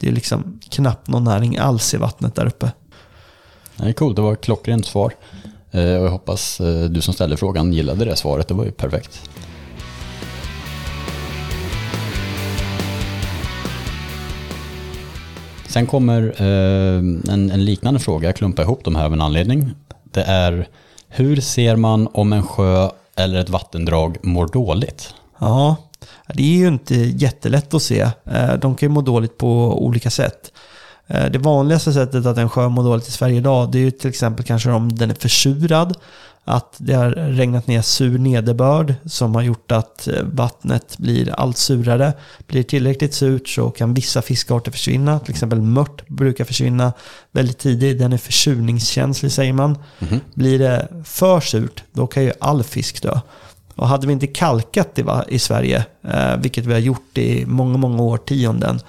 Det 0.00 0.08
är 0.08 0.12
liksom 0.12 0.60
knappt 0.70 1.08
någon 1.08 1.24
näring 1.24 1.56
alls 1.56 1.94
i 1.94 1.96
vattnet 1.96 2.34
där 2.34 2.46
uppe. 2.46 2.72
Det 3.76 3.88
är 3.88 3.92
coolt, 3.92 4.16
det 4.16 4.22
var 4.22 4.32
ett 4.32 4.40
klockrent 4.40 4.86
svar. 4.86 5.12
Eh, 5.70 5.96
och 5.96 6.06
jag 6.06 6.10
hoppas 6.10 6.60
eh, 6.60 6.84
du 6.84 7.00
som 7.00 7.14
ställde 7.14 7.36
frågan 7.36 7.72
gillade 7.72 8.04
det 8.04 8.16
svaret, 8.16 8.48
det 8.48 8.54
var 8.54 8.64
ju 8.64 8.70
perfekt. 8.70 9.30
Sen 15.68 15.86
kommer 15.86 16.22
eh, 16.22 16.98
en, 17.32 17.50
en, 17.50 17.64
liknande 17.64 18.00
fråga, 18.00 18.28
jag 18.28 18.36
klumpar 18.36 18.62
ihop 18.62 18.84
de 18.84 18.96
här 18.96 19.04
av 19.04 19.12
en 19.12 19.20
anledning. 19.20 19.70
Det 20.04 20.22
är 20.22 20.68
hur 21.08 21.40
ser 21.40 21.76
man 21.76 22.08
om 22.12 22.32
en 22.32 22.42
sjö 22.42 22.90
eller 23.16 23.38
ett 23.38 23.48
vattendrag 23.48 24.16
mår 24.22 24.46
dåligt? 24.46 25.14
Ja, 25.38 25.76
det 26.34 26.42
är 26.42 26.56
ju 26.56 26.68
inte 26.68 26.94
jättelätt 26.94 27.74
att 27.74 27.82
se. 27.82 28.00
Eh, 28.24 28.54
de 28.54 28.74
kan 28.74 28.88
ju 28.88 28.88
må 28.88 29.00
dåligt 29.00 29.38
på 29.38 29.84
olika 29.84 30.10
sätt. 30.10 30.52
Eh, 31.06 31.30
det 31.30 31.38
vanligaste 31.38 31.92
sättet 31.92 32.26
att 32.26 32.38
en 32.38 32.50
sjö 32.50 32.68
mår 32.68 32.84
dåligt 32.84 33.08
i 33.08 33.12
Sverige 33.12 33.36
idag, 33.36 33.72
det 33.72 33.78
är 33.78 33.82
ju 33.82 33.90
till 33.90 34.10
exempel 34.10 34.44
kanske 34.44 34.70
om 34.70 34.96
den 34.96 35.10
är 35.10 35.14
försurad. 35.14 35.96
Att 36.48 36.74
det 36.78 36.92
har 36.92 37.10
regnat 37.10 37.66
ner 37.66 37.82
sur 37.82 38.18
nederbörd 38.18 38.94
som 39.04 39.34
har 39.34 39.42
gjort 39.42 39.72
att 39.72 40.08
eh, 40.08 40.22
vattnet 40.22 40.98
blir 40.98 41.30
allt 41.30 41.56
surare. 41.56 42.12
Blir 42.46 42.62
det 42.62 42.68
tillräckligt 42.68 43.14
surt 43.14 43.48
så 43.48 43.70
kan 43.70 43.94
vissa 43.94 44.22
fiskarter 44.22 44.72
försvinna. 44.72 45.20
Till 45.20 45.30
exempel 45.30 45.60
mört 45.60 46.08
brukar 46.08 46.44
försvinna 46.44 46.92
väldigt 47.32 47.58
tidigt. 47.58 47.98
Den 47.98 48.12
är 48.12 48.18
försurningskänslig 48.18 49.32
säger 49.32 49.52
man. 49.52 49.78
Mm 49.98 50.14
-hmm. 50.14 50.20
Blir 50.34 50.58
det 50.58 50.88
för 51.04 51.40
surt, 51.40 51.84
då 51.92 52.06
kan 52.06 52.22
ju 52.22 52.32
all 52.40 52.62
fisk 52.64 53.02
dö. 53.02 53.20
Och 53.76 53.88
hade 53.88 54.06
vi 54.06 54.12
inte 54.12 54.26
kalkat 54.26 54.94
det 54.94 55.02
va, 55.02 55.24
i 55.28 55.38
Sverige, 55.38 55.84
eh, 56.02 56.36
vilket 56.36 56.66
vi 56.66 56.72
har 56.72 56.80
gjort 56.80 57.18
i 57.18 57.46
många, 57.46 57.78
många 57.78 58.02
årtionden, 58.02 58.80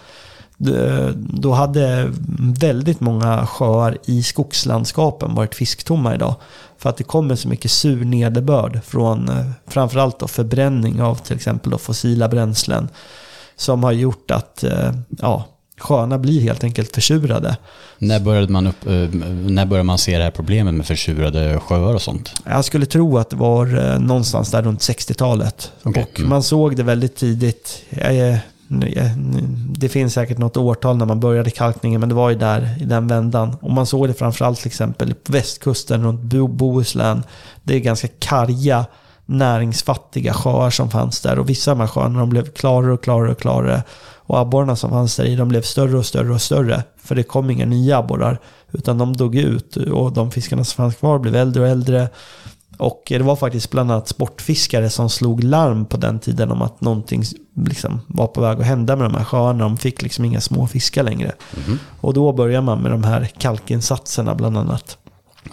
då 1.17 1.53
hade 1.53 2.11
väldigt 2.39 2.99
många 2.99 3.47
sjöar 3.47 3.97
i 4.05 4.23
skogslandskapen 4.23 5.35
varit 5.35 5.55
fisktomma 5.55 6.15
idag. 6.15 6.35
För 6.77 6.89
att 6.89 6.97
det 6.97 7.03
kommer 7.03 7.35
så 7.35 7.47
mycket 7.47 7.71
sur 7.71 8.05
nederbörd 8.05 8.83
från 8.83 9.29
eh, 9.29 9.45
framförallt 9.67 10.19
då 10.19 10.27
förbränning 10.27 11.01
av 11.01 11.15
till 11.15 11.35
exempel 11.35 11.71
då 11.71 11.77
fossila 11.77 12.27
bränslen. 12.27 12.89
Som 13.55 13.83
har 13.83 13.91
gjort 13.91 14.31
att 14.31 14.63
eh, 14.63 14.91
ja, 15.21 15.45
sjöarna 15.79 16.17
blir 16.17 16.41
helt 16.41 16.63
enkelt 16.63 16.95
försurade. 16.95 17.57
När 17.97 18.19
började, 18.19 18.47
man 18.47 18.67
upp, 18.67 18.87
eh, 18.87 18.93
när 18.93 19.65
började 19.65 19.83
man 19.83 19.97
se 19.97 20.17
det 20.17 20.23
här 20.23 20.31
problemet 20.31 20.73
med 20.73 20.85
försurade 20.85 21.59
sjöar 21.59 21.93
och 21.93 22.01
sånt? 22.01 22.33
Jag 22.45 22.65
skulle 22.65 22.85
tro 22.85 23.17
att 23.17 23.29
det 23.29 23.35
var 23.35 23.99
någonstans 23.99 24.51
där 24.51 24.61
runt 24.61 24.79
60-talet. 24.79 25.71
Okay. 25.83 26.03
Och 26.03 26.19
mm. 26.19 26.29
man 26.29 26.43
såg 26.43 26.75
det 26.75 26.83
väldigt 26.83 27.15
tidigt. 27.15 27.83
Det 29.69 29.89
finns 29.89 30.13
säkert 30.13 30.37
något 30.37 30.57
årtal 30.57 30.97
när 30.97 31.05
man 31.05 31.19
började 31.19 31.49
kalkningen, 31.49 31.99
men 31.99 32.09
det 32.09 32.15
var 32.15 32.29
ju 32.29 32.35
där 32.35 32.77
i 32.79 32.85
den 32.85 33.07
vändan. 33.07 33.57
Och 33.61 33.71
man 33.71 33.85
såg 33.85 34.07
det 34.07 34.13
framförallt 34.13 34.59
till 34.59 34.67
exempel 34.67 35.13
på 35.13 35.31
västkusten 35.31 36.03
runt 36.03 36.21
Bohuslän. 36.51 37.23
Det 37.63 37.75
är 37.75 37.79
ganska 37.79 38.07
karga, 38.19 38.85
näringsfattiga 39.27 40.33
sjöar 40.33 40.69
som 40.69 40.89
fanns 40.89 41.21
där. 41.21 41.39
Och 41.39 41.49
vissa 41.49 41.71
av 41.71 41.77
de 41.77 41.81
här 41.81 41.87
sjöarna 41.87 42.19
de 42.19 42.29
blev 42.29 42.51
klarare 42.51 42.93
och 42.93 43.03
klarare 43.03 43.31
och 43.31 43.39
klarare. 43.39 43.83
Och 44.15 44.39
abborrarna 44.39 44.75
som 44.75 44.89
fanns 44.89 45.15
där 45.15 45.25
i, 45.25 45.35
de 45.35 45.47
blev 45.47 45.61
större 45.61 45.97
och 45.97 46.05
större 46.05 46.33
och 46.33 46.41
större. 46.41 46.83
För 47.03 47.15
det 47.15 47.23
kom 47.23 47.49
inga 47.49 47.65
nya 47.65 47.97
abborrar. 47.97 48.39
Utan 48.71 48.97
de 48.97 49.17
dog 49.17 49.35
ut 49.35 49.75
och 49.75 50.13
de 50.13 50.31
fiskarna 50.31 50.63
som 50.63 50.75
fanns 50.75 50.95
kvar 50.95 51.19
blev 51.19 51.35
äldre 51.35 51.63
och 51.63 51.69
äldre. 51.69 52.09
Och 52.77 53.03
det 53.07 53.19
var 53.19 53.35
faktiskt 53.35 53.71
bland 53.71 53.91
annat 53.91 54.07
sportfiskare 54.07 54.89
som 54.89 55.09
slog 55.09 55.43
larm 55.43 55.85
på 55.85 55.97
den 55.97 56.19
tiden 56.19 56.51
om 56.51 56.61
att 56.61 56.81
någonting 56.81 57.23
liksom 57.55 57.99
var 58.07 58.27
på 58.27 58.41
väg 58.41 58.59
att 58.59 58.65
hända 58.65 58.95
med 58.95 59.05
de 59.05 59.15
här 59.15 59.23
sjöarna. 59.23 59.63
De 59.63 59.77
fick 59.77 60.01
liksom 60.01 60.25
inga 60.25 60.41
små 60.41 60.67
fiskar 60.67 61.03
längre. 61.03 61.31
Mm. 61.65 61.79
Och 62.01 62.13
då 62.13 62.33
börjar 62.33 62.61
man 62.61 62.81
med 62.81 62.91
de 62.91 63.03
här 63.03 63.29
kalkinsatserna 63.37 64.35
bland 64.35 64.57
annat. 64.57 64.97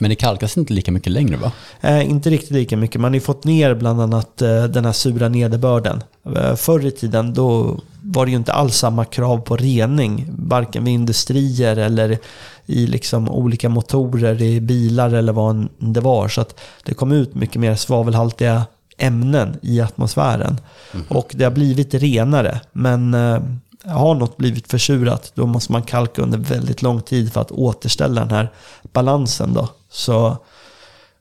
Men 0.01 0.11
det 0.11 0.17
kalkas 0.17 0.57
inte 0.57 0.73
lika 0.73 0.93
mycket 0.93 1.13
längre 1.13 1.37
va? 1.37 1.53
Eh, 1.81 2.11
inte 2.11 2.31
riktigt 2.31 2.51
lika 2.51 2.77
mycket. 2.77 3.01
Man 3.01 3.11
har 3.11 3.15
ju 3.15 3.21
fått 3.21 3.45
ner 3.45 3.75
bland 3.75 4.01
annat 4.01 4.43
eh, 4.43 4.65
den 4.65 4.85
här 4.85 4.93
sura 4.93 5.29
nederbörden. 5.29 6.03
Eh, 6.37 6.55
förr 6.55 6.87
i 6.87 6.91
tiden 6.91 7.35
då 7.35 7.81
var 8.03 8.25
det 8.27 8.31
ju 8.31 8.37
inte 8.37 8.53
alls 8.53 8.77
samma 8.77 9.05
krav 9.05 9.39
på 9.39 9.57
rening. 9.57 10.27
Varken 10.39 10.85
vid 10.85 10.95
industrier 10.95 11.77
eller 11.77 12.19
i 12.67 12.87
liksom 12.87 13.29
olika 13.29 13.69
motorer 13.69 14.43
i 14.43 14.61
bilar 14.61 15.15
eller 15.15 15.33
vad 15.33 15.69
det 15.79 16.01
var. 16.01 16.29
Så 16.29 16.41
att 16.41 16.61
det 16.83 16.95
kom 16.95 17.13
ut 17.13 17.35
mycket 17.35 17.61
mer 17.61 17.75
svavelhaltiga 17.75 18.63
ämnen 18.99 19.57
i 19.63 19.81
atmosfären. 19.81 20.61
Mm. 20.95 21.07
Och 21.09 21.33
det 21.35 21.45
har 21.45 21.51
blivit 21.51 21.95
renare. 21.95 22.61
Men 22.73 23.15
eh, 23.15 23.41
har 23.87 24.15
något 24.15 24.37
blivit 24.37 24.71
försurat, 24.71 25.33
då 25.35 25.47
måste 25.47 25.73
man 25.73 25.83
kalka 25.83 26.23
under 26.23 26.39
väldigt 26.39 26.83
lång 26.83 27.03
tid 27.03 27.33
för 27.33 27.41
att 27.41 27.53
återställa 27.53 28.21
den 28.21 28.31
här 28.31 28.53
balansen. 28.93 29.55
Då. 29.55 29.69
Så, 29.95 30.37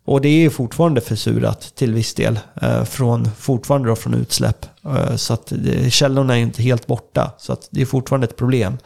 och 0.05 0.21
det 0.21 0.45
är 0.45 0.49
fortfarande 0.49 1.01
försurat 1.01 1.75
till 1.75 1.93
viss 1.93 2.13
del, 2.13 2.39
eh, 2.61 2.83
från, 2.83 3.25
fortfarande 3.37 3.89
då 3.89 3.95
från 3.95 4.13
utsläpp. 4.13 4.65
Eh, 4.85 5.15
så 5.15 5.33
att 5.33 5.53
källorna 5.89 6.37
är 6.37 6.41
inte 6.41 6.63
helt 6.63 6.87
borta, 6.87 7.31
så 7.37 7.53
att 7.53 7.67
det 7.71 7.81
är 7.81 7.85
fortfarande 7.85 8.27
ett 8.27 8.37
problem. 8.37 8.77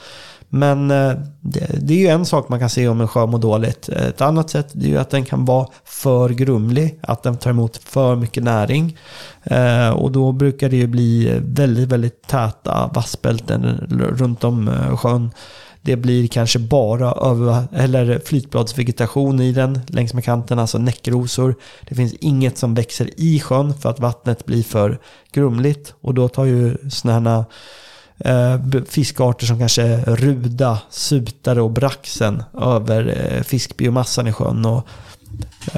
Men 0.50 0.92
eh, 0.92 1.14
det, 1.42 1.80
det, 1.82 1.94
är 1.94 1.98
ju 1.98 2.08
en 2.08 2.26
sak 2.26 2.50
man 2.50 2.60
kan 2.60 2.70
se 2.70 2.88
om 2.88 3.02
en 3.02 3.08
sjö 3.08 3.26
mår 3.26 3.40
dåligt. 3.40 3.90
Ett 3.90 4.22
annat 4.22 4.50
sätt 4.50 4.76
är 4.76 4.80
ju 4.80 4.98
att 4.98 5.10
den 5.10 5.26
kan 5.26 5.46
vara 5.46 5.68
för 5.86 6.30
grumlig, 6.30 7.00
att 7.02 7.24
den 7.24 7.38
tar 7.38 7.50
emot 7.50 7.78
för 7.78 8.16
mycket 8.16 8.44
näring. 8.44 8.98
Och 9.96 10.12
då 10.12 10.32
brukar 10.32 10.70
det 10.70 10.76
ju 10.76 10.88
bli 10.88 11.40
väldigt, 11.42 11.90
väldigt 11.90 12.28
täta 12.28 12.92
vassbälten 12.94 13.64
runt 14.18 14.44
om 14.44 14.70
sjön. 14.98 15.32
Det 15.88 15.96
blir 15.96 16.28
kanske 16.28 16.60
bara 16.60 17.12
över, 17.12 17.64
eller 17.74 18.20
flytbladsvegetation 18.26 19.42
i 19.42 19.52
den 19.52 19.80
längs 19.88 20.14
med 20.14 20.24
kanten, 20.24 20.60
alltså 20.60 20.78
näckrosor. 20.78 21.56
Det 21.90 21.96
finns 21.96 22.14
inget 22.14 22.58
som 22.58 22.74
växer 22.74 23.10
i 23.18 23.40
sjön 23.40 23.74
för 23.74 23.90
att 23.90 24.00
vattnet 24.00 24.46
blir 24.46 24.64
för 24.64 25.00
grumligt. 25.32 25.94
Och 26.02 26.14
då 26.14 26.28
tar 26.28 26.46
ju 26.46 26.78
sådana 26.90 27.46
här 28.20 28.54
eh, 28.54 28.84
fiskarter 28.90 29.46
som 29.46 29.60
kanske 29.60 29.98
ruda, 29.98 30.80
sutare 30.90 31.62
och 31.62 31.72
braxen 31.72 32.44
över 32.62 33.34
eh, 33.38 33.44
fiskbiomassan 33.44 34.28
i 34.28 34.34
sjön. 34.34 34.66
Och 34.66 34.88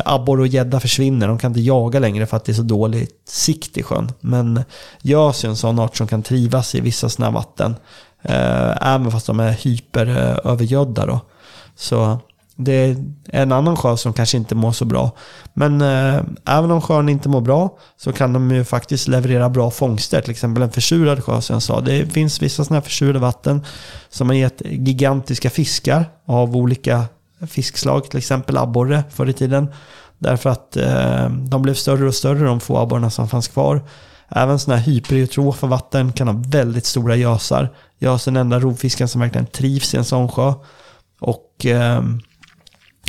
Abborre 0.06 0.42
och 0.42 0.48
gädda 0.48 0.80
försvinner, 0.80 1.28
de 1.28 1.38
kan 1.38 1.52
inte 1.52 1.62
jaga 1.62 2.00
längre 2.00 2.26
för 2.26 2.38
att 2.38 2.46
det 2.46 2.52
är 2.52 2.54
så 2.54 2.62
dålig 2.62 3.10
sikt 3.28 3.78
i 3.78 3.84
sjön. 3.84 4.12
Men 4.20 4.64
gös 5.02 5.44
är 5.44 5.48
en 5.48 5.56
sån 5.56 5.80
art 5.80 5.98
som 5.98 6.08
kan 6.08 6.24
trivas 6.24 6.76
i 6.76 6.82
vissa 6.82 7.10
sådana 7.10 7.32
vatten. 7.32 7.76
Eh, 8.22 8.88
även 8.94 9.12
fast 9.12 9.28
de 9.28 9.40
är 9.40 9.52
hyperövergödda 9.52 11.02
eh, 11.02 11.08
då. 11.08 11.20
Så 11.76 12.20
det 12.56 12.74
är 12.74 12.96
en 13.26 13.52
annan 13.52 13.76
sjö 13.76 13.98
som 13.98 14.14
kanske 14.14 14.38
inte 14.38 14.56
mår 14.56 14.72
så 14.72 14.86
bra. 14.86 15.12
Men 15.54 15.82
eh, 15.82 16.22
även 16.46 16.72
om 16.72 16.82
sjön 16.82 17.10
inte 17.10 17.30
mår 17.30 17.42
bra 17.42 17.78
så 17.98 18.14
kan 18.14 18.34
de 18.34 18.52
ju 18.52 18.64
faktiskt 18.64 19.08
leverera 19.08 19.50
bra 19.50 19.72
fångster. 19.72 20.22
Till 20.22 20.32
exempel 20.32 20.64
en 20.64 20.72
försurad 20.72 21.24
sjö 21.24 21.42
som 21.42 21.54
jag 21.54 21.64
sa. 21.64 21.82
Det 21.82 22.14
finns 22.14 22.42
vissa 22.42 22.64
sådana 22.66 22.80
här 22.80 22.86
försurade 22.86 23.20
vatten 23.20 23.66
som 24.10 24.30
har 24.30 24.36
gett 24.36 24.62
gigantiska 24.66 25.50
fiskar 25.50 26.06
av 26.26 26.56
olika 26.56 27.06
fiskslag. 27.48 28.10
Till 28.10 28.18
exempel 28.18 28.58
abborre 28.58 29.04
förr 29.10 29.30
i 29.30 29.34
tiden. 29.34 29.74
Därför 30.18 30.50
att 30.50 30.78
eh, 30.78 31.30
de 31.30 31.62
blev 31.62 31.74
större 31.74 32.08
och 32.08 32.16
större 32.16 32.46
de 32.46 32.60
få 32.60 32.78
abborrarna 32.78 33.10
som 33.10 33.30
fanns 33.30 33.48
kvar. 33.48 33.82
Även 34.30 34.60
sådana 34.60 34.82
här 34.82 34.92
hyperiotrofa 34.92 35.68
vatten 35.68 36.14
kan 36.14 36.28
ha 36.28 36.44
väldigt 36.48 36.86
stora 36.86 37.16
gösar. 37.16 37.74
Gös 38.00 38.28
är 38.28 38.32
den 38.32 38.42
enda 38.42 38.60
rovfisken 38.60 39.08
som 39.08 39.22
verkligen 39.22 39.48
trivs 39.48 39.94
i 39.94 39.98
en 39.98 40.06
sån 40.06 40.30
sjö. 40.30 40.54
Och 41.20 41.66
eh, 41.66 42.04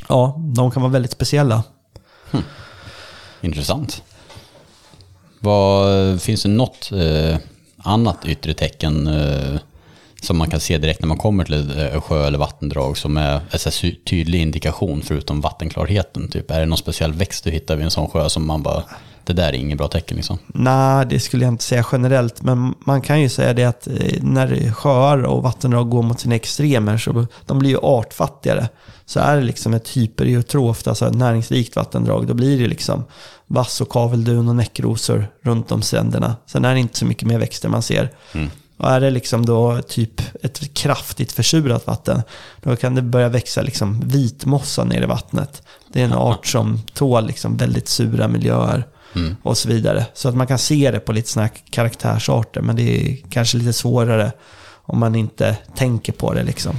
ja, 0.08 0.36
de 0.54 0.70
kan 0.70 0.82
vara 0.82 0.92
väldigt 0.92 1.12
speciella. 1.12 1.62
Hmm. 2.30 2.42
Intressant. 3.40 4.02
Vad, 5.40 6.22
finns 6.22 6.42
det 6.42 6.48
något 6.48 6.92
eh, 6.92 7.38
annat 7.76 8.24
yttre 8.24 8.54
tecken 8.54 9.06
eh, 9.06 9.60
som 10.20 10.38
man 10.38 10.50
kan 10.50 10.60
se 10.60 10.78
direkt 10.78 11.00
när 11.00 11.08
man 11.08 11.16
kommer 11.16 11.44
till 11.44 11.70
ett 11.70 11.94
eh, 11.94 12.00
sjö 12.00 12.26
eller 12.26 12.38
vattendrag 12.38 12.96
som 12.96 13.16
är 13.16 13.40
en 13.52 13.94
tydlig 14.04 14.40
indikation 14.40 15.02
förutom 15.02 15.40
vattenklarheten? 15.40 16.28
Typ, 16.28 16.50
är 16.50 16.60
det 16.60 16.66
någon 16.66 16.78
speciell 16.78 17.12
växt 17.12 17.44
du 17.44 17.50
hittar 17.50 17.76
vid 17.76 17.84
en 17.84 17.90
sån 17.90 18.08
sjö 18.08 18.28
som 18.28 18.46
man 18.46 18.62
bara, 18.62 18.82
det 19.24 19.32
där 19.32 19.48
är 19.48 19.52
inget 19.52 19.78
bra 19.78 19.88
tecken 19.88 20.16
liksom? 20.16 20.38
Nej, 20.46 21.06
det 21.06 21.20
skulle 21.20 21.44
jag 21.44 21.54
inte 21.54 21.64
säga 21.64 21.86
generellt, 21.92 22.42
men 22.42 22.74
man 22.84 23.02
kan 23.02 23.20
ju 23.20 23.28
säga 23.28 23.52
det 23.52 23.64
att 23.64 23.86
eh, 23.86 24.22
när 24.22 24.72
sjöar 24.72 25.22
och 25.22 25.42
vattendrag 25.42 25.90
går 25.90 26.02
mot 26.02 26.20
sina 26.20 26.34
extremer 26.34 26.98
så 26.98 27.26
de 27.46 27.58
blir 27.58 27.70
ju 27.70 27.78
artfattigare. 27.82 28.68
Så 29.06 29.20
är 29.20 29.36
det 29.36 29.42
liksom 29.42 29.74
ett 29.74 29.88
hypereutroft, 29.88 30.88
alltså 30.88 31.06
ett 31.06 31.14
näringsrikt 31.14 31.76
vattendrag, 31.76 32.26
då 32.26 32.34
blir 32.34 32.58
det 32.58 32.68
liksom 32.68 33.04
vass 33.46 33.80
och 33.80 33.88
kaveldun 33.88 34.48
och 34.48 34.56
näckrosor 34.56 35.26
runt 35.42 35.72
om 35.72 35.82
stränderna. 35.82 36.36
Sen 36.46 36.64
är 36.64 36.74
det 36.74 36.80
inte 36.80 36.98
så 36.98 37.04
mycket 37.04 37.28
mer 37.28 37.38
växter 37.38 37.68
man 37.68 37.82
ser. 37.82 38.10
Mm. 38.32 38.50
Och 38.80 38.90
är 38.90 39.00
det 39.00 39.10
liksom 39.10 39.46
då 39.46 39.82
typ 39.82 40.22
ett 40.42 40.74
kraftigt 40.74 41.32
försurat 41.32 41.86
vatten, 41.86 42.22
då 42.62 42.76
kan 42.76 42.94
det 42.94 43.02
börja 43.02 43.28
växa 43.28 43.62
liksom 43.62 44.00
vitmossa 44.04 44.84
ner 44.84 45.02
i 45.02 45.06
vattnet. 45.06 45.62
Det 45.92 46.00
är 46.00 46.04
en 46.04 46.12
art 46.12 46.46
som 46.46 46.78
tål 46.94 47.26
liksom 47.26 47.56
väldigt 47.56 47.88
sura 47.88 48.28
miljöer 48.28 48.86
mm. 49.14 49.36
och 49.42 49.58
så 49.58 49.68
vidare. 49.68 50.06
Så 50.14 50.28
att 50.28 50.36
man 50.36 50.46
kan 50.46 50.58
se 50.58 50.90
det 50.90 51.00
på 51.00 51.12
lite 51.12 51.28
sådana 51.28 51.46
här 51.46 51.70
karaktärsarter, 51.70 52.60
men 52.60 52.76
det 52.76 52.82
är 52.82 53.16
kanske 53.30 53.58
lite 53.58 53.72
svårare 53.72 54.32
om 54.82 54.98
man 54.98 55.14
inte 55.14 55.56
tänker 55.76 56.12
på 56.12 56.34
det 56.34 56.42
liksom. 56.42 56.76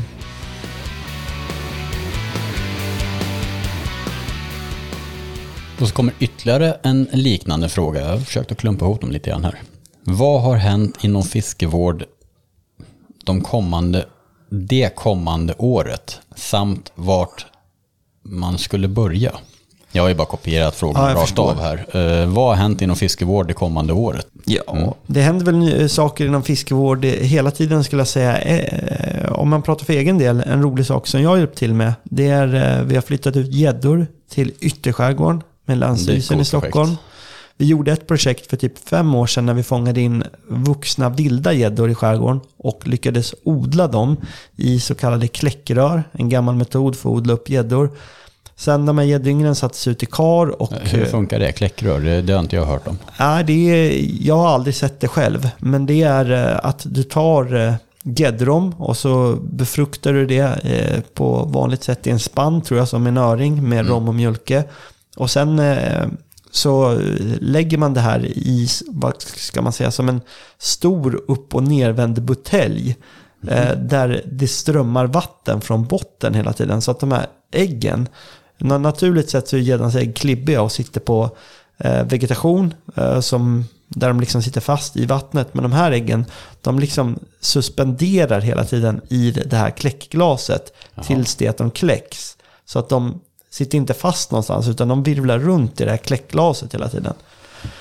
Och 5.79 5.87
så 5.87 5.93
kommer 5.93 6.13
ytterligare 6.19 6.77
en 6.83 7.07
liknande 7.11 7.69
fråga. 7.69 8.01
Jag 8.01 8.09
har 8.09 8.17
försökt 8.17 8.51
att 8.51 8.57
klumpa 8.57 8.85
ihop 8.85 9.01
dem 9.01 9.11
lite 9.11 9.29
grann 9.29 9.43
här. 9.43 9.70
Vad 10.03 10.41
har 10.41 10.55
hänt 10.55 11.03
inom 11.03 11.23
fiskevård 11.23 12.03
de 13.23 13.41
kommande, 13.41 14.05
det 14.49 14.95
kommande 14.95 15.53
året? 15.57 16.19
Samt 16.35 16.91
vart 16.95 17.45
man 18.23 18.57
skulle 18.57 18.87
börja? 18.87 19.31
Jag 19.91 20.03
har 20.03 20.09
ju 20.09 20.15
bara 20.15 20.27
kopierat 20.27 20.75
frågan 20.75 21.09
ja, 21.09 21.15
rakt 21.15 21.39
av 21.39 21.59
här. 21.59 21.77
Eh, 21.77 22.27
vad 22.27 22.47
har 22.47 22.55
hänt 22.55 22.81
inom 22.81 22.95
fiskevård 22.95 23.47
det 23.47 23.53
kommande 23.53 23.93
året? 23.93 24.27
Ja, 24.45 24.61
mm. 24.71 24.89
det 25.07 25.21
händer 25.21 25.45
väl 25.45 25.89
saker 25.89 26.25
inom 26.25 26.43
fiskevård 26.43 27.05
hela 27.05 27.51
tiden 27.51 27.83
skulle 27.83 27.99
jag 27.99 28.07
säga. 28.07 28.37
Eh, 28.37 29.31
om 29.31 29.49
man 29.49 29.61
pratar 29.61 29.85
för 29.85 29.93
egen 29.93 30.17
del, 30.17 30.39
en 30.39 30.61
rolig 30.61 30.85
sak 30.85 31.07
som 31.07 31.21
jag 31.21 31.29
har 31.29 31.37
hjälpt 31.37 31.57
till 31.57 31.73
med, 31.73 31.93
det 32.03 32.27
är 32.27 32.79
eh, 32.79 32.83
vi 32.85 32.95
har 32.95 33.01
flyttat 33.01 33.35
ut 33.35 33.53
gäddor 33.53 34.07
till 34.29 34.53
ytterskärgården 34.59 35.43
med 35.65 35.77
Länsstyrelsen 35.77 36.39
i 36.39 36.45
Stockholm. 36.45 36.87
Projekt. 36.87 37.10
Vi 37.61 37.67
gjorde 37.67 37.91
ett 37.91 38.07
projekt 38.07 38.49
för 38.49 38.57
typ 38.57 38.89
fem 38.89 39.15
år 39.15 39.27
sedan 39.27 39.45
när 39.45 39.53
vi 39.53 39.63
fångade 39.63 40.01
in 40.01 40.23
vuxna 40.47 41.09
vilda 41.09 41.53
gäddor 41.53 41.89
i 41.89 41.95
skärgården 41.95 42.39
och 42.57 42.87
lyckades 42.87 43.35
odla 43.43 43.87
dem 43.87 44.17
i 44.55 44.79
så 44.79 44.95
kallade 44.95 45.27
kläckrör, 45.27 46.03
en 46.11 46.29
gammal 46.29 46.55
metod 46.55 46.95
för 46.95 47.09
att 47.09 47.15
odla 47.15 47.33
upp 47.33 47.49
gäddor. 47.49 47.89
Sen 48.55 48.85
de 48.85 48.97
här 48.97 49.05
gäddyngren 49.05 49.55
sattes 49.55 49.87
ut 49.87 50.03
i 50.03 50.05
kar 50.05 50.61
och... 50.61 50.73
Hur 50.73 51.05
funkar 51.05 51.39
det? 51.39 51.51
Kläckrör? 51.51 51.99
Det, 51.99 52.21
det 52.21 52.33
har 52.33 52.39
inte 52.39 52.55
jag 52.55 52.65
hört 52.65 52.87
om. 52.87 52.97
Nej, 53.19 53.43
det 53.43 53.53
är, 53.53 54.05
jag 54.27 54.35
har 54.35 54.49
aldrig 54.49 54.75
sett 54.75 54.99
det 54.99 55.07
själv. 55.07 55.49
Men 55.57 55.85
det 55.85 56.03
är 56.03 56.31
eh, 56.31 56.59
att 56.63 56.85
du 56.85 57.03
tar 57.03 57.55
eh, 57.55 57.73
gäddrom 58.03 58.73
och 58.77 58.97
så 58.97 59.37
befruktar 59.41 60.13
du 60.13 60.25
det 60.25 60.63
eh, 60.63 61.01
på 61.13 61.45
vanligt 61.45 61.83
sätt 61.83 62.07
i 62.07 62.09
en 62.09 62.19
spann, 62.19 62.61
tror 62.61 62.77
jag, 62.77 62.87
som 62.87 63.07
en 63.07 63.17
öring 63.17 63.69
med 63.69 63.79
mm. 63.79 63.91
rom 63.91 64.07
och 64.07 64.15
mjölke. 64.15 64.63
Och 65.17 65.31
sen 65.31 65.59
eh, 65.59 66.07
så 66.51 67.01
lägger 67.41 67.77
man 67.77 67.93
det 67.93 67.99
här 67.99 68.25
i, 68.25 68.67
vad 68.87 69.21
ska 69.21 69.61
man 69.61 69.73
säga, 69.73 69.91
som 69.91 70.09
en 70.09 70.21
stor 70.57 71.21
upp 71.27 71.55
och 71.55 71.63
nervänd 71.63 72.21
butelj. 72.21 72.95
Mm. 73.47 73.87
Där 73.87 74.23
det 74.31 74.47
strömmar 74.47 75.05
vatten 75.05 75.61
från 75.61 75.85
botten 75.85 76.33
hela 76.33 76.53
tiden. 76.53 76.81
Så 76.81 76.91
att 76.91 76.99
de 76.99 77.11
här 77.11 77.27
äggen, 77.51 78.07
naturligt 78.57 79.29
sett 79.29 79.47
så 79.47 79.55
är 79.55 79.59
gäddans 79.59 79.95
ägg 79.95 80.15
klibbiga 80.15 80.61
och 80.61 80.71
sitter 80.71 80.99
på 80.99 81.37
eh, 81.77 82.03
vegetation 82.03 82.73
som 83.21 83.65
där 83.87 84.07
de 84.07 84.19
liksom 84.19 84.41
sitter 84.41 84.61
fast 84.61 84.97
i 84.97 85.05
vattnet. 85.05 85.53
Men 85.53 85.63
de 85.63 85.71
här 85.71 85.91
äggen, 85.91 86.25
de 86.61 86.79
liksom 86.79 87.19
suspenderar 87.39 88.41
hela 88.41 88.65
tiden 88.65 89.01
i 89.09 89.31
det 89.31 89.57
här 89.57 89.69
kläckglaset 89.69 90.73
Jaha. 90.95 91.05
tills 91.05 91.35
det 91.35 91.47
att 91.47 91.57
de 91.57 91.71
kläcks. 91.71 92.37
Så 92.65 92.79
att 92.79 92.89
de 92.89 93.21
sitter 93.51 93.77
inte 93.77 93.93
fast 93.93 94.31
någonstans 94.31 94.67
utan 94.67 94.87
de 94.87 95.03
virvlar 95.03 95.39
runt 95.39 95.81
i 95.81 95.85
det 95.85 95.91
här 95.91 95.97
kläckglaset 95.97 96.73
hela 96.73 96.89
tiden. 96.89 97.13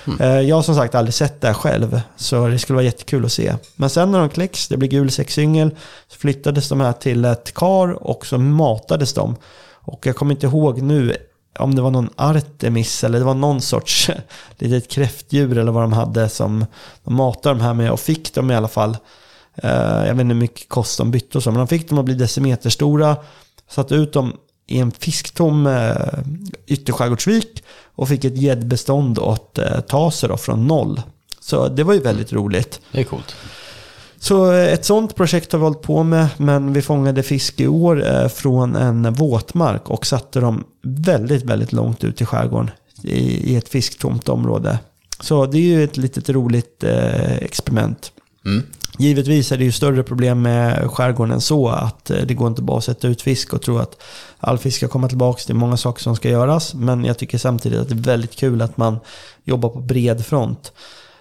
Mm. 0.06 0.48
Jag 0.48 0.56
har 0.56 0.62
som 0.62 0.74
sagt 0.74 0.94
aldrig 0.94 1.14
sett 1.14 1.40
det 1.40 1.46
här 1.46 1.54
själv, 1.54 2.00
så 2.16 2.46
det 2.46 2.58
skulle 2.58 2.74
vara 2.74 2.84
jättekul 2.84 3.24
att 3.24 3.32
se. 3.32 3.54
Men 3.76 3.90
sen 3.90 4.10
när 4.10 4.18
de 4.18 4.28
kläcks, 4.28 4.68
det 4.68 4.76
blir 4.76 4.88
gul 4.88 5.10
sexyngel, 5.10 5.70
så 6.08 6.18
flyttades 6.18 6.68
de 6.68 6.80
här 6.80 6.92
till 6.92 7.24
ett 7.24 7.54
kar 7.54 8.08
och 8.08 8.26
så 8.26 8.38
matades 8.38 9.12
de. 9.12 9.36
Och 9.72 10.06
jag 10.06 10.16
kommer 10.16 10.34
inte 10.34 10.46
ihåg 10.46 10.82
nu 10.82 11.16
om 11.58 11.74
det 11.74 11.82
var 11.82 11.90
någon 11.90 12.10
Artemis 12.16 13.04
eller 13.04 13.18
det 13.18 13.24
var 13.24 13.34
någon 13.34 13.60
sorts 13.60 14.10
litet 14.58 14.90
kräftdjur 14.90 15.58
eller 15.58 15.72
vad 15.72 15.82
de 15.82 15.92
hade 15.92 16.28
som 16.28 16.66
de 17.04 17.14
matade 17.14 17.54
de 17.54 17.64
här 17.64 17.74
med 17.74 17.92
och 17.92 18.00
fick 18.00 18.34
dem 18.34 18.50
i 18.50 18.54
alla 18.54 18.68
fall. 18.68 18.96
Eh, 19.54 19.70
jag 20.06 20.14
vet 20.14 20.20
inte 20.20 20.34
hur 20.34 20.40
mycket 20.40 20.68
kost 20.68 20.98
de 20.98 21.10
bytte 21.10 21.38
och 21.38 21.44
så, 21.44 21.50
men 21.50 21.58
de 21.58 21.68
fick 21.68 21.88
dem 21.88 21.98
att 21.98 22.04
bli 22.04 22.14
decimeterstora. 22.14 23.16
Satte 23.68 23.94
ut 23.94 24.12
dem 24.12 24.36
i 24.70 24.78
en 24.78 24.90
fisktom 24.90 25.66
eh, 25.66 25.96
ytterskärgårdsvik 26.66 27.64
och 27.94 28.08
fick 28.08 28.24
ett 28.24 28.36
gäddbestånd 28.36 29.18
att 29.18 29.58
eh, 29.58 29.80
ta 29.80 30.10
sig 30.10 30.28
då 30.28 30.36
från 30.36 30.66
noll. 30.66 31.02
Så 31.40 31.68
det 31.68 31.84
var 31.84 31.94
ju 31.94 32.00
väldigt 32.00 32.32
roligt. 32.32 32.80
Det 32.92 33.00
är 33.00 33.04
coolt. 33.04 33.36
Så 34.18 34.52
eh, 34.52 34.72
ett 34.72 34.84
sånt 34.84 35.16
projekt 35.16 35.52
har 35.52 35.58
vi 35.58 35.64
hållit 35.64 35.82
på 35.82 36.02
med, 36.02 36.28
men 36.36 36.72
vi 36.72 36.82
fångade 36.82 37.22
fisk 37.22 37.60
i 37.60 37.66
år 37.66 38.06
eh, 38.06 38.28
från 38.28 38.76
en 38.76 39.12
våtmark 39.12 39.90
och 39.90 40.06
satte 40.06 40.40
dem 40.40 40.64
väldigt, 40.82 41.42
väldigt 41.42 41.72
långt 41.72 42.04
ut 42.04 42.20
i 42.20 42.24
skärgården 42.24 42.70
i, 43.02 43.56
ett 43.56 43.68
fisktomt 43.68 44.28
område. 44.28 44.78
Så 45.20 45.46
det 45.46 45.58
är 45.58 45.62
ju 45.62 45.84
ett 45.84 45.96
litet 45.96 46.28
roligt 46.28 46.84
experiment. 47.40 48.12
Mm. 48.46 48.62
Givetvis 48.98 49.52
är 49.52 49.58
det 49.58 49.64
ju 49.64 49.72
större 49.72 50.02
problem 50.02 50.42
med 50.42 50.90
skärgården 50.90 51.34
än 51.34 51.40
så. 51.40 51.68
Att 51.68 52.10
eh, 52.10 52.18
det 52.26 52.34
går 52.34 52.48
inte 52.48 52.62
bara 52.62 52.78
att 52.78 52.84
sätta 52.84 53.08
ut 53.08 53.22
fisk 53.22 53.54
och 53.54 53.62
tro 53.62 53.78
att 53.78 54.02
all 54.38 54.58
fisk 54.58 54.76
ska 54.76 54.88
komma 54.88 55.08
tillbaka. 55.08 55.42
Det 55.46 55.52
är 55.52 55.54
många 55.54 55.76
saker 55.76 56.02
som 56.02 56.16
ska 56.16 56.28
göras. 56.28 56.74
Men 56.74 57.04
jag 57.04 57.18
tycker 57.18 57.38
samtidigt 57.38 57.78
att 57.78 57.88
det 57.88 57.94
är 57.94 58.02
väldigt 58.02 58.36
kul 58.36 58.62
att 58.62 58.76
man 58.76 58.98
jobbar 59.44 59.68
på 59.68 59.80
bred 59.80 60.26
front. 60.26 60.72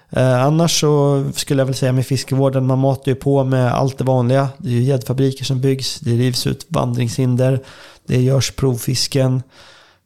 Eh, 0.10 0.44
annars 0.44 0.80
så 0.80 1.24
skulle 1.36 1.62
jag 1.62 1.66
väl 1.66 1.76
säga 1.76 1.92
med 1.92 2.06
fiskevården, 2.06 2.68
man 2.68 2.80
matar 2.80 3.12
ju 3.12 3.16
på 3.16 3.44
med 3.44 3.74
allt 3.74 3.98
det 3.98 4.04
vanliga. 4.04 4.50
Det 4.58 4.70
är 4.70 4.74
ju 4.74 4.84
gäddfabriker 4.84 5.46
som 5.46 5.62
byggs, 5.62 6.00
det 6.00 6.12
rivs 6.12 6.48
ut 6.48 6.66
vandringshinder, 6.70 7.64
det 8.08 8.22
görs 8.22 8.52
provfisken. 8.52 9.44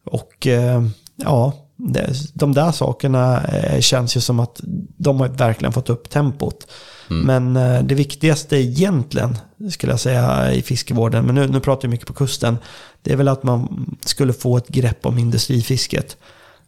Och 0.05 0.47
eh, 0.47 0.83
ja, 1.15 1.53
de 2.33 2.53
där 2.53 2.71
sakerna 2.71 3.43
eh, 3.43 3.79
känns 3.79 4.17
ju 4.17 4.21
som 4.21 4.39
att 4.39 4.61
de 4.97 5.19
har 5.19 5.27
verkligen 5.27 5.73
fått 5.73 5.89
upp 5.89 6.09
tempot. 6.09 6.67
Mm. 7.21 7.53
Men 7.53 7.75
eh, 7.75 7.83
det 7.83 7.95
viktigaste 7.95 8.57
egentligen, 8.57 9.37
skulle 9.71 9.93
jag 9.93 9.99
säga, 9.99 10.53
i 10.53 10.61
fiskevården, 10.61 11.25
men 11.25 11.35
nu, 11.35 11.47
nu 11.47 11.59
pratar 11.59 11.87
jag 11.87 11.91
mycket 11.91 12.07
på 12.07 12.13
kusten, 12.13 12.57
det 13.01 13.11
är 13.11 13.15
väl 13.15 13.27
att 13.27 13.43
man 13.43 13.85
skulle 14.05 14.33
få 14.33 14.57
ett 14.57 14.67
grepp 14.67 15.05
om 15.05 15.17
industrifisket. 15.17 16.17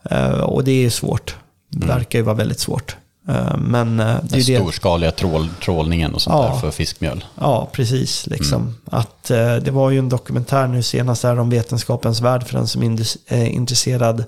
Eh, 0.04 0.30
och 0.30 0.64
det 0.64 0.86
är 0.86 0.90
svårt. 0.90 1.36
Det 1.70 1.86
mm. 1.86 1.98
verkar 1.98 2.20
ju 2.20 2.26
vara 2.26 2.36
väldigt 2.36 2.60
svårt. 2.60 2.98
Eh, 3.28 3.58
men 3.58 3.98
det 3.98 4.04
är 4.04 4.18
Den 4.32 4.42
storskaliga 4.42 5.12
trål, 5.12 5.50
trålningen 5.64 6.14
och 6.14 6.22
sånt 6.22 6.34
ja, 6.34 6.54
där 6.54 6.60
för 6.60 6.72
fiskmjöl. 6.72 7.26
Ja, 7.40 7.70
precis. 7.72 8.28
Liksom. 8.28 8.62
Mm. 8.62 8.74
Att, 8.86 9.24
det 9.64 9.72
var 9.72 9.90
ju 9.90 10.00
en 10.00 10.10
dokumentär 10.10 10.68
nu 10.68 10.84
senast 10.84 11.24
här 11.24 11.40
om 11.40 11.50
vetenskapens 11.50 12.22
värld 12.22 12.48
för 12.48 12.58
den 12.58 12.68
som 12.68 12.84
är 13.28 13.46
intresserad. 13.46 14.24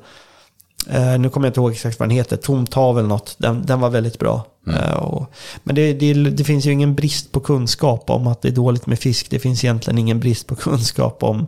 Nu 1.19 1.29
kommer 1.29 1.47
jag 1.47 1.49
inte 1.49 1.59
ihåg 1.59 1.71
exakt 1.71 1.99
vad 1.99 2.09
den 2.09 2.15
heter. 2.15 2.37
Tomtavel 2.37 3.07
något. 3.07 3.35
Den, 3.37 3.65
den 3.65 3.79
var 3.79 3.89
väldigt 3.89 4.19
bra. 4.19 4.45
Mm. 4.67 4.79
Eh, 4.79 4.93
och, 4.93 5.33
men 5.63 5.75
det, 5.75 5.93
det, 5.93 6.13
det, 6.13 6.43
finns 6.43 6.65
ju 6.65 6.71
ingen 6.71 6.95
brist 6.95 7.31
på 7.31 7.39
kunskap 7.39 8.09
om 8.09 8.27
att 8.27 8.41
det 8.41 8.47
är 8.47 8.51
dåligt 8.51 8.85
med 8.85 8.99
fisk. 8.99 9.29
Det 9.29 9.39
finns 9.39 9.63
egentligen 9.63 9.97
ingen 9.97 10.19
brist 10.19 10.47
på 10.47 10.55
kunskap 10.65 11.23
om 11.23 11.47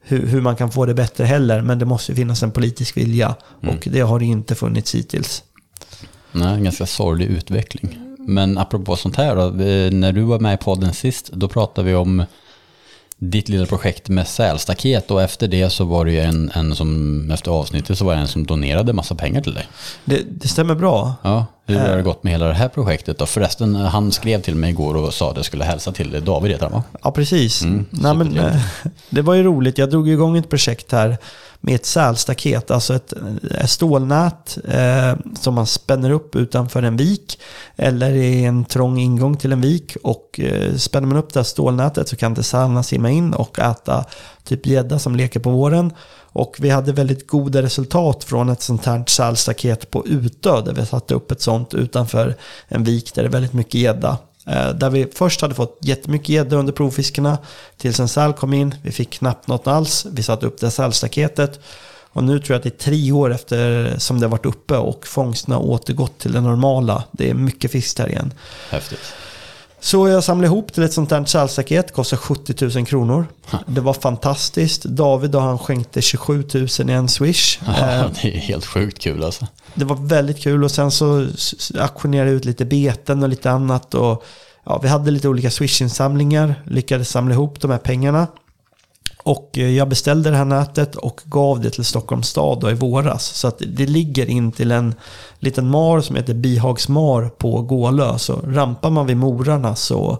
hur, 0.00 0.26
hur 0.26 0.40
man 0.40 0.56
kan 0.56 0.70
få 0.70 0.86
det 0.86 0.94
bättre 0.94 1.24
heller. 1.24 1.62
Men 1.62 1.78
det 1.78 1.84
måste 1.84 2.14
finnas 2.14 2.42
en 2.42 2.50
politisk 2.50 2.96
vilja. 2.96 3.34
Mm. 3.62 3.74
Och 3.74 3.88
det 3.90 4.00
har 4.00 4.18
det 4.18 4.24
inte 4.24 4.54
funnits 4.54 4.94
hittills. 4.94 5.42
Nej, 6.32 6.54
en 6.54 6.64
ganska 6.64 6.86
sorglig 6.86 7.26
utveckling. 7.26 7.98
Men 8.18 8.58
apropå 8.58 8.96
sånt 8.96 9.16
här 9.16 9.36
då, 9.36 9.42
när 9.96 10.12
du 10.12 10.22
var 10.22 10.38
med 10.38 10.54
i 10.54 10.56
podden 10.56 10.94
sist, 10.94 11.30
då 11.32 11.48
pratade 11.48 11.88
vi 11.88 11.94
om 11.94 12.24
ditt 13.30 13.48
lilla 13.48 13.66
projekt 13.66 14.08
med 14.08 14.28
sälstaket 14.28 15.10
och 15.10 15.22
efter 15.22 15.48
det 15.48 15.70
så 15.70 15.84
var 15.84 16.04
det 16.04 16.12
ju 16.12 16.20
en, 16.20 16.50
en 16.54 16.76
som, 16.76 17.30
efter 17.30 17.50
avsnittet 17.50 17.98
så 17.98 18.04
var 18.04 18.14
det 18.14 18.20
en 18.20 18.28
som 18.28 18.46
donerade 18.46 18.92
massa 18.92 19.14
pengar 19.14 19.40
till 19.40 19.54
dig. 19.54 19.68
Det, 20.04 20.22
det 20.28 20.48
stämmer 20.48 20.74
bra. 20.74 21.14
Ja, 21.22 21.46
Hur 21.80 21.88
har 21.88 21.96
det 21.96 22.02
gått 22.02 22.22
med 22.22 22.32
hela 22.32 22.46
det 22.46 22.54
här 22.54 22.68
projektet 22.68 23.18
då? 23.18 23.26
Förresten, 23.26 23.74
han 23.74 24.12
skrev 24.12 24.40
till 24.40 24.54
mig 24.54 24.70
igår 24.70 24.96
och 24.96 25.14
sa 25.14 25.30
att 25.30 25.36
jag 25.36 25.44
skulle 25.44 25.64
hälsa 25.64 25.92
till 25.92 26.24
David 26.24 26.52
heter 26.52 26.64
han 26.64 26.72
va? 26.72 26.82
Ja, 27.02 27.12
precis. 27.12 27.62
Mm, 27.62 27.86
Nej, 27.90 28.14
men, 28.14 28.38
eh, 28.38 28.56
det 29.10 29.22
var 29.22 29.34
ju 29.34 29.42
roligt. 29.42 29.78
Jag 29.78 29.90
drog 29.90 30.08
igång 30.08 30.36
ett 30.36 30.50
projekt 30.50 30.92
här 30.92 31.18
med 31.64 31.74
ett 31.74 31.86
sälstaket, 31.86 32.70
alltså 32.70 32.94
ett, 32.94 33.12
ett 33.50 33.70
stålnät 33.70 34.58
eh, 34.68 35.14
som 35.40 35.54
man 35.54 35.66
spänner 35.66 36.10
upp 36.10 36.36
utanför 36.36 36.82
en 36.82 36.96
vik 36.96 37.38
eller 37.76 38.12
i 38.12 38.44
en 38.44 38.64
trång 38.64 38.98
ingång 38.98 39.36
till 39.36 39.52
en 39.52 39.60
vik. 39.60 39.96
Och 40.02 40.40
eh, 40.40 40.74
spänner 40.76 41.06
man 41.06 41.16
upp 41.18 41.32
det 41.32 41.40
här 41.40 41.44
stålnätet 41.44 42.08
så 42.08 42.16
kan 42.16 42.32
inte 42.32 42.42
sälarna 42.42 42.82
simma 42.82 43.10
in 43.10 43.34
och 43.34 43.58
äta 43.58 44.04
typ 44.44 44.66
gädda 44.66 44.98
som 44.98 45.16
leker 45.16 45.40
på 45.40 45.50
våren. 45.50 45.92
Och 46.34 46.56
vi 46.58 46.70
hade 46.70 46.92
väldigt 46.92 47.26
goda 47.26 47.62
resultat 47.62 48.24
från 48.24 48.48
ett 48.48 48.62
sånt 48.62 48.84
här 48.84 49.04
sälstaket 49.06 49.90
på 49.90 50.06
Utö 50.06 50.60
där 50.60 50.72
vi 50.72 50.86
satte 50.86 51.14
upp 51.14 51.30
ett 51.30 51.40
sånt 51.40 51.74
utanför 51.74 52.34
en 52.68 52.84
vik 52.84 53.14
där 53.14 53.22
det 53.22 53.28
är 53.28 53.32
väldigt 53.32 53.52
mycket 53.52 53.74
gädda. 53.74 54.18
Eh, 54.46 54.70
där 54.70 54.90
vi 54.90 55.08
först 55.14 55.40
hade 55.40 55.54
fått 55.54 55.78
jättemycket 55.82 56.28
gädda 56.28 56.56
under 56.56 56.72
provfiskarna 56.72 57.38
tills 57.76 58.00
en 58.00 58.08
säl 58.08 58.32
kom 58.32 58.52
in. 58.52 58.74
Vi 58.82 58.92
fick 58.92 59.10
knappt 59.10 59.48
något 59.48 59.66
alls. 59.66 60.06
Vi 60.12 60.22
satte 60.22 60.46
upp 60.46 60.60
det 60.60 60.70
sälstaketet. 60.70 61.60
Och 62.14 62.24
nu 62.24 62.38
tror 62.38 62.50
jag 62.50 62.56
att 62.56 62.62
det 62.62 62.84
är 62.84 62.90
tre 62.90 63.12
år 63.12 63.32
efter 63.32 63.94
som 63.98 64.20
det 64.20 64.26
har 64.26 64.30
varit 64.30 64.46
uppe 64.46 64.76
och 64.76 65.06
fångsterna 65.06 65.56
har 65.56 65.62
återgått 65.62 66.18
till 66.18 66.32
det 66.32 66.40
normala. 66.40 67.04
Det 67.12 67.30
är 67.30 67.34
mycket 67.34 67.70
fisk 67.70 67.96
där 67.96 68.08
igen. 68.08 68.34
Häftigt. 68.70 69.00
Så 69.84 70.08
jag 70.08 70.24
samlade 70.24 70.46
ihop 70.46 70.72
till 70.72 70.82
ett 70.82 70.92
sånt 70.92 71.10
här 71.10 71.24
sälstaket. 71.24 71.92
Kostar 71.92 72.16
70 72.16 72.78
000 72.78 72.86
kronor. 72.86 73.26
Det 73.66 73.80
var 73.80 73.92
fantastiskt. 73.94 74.84
David 74.84 75.34
och 75.34 75.42
han 75.42 75.58
skänkte 75.58 76.02
27 76.02 76.44
000 76.54 76.90
i 76.90 76.92
en 76.92 77.08
swish. 77.08 77.58
Eh, 77.68 77.78
Ja, 77.78 78.04
det 78.22 78.36
är 78.36 78.38
helt 78.38 78.66
sjukt 78.66 78.98
kul 78.98 79.24
alltså. 79.24 79.46
det 79.74 79.84
var 79.84 79.96
väldigt 79.96 80.40
kul 80.42 80.64
och 80.64 80.70
sen 80.70 80.90
så 80.90 81.26
auktionerade 81.78 82.30
jag 82.30 82.36
ut 82.36 82.44
lite 82.44 82.64
beten 82.64 83.22
och 83.22 83.28
lite 83.28 83.50
annat. 83.50 83.94
Och, 83.94 84.24
ja, 84.64 84.78
vi 84.82 84.88
hade 84.88 85.10
lite 85.10 85.28
olika 85.28 85.50
Swish-insamlingar, 85.50 86.54
lyckades 86.66 87.08
samla 87.08 87.34
ihop 87.34 87.60
de 87.60 87.70
här 87.70 87.78
pengarna. 87.78 88.26
Och 89.22 89.58
eh, 89.58 89.70
jag 89.70 89.88
beställde 89.88 90.30
det 90.30 90.36
här 90.36 90.44
nätet 90.44 90.96
och 90.96 91.20
gav 91.24 91.60
det 91.60 91.70
till 91.70 91.84
Stockholms 91.84 92.28
stad 92.28 92.70
i 92.70 92.74
våras. 92.74 93.24
Så 93.24 93.48
att 93.48 93.62
det 93.66 93.86
ligger 93.86 94.26
in 94.26 94.52
till 94.52 94.70
en 94.70 94.94
liten 95.38 95.68
mar 95.68 96.00
som 96.00 96.16
heter 96.16 96.34
Bihagsmar 96.34 97.28
på 97.28 97.62
Gålö. 97.62 98.18
Så 98.18 98.40
rampar 98.46 98.90
man 98.90 99.06
vid 99.06 99.16
morarna 99.16 99.74
så 99.74 100.18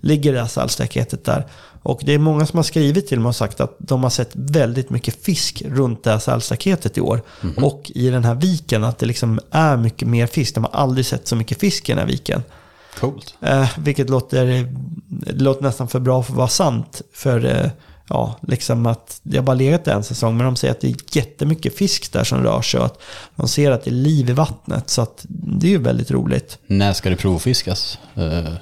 ligger 0.00 0.32
det 0.32 0.40
här 0.40 0.46
sälstaketet 0.46 1.24
där. 1.24 1.46
Och 1.82 2.00
det 2.04 2.14
är 2.14 2.18
många 2.18 2.46
som 2.46 2.56
har 2.56 2.64
skrivit 2.64 3.08
till 3.08 3.20
mig 3.20 3.28
och 3.28 3.36
sagt 3.36 3.60
att 3.60 3.76
de 3.78 4.02
har 4.02 4.10
sett 4.10 4.30
väldigt 4.32 4.90
mycket 4.90 5.24
fisk 5.24 5.62
runt 5.66 6.04
det 6.04 6.10
här 6.10 6.18
sälstaketet 6.18 6.98
i 6.98 7.00
år. 7.00 7.22
Och 7.62 7.92
i 7.94 8.10
den 8.10 8.24
här 8.24 8.34
viken, 8.34 8.84
att 8.84 8.98
det 8.98 9.06
liksom 9.06 9.40
är 9.50 9.76
mycket 9.76 10.08
mer 10.08 10.26
fisk. 10.26 10.54
De 10.54 10.64
har 10.64 10.70
aldrig 10.70 11.06
sett 11.06 11.28
så 11.28 11.36
mycket 11.36 11.60
fisk 11.60 11.88
i 11.88 11.92
den 11.92 11.98
här 11.98 12.06
viken. 12.06 12.42
Coolt. 13.00 13.34
Eh, 13.40 13.70
vilket 13.78 14.10
låter, 14.10 14.74
låter 15.26 15.62
nästan 15.62 15.88
för 15.88 16.00
bra 16.00 16.22
för 16.22 16.32
att 16.32 16.36
vara 16.36 16.48
sant. 16.48 17.02
För 17.12 17.44
eh, 17.44 17.70
ja, 18.08 18.36
liksom 18.42 18.86
att 18.86 19.20
har 19.34 19.42
bara 19.42 19.54
legat 19.54 19.84
där 19.84 19.94
en 19.94 20.04
säsong. 20.04 20.36
Men 20.36 20.46
de 20.46 20.56
säger 20.56 20.74
att 20.74 20.80
det 20.80 20.88
är 20.88 20.94
jättemycket 21.12 21.76
fisk 21.76 22.12
där 22.12 22.24
som 22.24 22.42
rör 22.42 22.62
sig. 22.62 22.80
Och 22.80 22.86
att 22.86 23.02
de 23.36 23.48
ser 23.48 23.70
att 23.70 23.84
det 23.84 23.90
är 23.90 23.92
liv 23.92 24.30
i 24.30 24.32
vattnet. 24.32 24.90
Så 24.90 25.02
att 25.02 25.26
det 25.28 25.66
är 25.66 25.70
ju 25.70 25.78
väldigt 25.78 26.10
roligt. 26.10 26.58
När 26.66 26.92
ska 26.92 27.10
det 27.10 27.16
provfiskas? 27.16 27.98
Eh, 28.14 28.52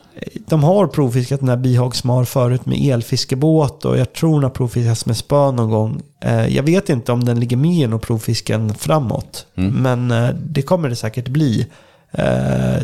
De 0.48 0.64
har 0.64 0.86
provfiskat 0.86 1.40
den 1.40 1.48
här 1.48 1.56
bihagsmar 1.56 2.24
förut 2.24 2.66
med 2.66 2.78
elfiskebåt. 2.80 3.84
Och 3.84 3.98
jag 3.98 4.12
tror 4.12 4.34
den 4.34 4.42
har 4.42 4.50
provfiskats 4.50 5.06
med 5.06 5.16
spö 5.16 5.50
någon 5.52 5.70
gång. 5.70 6.02
Eh, 6.24 6.46
jag 6.46 6.62
vet 6.62 6.88
inte 6.88 7.12
om 7.12 7.24
den 7.24 7.40
ligger 7.40 7.56
med 7.56 7.78
i 7.78 7.86
någon 7.86 8.00
provfisken 8.00 8.74
framåt. 8.74 9.46
Men 9.54 10.10
eh, 10.10 10.28
det 10.28 10.62
kommer 10.62 10.88
det 10.88 10.96
säkert 10.96 11.28
bli. 11.28 11.66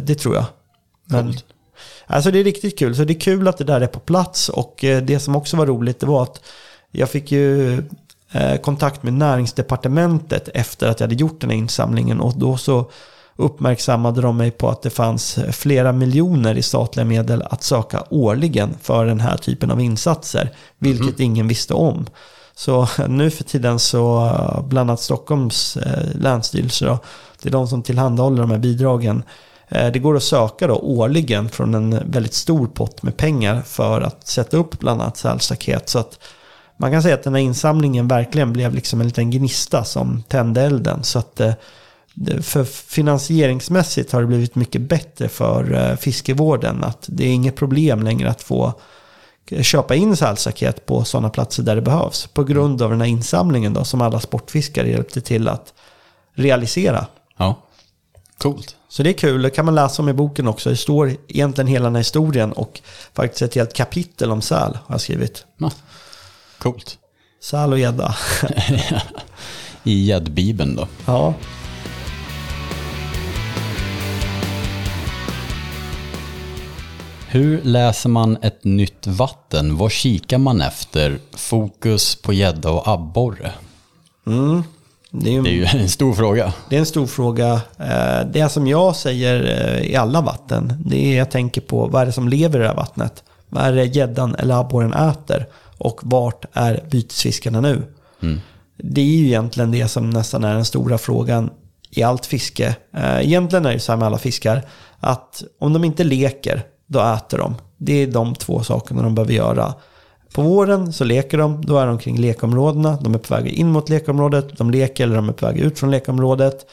Det 0.03 0.15
tror 0.19 0.35
jag. 0.35 0.45
Men, 1.07 1.25
Coolt. 1.25 1.45
Alltså 2.07 2.30
det 2.30 2.40
är 2.40 2.44
riktigt 2.44 2.78
kul. 2.78 2.96
Så 2.96 3.05
det 3.05 3.12
är 3.12 3.20
kul 3.20 3.48
att 3.48 3.59
det 3.59 3.64
där 3.64 3.80
är 3.80 3.86
på 3.86 4.00
plats. 4.00 4.48
Och 4.48 4.84
eh, 4.84 5.03
det 5.03 5.20
som 5.20 5.36
också 5.36 5.57
var 5.57 5.66
roligt 5.66 6.00
det 6.00 6.07
var 6.07 6.22
att 6.22 6.40
jag 6.90 7.11
fick 7.11 7.32
ju 7.32 7.78
eh, 8.32 8.57
kontakt 8.62 9.03
med 9.03 9.12
näringsdepartementet 9.12 10.48
efter 10.55 10.88
att 10.88 11.00
jag 11.00 11.07
hade 11.07 11.20
gjort 11.20 11.40
den 11.40 11.50
här 11.50 11.57
insamlingen. 11.57 12.20
Och 12.20 12.34
då 12.36 12.57
så 12.57 12.90
uppmärksammade 13.36 14.20
de 14.20 14.36
mig 14.36 14.50
på 14.50 14.68
att 14.68 14.82
det 14.82 14.90
fanns 14.90 15.38
flera 15.53 15.92
miljoner 15.92 16.55
i 16.55 16.62
statliga 16.62 17.05
medel 17.05 17.42
att 17.42 17.62
söka 17.62 18.05
årligen 18.11 18.74
för 18.82 19.07
den 19.07 19.20
här 19.20 19.36
typen 19.36 19.70
av 19.70 19.80
insatser. 19.80 20.50
Vilket 20.78 21.20
ingen 21.20 21.48
visste 21.48 21.74
om. 21.74 22.07
Så 22.55 22.88
nu 23.09 23.30
för 23.30 23.44
tiden 23.44 23.78
så, 23.78 24.26
eh, 24.26 24.62
bland 24.62 24.90
annat 24.90 25.00
Stockholms 25.00 25.76
eh, 25.76 26.20
länsstyrelse 26.20 26.84
då, 26.84 26.98
det 27.42 27.48
är 27.48 27.53
de 27.53 27.68
som 27.68 27.82
tillhandahåller 27.82 28.40
de 28.40 28.50
här 28.50 28.59
bidragen. 28.59 29.22
Eh, 29.75 29.93
Det 29.93 29.99
går 29.99 30.16
att 30.16 30.23
söka 30.23 30.66
då 30.66 30.75
årligen 30.75 31.49
från 31.49 31.75
en 31.75 32.11
väldigt 32.11 32.35
stor 32.35 32.66
pott 32.66 33.03
med 33.03 33.16
pengar 33.16 33.62
för 33.62 34.01
att 34.01 34.29
sätta 34.29 34.57
upp 34.57 34.79
bland 34.79 35.03
annat 35.03 35.16
sälstaket. 35.16 35.89
Så 35.89 35.99
att 35.99 36.18
man 36.77 36.93
kan 36.93 37.03
säga 37.03 37.14
att 37.14 37.23
den 37.23 37.35
här 37.35 37.43
insamlingen 37.43 38.09
verkligen 38.09 38.53
blev 38.53 38.75
liksom 38.75 39.01
en 39.01 39.07
liten 39.07 39.31
gnista 39.31 39.85
som 39.85 40.23
tände 40.29 40.62
elden. 40.62 41.03
Så 41.05 41.18
att 41.18 41.41
eh, 41.41 41.53
för 42.43 42.64
finansieringsmässigt 42.64 44.12
har 44.12 44.20
det 44.20 44.27
blivit 44.27 44.55
mycket 44.55 44.81
bättre 44.81 45.29
för 45.29 45.75
eh, 45.75 45.97
fiskevården. 45.97 46.85
Att 46.85 47.05
det 47.07 47.25
är 47.25 47.33
inget 47.33 47.57
problem 47.57 48.03
längre 48.03 48.31
att 48.31 48.43
få 48.43 48.73
köpa 49.61 49.95
in 49.95 50.16
sälstaket 50.16 50.87
på 50.87 51.05
sådana 51.05 51.31
platser 51.31 51.62
där 51.62 51.77
det 51.77 51.83
behövs. 51.83 52.27
På 52.27 52.45
grund 52.45 52.83
av 52.83 52.91
den 52.91 53.01
här 53.01 53.09
insamlingen 53.09 53.75
då 53.75 53.85
som 53.85 54.01
alla 54.01 54.20
sportfiskare 54.20 54.91
hjälpte 54.91 55.20
till 55.20 55.49
att 55.49 55.75
realisera. 56.35 57.07
Ja, 57.37 57.62
coolt. 58.39 58.77
Så 58.93 59.03
det 59.03 59.11
är 59.11 59.14
kul, 59.14 59.43
det 59.43 59.51
kan 59.51 59.64
man 59.64 59.74
läsa 59.74 60.03
om 60.03 60.09
i 60.09 60.12
boken 60.12 60.49
också. 60.49 60.70
Det 60.70 60.76
står 60.76 61.16
egentligen 61.28 61.68
hela 61.68 61.84
den 61.84 61.95
här 61.95 62.01
historien 62.01 62.53
och 62.53 62.80
faktiskt 63.14 63.43
ett 63.43 63.55
helt 63.55 63.72
kapitel 63.72 64.30
om 64.30 64.43
säl 64.43 64.78
har 64.84 64.95
jag 64.95 65.01
skrivit. 65.01 65.45
Ja. 65.59 65.70
Coolt. 66.59 66.99
Säl 67.43 67.72
och 67.72 67.78
gädda. 67.78 68.16
I 69.82 70.05
gäddbibeln 70.05 70.76
då. 70.76 70.88
Ja. 71.07 71.34
Hur 77.28 77.62
läser 77.62 78.09
man 78.09 78.36
ett 78.43 78.64
nytt 78.64 79.07
vatten? 79.07 79.76
Vad 79.76 79.93
kikar 79.93 80.38
man 80.38 80.61
efter? 80.61 81.18
Fokus 81.32 82.16
på 82.16 82.32
gädda 82.32 82.70
och 82.70 82.88
abborre. 82.88 83.53
Mm. 84.26 84.62
Det, 85.15 85.31
är 85.31 85.33
ju, 85.33 85.43
Det 85.43 85.49
är 85.51 85.53
ju 85.53 85.65
en 85.83 85.89
stor 85.89 86.13
fråga. 86.15 86.53
det 86.69 86.77
är 86.77 86.81
en 86.81 86.87
stor 86.87 87.07
fråga. 87.07 87.61
Eh, 87.79 88.27
Det 88.33 88.49
som 88.53 88.67
jag 88.67 88.97
säger 88.97 89.69
eh, 89.79 89.91
i 89.91 89.97
alla 89.97 90.21
vatten, 90.21 90.83
det 90.87 91.13
är 91.15 91.19
jag 91.19 91.31
tänker 91.31 91.61
på 91.61 91.87
vad 91.87 92.03
är 92.03 92.07
det 92.07 92.13
som 92.13 92.29
lever 92.29 92.59
i 92.59 92.63
det 92.63 92.69
här 92.69 92.75
vattnet? 92.77 93.25
Vad 93.49 93.65
är 93.65 93.73
det 93.73 93.85
gäddan 93.85 94.35
eller 94.35 94.61
abborren 94.61 94.93
äter? 94.93 95.47
Och 95.79 96.01
vart 96.03 96.45
är 96.53 96.85
bytesfiskarna 96.91 97.61
nu? 97.61 97.83
Det 98.77 99.01
är 99.01 99.05
ju 99.05 99.27
egentligen 99.27 99.71
det 99.71 99.89
som 99.89 100.11
nästan 100.11 100.45
är 100.45 100.55
den 100.55 100.65
stora 100.65 100.99
frågan 100.99 101.51
i 101.91 102.03
allt 102.03 102.27
fiske. 102.27 102.77
Eh, 102.97 103.21
Egentligen 103.21 103.67
är 103.67 103.73
det 103.73 103.79
så 103.81 103.93
här 103.93 103.97
med 103.97 104.07
alla 104.07 104.19
fiskar, 104.19 104.63
att 105.01 105.43
om 105.61 105.73
de 105.73 105.85
inte 105.85 106.05
leker, 106.05 106.63
då 106.87 107.01
äter 107.01 107.39
de. 107.39 107.55
Det 107.77 107.93
är 108.03 108.07
de 108.07 108.35
två 108.35 108.63
sakerna 108.63 109.03
de 109.03 109.15
behöver 109.15 109.33
göra. 109.33 109.75
På 110.35 110.43
våren 110.43 110.93
så 110.93 111.05
leker 111.05 111.39
de, 111.39 111.64
då 111.66 111.78
är 111.78 111.87
de 111.87 111.99
kring 111.99 112.18
lekområdena, 112.18 112.99
de 113.01 113.14
är 113.14 113.18
på 113.18 113.35
väg 113.35 113.47
in 113.47 113.68
mot 113.68 113.89
lekområdet, 113.89 114.59
de 114.59 114.70
leker 114.70 115.05
eller 115.05 115.16
de 115.16 115.28
är 115.28 115.33
på 115.33 115.47
väg 115.47 115.59
ut 115.59 115.78
från 115.78 115.91
lekområdet. 115.91 116.66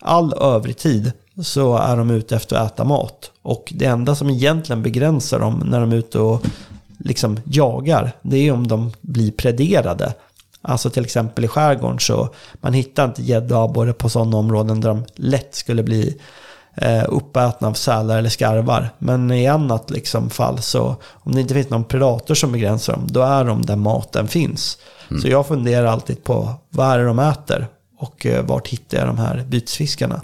All 0.00 0.34
övrig 0.34 0.76
tid 0.76 1.12
så 1.42 1.76
är 1.76 1.96
de 1.96 2.10
ute 2.10 2.36
efter 2.36 2.56
att 2.56 2.72
äta 2.72 2.84
mat. 2.84 3.30
Och 3.42 3.72
det 3.76 3.84
enda 3.84 4.14
som 4.14 4.30
egentligen 4.30 4.82
begränsar 4.82 5.40
dem 5.40 5.62
när 5.66 5.80
de 5.80 5.92
är 5.92 5.96
ute 5.96 6.18
och 6.18 6.42
liksom 6.98 7.40
jagar, 7.44 8.12
det 8.22 8.36
är 8.48 8.52
om 8.52 8.68
de 8.68 8.92
blir 9.00 9.32
prederade. 9.32 10.14
Alltså 10.62 10.90
till 10.90 11.04
exempel 11.04 11.44
i 11.44 11.48
skärgården 11.48 11.98
så 11.98 12.28
man 12.52 12.72
hittar 12.72 13.04
inte 13.04 13.22
gädda 13.22 13.58
och 13.58 13.64
abborre 13.64 13.92
på 13.92 14.08
sådana 14.08 14.36
områden 14.36 14.80
där 14.80 14.88
de 14.88 15.04
lätt 15.14 15.54
skulle 15.54 15.82
bli 15.82 16.20
eh, 16.76 17.04
uppätna 17.08 17.68
av 17.68 17.72
sälar 17.72 18.18
eller 18.18 18.28
skarvar. 18.28 18.90
Men 18.98 19.30
i 19.30 19.46
annat 19.46 19.90
liksom 19.90 20.30
fall 20.30 20.62
så 20.62 20.96
om 21.12 21.34
det 21.34 21.40
inte 21.40 21.54
finns 21.54 21.70
någon 21.70 21.84
predator 21.84 22.34
som 22.34 22.52
begränsar 22.52 22.92
dem, 22.92 23.06
då 23.10 23.22
är 23.22 23.44
de 23.44 23.66
där 23.66 23.76
maten 23.76 24.28
finns. 24.28 24.78
Så 25.22 25.28
jag 25.28 25.46
funderar 25.46 25.86
alltid 25.86 26.24
på 26.24 26.54
vad 26.70 26.86
är 26.88 26.98
det 26.98 27.04
de 27.04 27.18
äter 27.18 27.66
och 27.98 28.26
eh, 28.26 28.44
vart 28.44 28.68
hittar 28.68 28.98
jag 28.98 29.06
de 29.06 29.18
här 29.18 29.44
bytesfiskarna. 29.48 30.22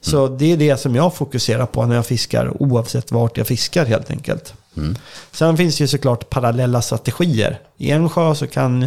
Så 0.00 0.28
det 0.28 0.52
är 0.52 0.56
det 0.56 0.76
som 0.76 0.94
jag 0.94 1.14
fokuserar 1.14 1.66
på 1.66 1.86
när 1.86 1.96
jag 1.96 2.06
fiskar 2.06 2.62
oavsett 2.62 3.12
vart 3.12 3.38
jag 3.38 3.46
fiskar 3.46 3.86
helt 3.86 4.10
enkelt. 4.10 4.54
Sen 5.32 5.56
finns 5.56 5.78
det 5.78 5.84
ju 5.84 5.88
såklart 5.88 6.30
parallella 6.30 6.82
strategier. 6.82 7.58
I 7.76 7.90
en 7.90 8.08
sjö 8.08 8.34
så 8.34 8.46
kan 8.46 8.80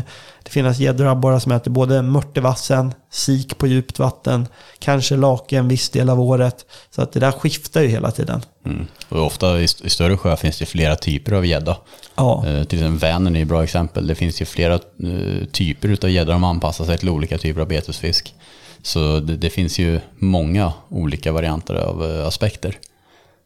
det 0.43 0.49
finnas 0.49 0.79
gäddor 0.79 1.05
och 1.05 1.11
abborrar 1.11 1.39
som 1.39 1.51
äter 1.51 1.71
både 1.71 2.01
mört 2.01 2.37
i 2.37 2.39
vassen, 2.39 2.93
sik 3.11 3.57
på 3.57 3.67
djupt 3.67 3.99
vatten, 3.99 4.47
kanske 4.79 5.15
lake 5.15 5.57
en 5.57 5.67
viss 5.67 5.89
del 5.89 6.09
av 6.09 6.21
året. 6.21 6.65
Så 6.95 7.01
att 7.01 7.11
det 7.11 7.19
där 7.19 7.31
skiftar 7.31 7.81
ju 7.81 7.87
hela 7.87 8.11
tiden. 8.11 8.41
Mm. 8.65 8.87
Och 9.09 9.25
ofta 9.25 9.59
i, 9.59 9.63
st- 9.63 9.85
i 9.87 9.89
större 9.89 10.17
sjöar 10.17 10.35
finns 10.35 10.59
det 10.59 10.65
flera 10.65 10.95
typer 10.95 11.31
av 11.31 11.45
gädda. 11.45 11.77
Ja, 12.15 12.43
Eh, 12.47 12.63
till 12.63 12.79
exempel 12.79 12.99
Vänern 12.99 13.35
är 13.35 13.41
ett 13.41 13.47
bra 13.47 13.63
exempel. 13.63 14.07
Det 14.07 14.15
finns 14.15 14.41
ju 14.41 14.45
flera 14.45 14.73
eh, 14.73 15.45
typer 15.51 15.97
av 16.03 16.09
gädda 16.09 16.33
som 16.33 16.43
anpassar 16.43 16.85
sig 16.85 16.97
till 16.97 17.09
olika 17.09 17.37
typer 17.37 17.61
av 17.61 17.67
betesfisk. 17.67 18.35
Så 18.81 19.19
det, 19.19 19.35
det 19.37 19.49
finns 19.49 19.79
ju 19.79 19.99
många 20.19 20.73
olika 20.89 21.31
varianter 21.31 21.75
av 21.75 22.05
eh, 22.19 22.27
aspekter. 22.27 22.77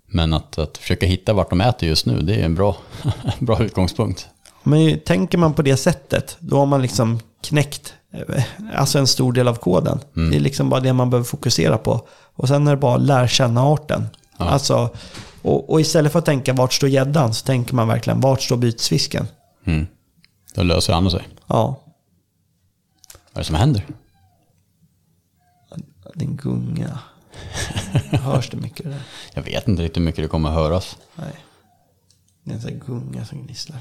Men 0.08 0.34
att, 0.34 0.58
att 0.58 0.78
försöka 0.78 1.05
hitta 1.05 1.34
vart 1.34 1.49
de 1.49 1.62
äter 1.62 1.89
just 1.89 2.05
nu, 2.05 2.22
det 2.22 2.36
är 2.36 2.45
en 2.45 2.55
bra, 2.55 2.78
bra 3.39 3.64
utgångspunkt. 3.64 4.28
Men 4.64 4.99
tänker 4.99 5.38
man 5.38 5.53
på 5.53 5.62
det 5.62 5.78
sättet, 5.78 6.38
då 6.39 6.58
har 6.58 6.66
man 6.66 6.82
liksom 6.82 7.20
knäckt 7.41 7.93
eh, 8.14 8.43
alltså 8.76 8.99
en 8.99 9.08
stor 9.08 9.34
del 9.34 9.47
av 9.47 9.55
koden. 9.55 9.99
Mm. 10.16 10.32
Det 10.32 10.38
är 10.38 10.39
liksom 10.39 10.70
bara 10.70 10.80
det 10.80 10.93
man 10.93 11.10
behöver 11.10 11.26
fokusera 11.26 11.78
på. 11.78 12.08
Och 12.36 12.47
sen 12.47 12.68
är 12.68 12.72
det 12.72 12.78
bara 12.78 12.95
att 12.95 13.01
lära 13.01 13.28
känna 13.28 13.62
arten. 13.64 14.08
Ja. 14.38 14.45
Alltså, 14.45 14.89
och, 15.41 15.70
och 15.70 15.82
istället 15.82 16.12
för 16.12 16.20
att 16.20 16.26
tänka 16.26 16.53
vart 16.53 16.74
står 16.74 16.89
gäddan 16.89 17.34
så 17.34 17.45
tänker 17.45 17.76
man 17.76 17.88
verkligen 17.88 18.22
vart 18.22 18.41
står 18.41 18.58
bytesfisken. 18.58 19.28
Mm. 19.66 19.88
Då 20.55 20.64
löser 20.64 20.93
han 20.93 21.12
sig. 21.12 21.28
Ja, 21.47 21.66
Vad 23.14 23.34
är 23.34 23.39
det 23.39 23.43
som 23.43 23.55
händer? 23.55 23.86
det 26.16 26.26
är 26.26 26.28
en 26.28 26.36
gunga. 26.36 26.99
Hörs 28.23 28.49
det 28.49 28.57
mycket 28.57 28.85
där? 28.85 28.99
Jag 29.33 29.41
vet 29.43 29.67
inte 29.67 29.83
riktigt 29.83 29.97
hur 29.97 30.05
mycket 30.05 30.23
det 30.23 30.27
kommer 30.27 30.49
att 30.49 30.55
höras. 30.55 30.97
Nej. 31.15 31.27
Det 32.43 32.51
är 32.51 32.55
en 32.55 32.61
sån 32.61 32.69
här 32.71 32.79
gunga 32.88 33.25
som 33.25 33.43
gnisslar. 33.45 33.77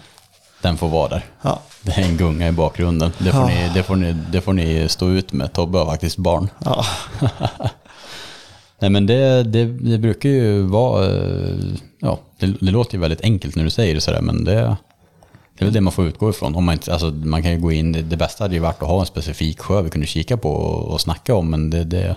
Den 0.62 0.76
får 0.78 0.88
vara 0.88 1.08
där. 1.08 1.24
Ja, 1.42 1.62
Det 1.82 1.92
är 1.92 2.02
en 2.04 2.16
gunga 2.16 2.48
i 2.48 2.52
bakgrunden. 2.52 3.12
Det 3.18 3.32
får, 3.32 3.40
Ja. 3.40 3.46
ni, 3.46 3.70
det 3.74 3.82
får, 3.82 3.96
ni, 3.96 4.12
det 4.12 4.40
får 4.40 4.52
ni 4.52 4.88
stå 4.88 5.08
ut 5.10 5.32
med. 5.32 5.52
Tobbe 5.52 5.78
har 5.78 5.86
faktiskt 5.86 6.16
barn. 6.16 6.48
ja. 6.64 6.84
Nej 8.78 8.90
men 8.90 9.06
det, 9.06 9.42
det, 9.42 9.64
det 9.64 9.98
brukar 9.98 10.28
ju 10.28 10.62
vara, 10.62 11.06
eh, 11.06 11.56
ja, 12.00 12.18
det, 12.38 12.46
det 12.46 12.70
låter 12.70 12.94
ju 12.94 13.00
väldigt 13.00 13.20
enkelt 13.20 13.56
när 13.56 13.64
du 13.64 13.70
säger 13.70 13.94
det 13.94 14.00
sådär, 14.00 14.20
men 14.20 14.44
det, 14.44 14.52
det 14.54 14.76
är 15.58 15.64
väl 15.64 15.72
det 15.72 15.80
man 15.80 15.92
får 15.92 16.06
utgå 16.06 16.30
ifrån. 16.30 16.54
Om 16.54 16.64
man, 16.64 16.72
inte, 16.72 16.92
alltså, 16.92 17.06
man 17.10 17.42
kan 17.42 17.52
ju 17.52 17.58
gå 17.58 17.72
in, 17.72 17.92
det, 17.92 18.02
det 18.02 18.16
bästa 18.16 18.44
hade 18.44 18.54
ju 18.54 18.60
varit 18.60 18.82
att 18.82 18.88
ha 18.88 19.00
en 19.00 19.06
specifik 19.06 19.60
sjö 19.60 19.82
vi 19.82 19.90
kunde 19.90 20.06
kika 20.06 20.36
på 20.36 20.50
och, 20.50 20.92
och 20.92 21.00
snacka 21.00 21.34
om, 21.34 21.50
men 21.50 21.70
det, 21.70 21.84
det 21.84 22.16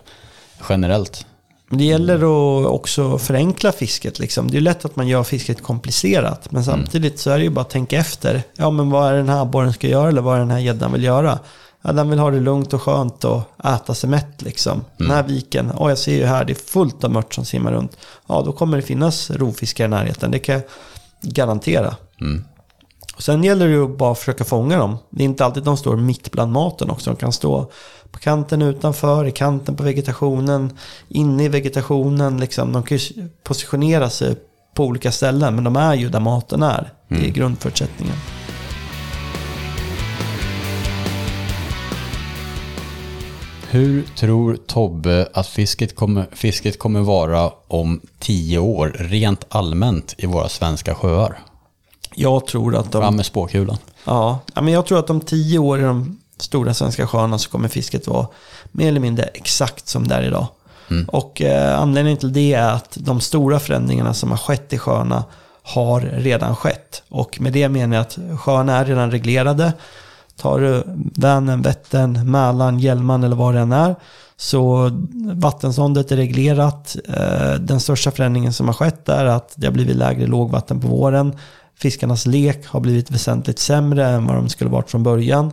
generellt. 0.69 1.25
Men 1.69 1.77
det 1.77 1.83
gäller 1.83 2.15
att 2.15 2.67
också 2.67 3.17
förenkla 3.17 3.71
fisket. 3.71 4.19
Liksom. 4.19 4.51
Det 4.51 4.57
är 4.57 4.61
lätt 4.61 4.85
att 4.85 4.95
man 4.95 5.07
gör 5.07 5.23
fisket 5.23 5.63
komplicerat. 5.63 6.51
Men 6.51 6.63
samtidigt 6.63 7.19
så 7.19 7.29
är 7.29 7.37
det 7.37 7.43
ju 7.43 7.49
bara 7.49 7.61
att 7.61 7.69
tänka 7.69 7.97
efter. 7.97 8.43
Ja, 8.55 8.69
men 8.71 8.89
vad 8.89 9.11
är 9.11 9.17
den 9.17 9.29
här 9.29 9.41
abborren 9.41 9.73
ska 9.73 9.87
göra 9.87 10.09
eller 10.09 10.21
vad 10.21 10.35
är 10.35 10.39
den 10.39 10.51
här 10.51 10.59
gäddan 10.59 10.91
vill 10.91 11.03
göra? 11.03 11.39
Ja, 11.81 11.91
den 11.91 12.09
vill 12.09 12.19
ha 12.19 12.31
det 12.31 12.39
lugnt 12.39 12.73
och 12.73 12.81
skönt 12.81 13.23
och 13.23 13.41
äta 13.63 13.93
sig 13.93 14.09
mätt. 14.09 14.41
Liksom. 14.41 14.85
Den 14.97 15.11
här 15.11 15.23
viken, 15.23 15.71
oh, 15.71 15.89
jag 15.89 15.97
ser 15.97 16.15
ju 16.15 16.25
här, 16.25 16.45
det 16.45 16.53
är 16.53 16.71
fullt 16.71 17.03
av 17.03 17.11
mört 17.11 17.33
som 17.33 17.45
simmar 17.45 17.71
runt. 17.71 17.97
Ja, 18.27 18.41
då 18.45 18.51
kommer 18.51 18.77
det 18.77 18.83
finnas 18.83 19.31
rovfiskar 19.31 19.85
i 19.85 19.87
närheten. 19.87 20.31
Det 20.31 20.39
kan 20.39 20.55
jag 20.55 20.63
garantera. 21.21 21.95
Mm. 22.21 22.45
Och 23.19 23.23
sen 23.23 23.43
gäller 23.43 23.67
det 23.67 23.73
ju 23.73 23.83
att 23.83 23.97
bara 23.97 24.15
försöka 24.15 24.43
fånga 24.43 24.77
dem. 24.77 24.97
Det 25.09 25.23
är 25.23 25.25
inte 25.25 25.45
alltid 25.45 25.63
de 25.63 25.77
står 25.77 25.95
mitt 25.95 26.31
bland 26.31 26.51
maten 26.51 26.89
också. 26.89 27.09
De 27.09 27.15
kan 27.15 27.31
stå 27.31 27.71
på 28.11 28.19
kanten 28.19 28.61
utanför, 28.61 29.25
i 29.25 29.31
kanten 29.31 29.75
på 29.75 29.83
vegetationen, 29.83 30.77
inne 31.07 31.43
i 31.43 31.47
vegetationen. 31.47 32.37
Liksom. 32.37 32.73
De 32.73 32.83
kan 32.83 32.97
ju 32.97 33.29
positionera 33.43 34.09
sig 34.09 34.35
på 34.75 34.85
olika 34.85 35.11
ställen, 35.11 35.55
men 35.55 35.63
de 35.63 35.75
är 35.75 35.95
ju 35.95 36.09
där 36.09 36.19
maten 36.19 36.63
är. 36.63 36.93
Det 37.07 37.25
är 37.25 37.29
grundförutsättningen. 37.29 38.15
Hur 43.69 44.03
tror 44.03 44.57
Tobbe 44.67 45.29
att 45.33 45.47
fisket 45.47 45.95
kommer, 45.95 46.25
fisket 46.31 46.79
kommer 46.79 47.01
vara 47.01 47.51
om 47.67 48.01
tio 48.19 48.59
år, 48.59 48.95
rent 48.99 49.45
allmänt 49.49 50.15
i 50.17 50.25
våra 50.25 50.49
svenska 50.49 50.95
sjöar? 50.95 51.48
Jag 52.19 52.47
tror 52.47 52.75
att 52.75 52.91
de... 52.91 53.01
Fram 53.01 53.15
med 53.15 53.25
spåkulan. 53.25 53.77
Ja, 54.05 54.39
men 54.53 54.67
jag 54.67 54.85
tror 54.85 54.99
att 54.99 55.09
om 55.09 55.21
tio 55.21 55.59
år 55.59 55.79
i 55.79 55.83
de 55.83 56.19
stora 56.37 56.73
svenska 56.73 57.07
sjöarna 57.07 57.37
så 57.37 57.49
kommer 57.49 57.67
fisket 57.67 58.07
vara 58.07 58.27
mer 58.71 58.87
eller 58.87 58.99
mindre 58.99 59.23
exakt 59.23 59.87
som 59.87 60.07
det 60.07 60.15
är 60.15 60.23
idag. 60.23 60.47
Och 61.07 61.41
eh, 61.41 61.81
anledningen 61.81 62.17
till 62.17 62.33
det 62.33 62.53
är 62.53 62.71
att 62.71 62.97
de 63.01 63.19
stora 63.19 63.59
förändringarna 63.59 64.13
som 64.13 64.29
har 64.29 64.37
skett 64.37 64.73
i 64.73 64.77
sjöarna 64.77 65.23
har 65.63 66.01
redan 66.01 66.55
skett. 66.55 67.03
Och 67.09 67.41
med 67.41 67.53
det 67.53 67.69
menar 67.69 67.95
jag 67.95 68.01
att 68.01 68.17
sjöarna 68.39 68.77
är 68.77 68.85
redan 68.85 69.11
reglerade. 69.11 69.73
Tar 70.37 70.59
du 70.59 70.83
Vänern, 71.15 71.61
Vättern, 71.61 72.31
Mälaren, 72.31 72.79
Hjälmaren 72.79 73.23
eller 73.23 73.35
vad 73.35 73.53
det 73.53 73.59
än 73.59 73.71
är. 73.71 73.95
Så 74.37 74.91
vattenståndet 75.33 76.11
är 76.11 76.15
reglerat. 76.15 76.95
Eh, 77.07 77.53
Den 77.59 77.79
största 77.79 78.11
förändringen 78.11 78.53
som 78.53 78.67
har 78.67 78.73
skett 78.73 79.09
är 79.09 79.25
att 79.25 79.53
det 79.55 79.67
har 79.67 79.73
blivit 79.73 79.95
lägre 79.95 80.27
lågvatten 80.27 80.81
på 80.81 80.87
våren. 80.87 81.37
Fiskarnas 81.81 82.25
lek 82.25 82.67
har 82.67 82.79
blivit 82.79 83.11
väsentligt 83.11 83.59
sämre 83.59 84.07
än 84.07 84.25
vad 84.25 84.35
de 84.35 84.49
skulle 84.49 84.69
varit 84.69 84.91
från 84.91 85.03
början. 85.03 85.51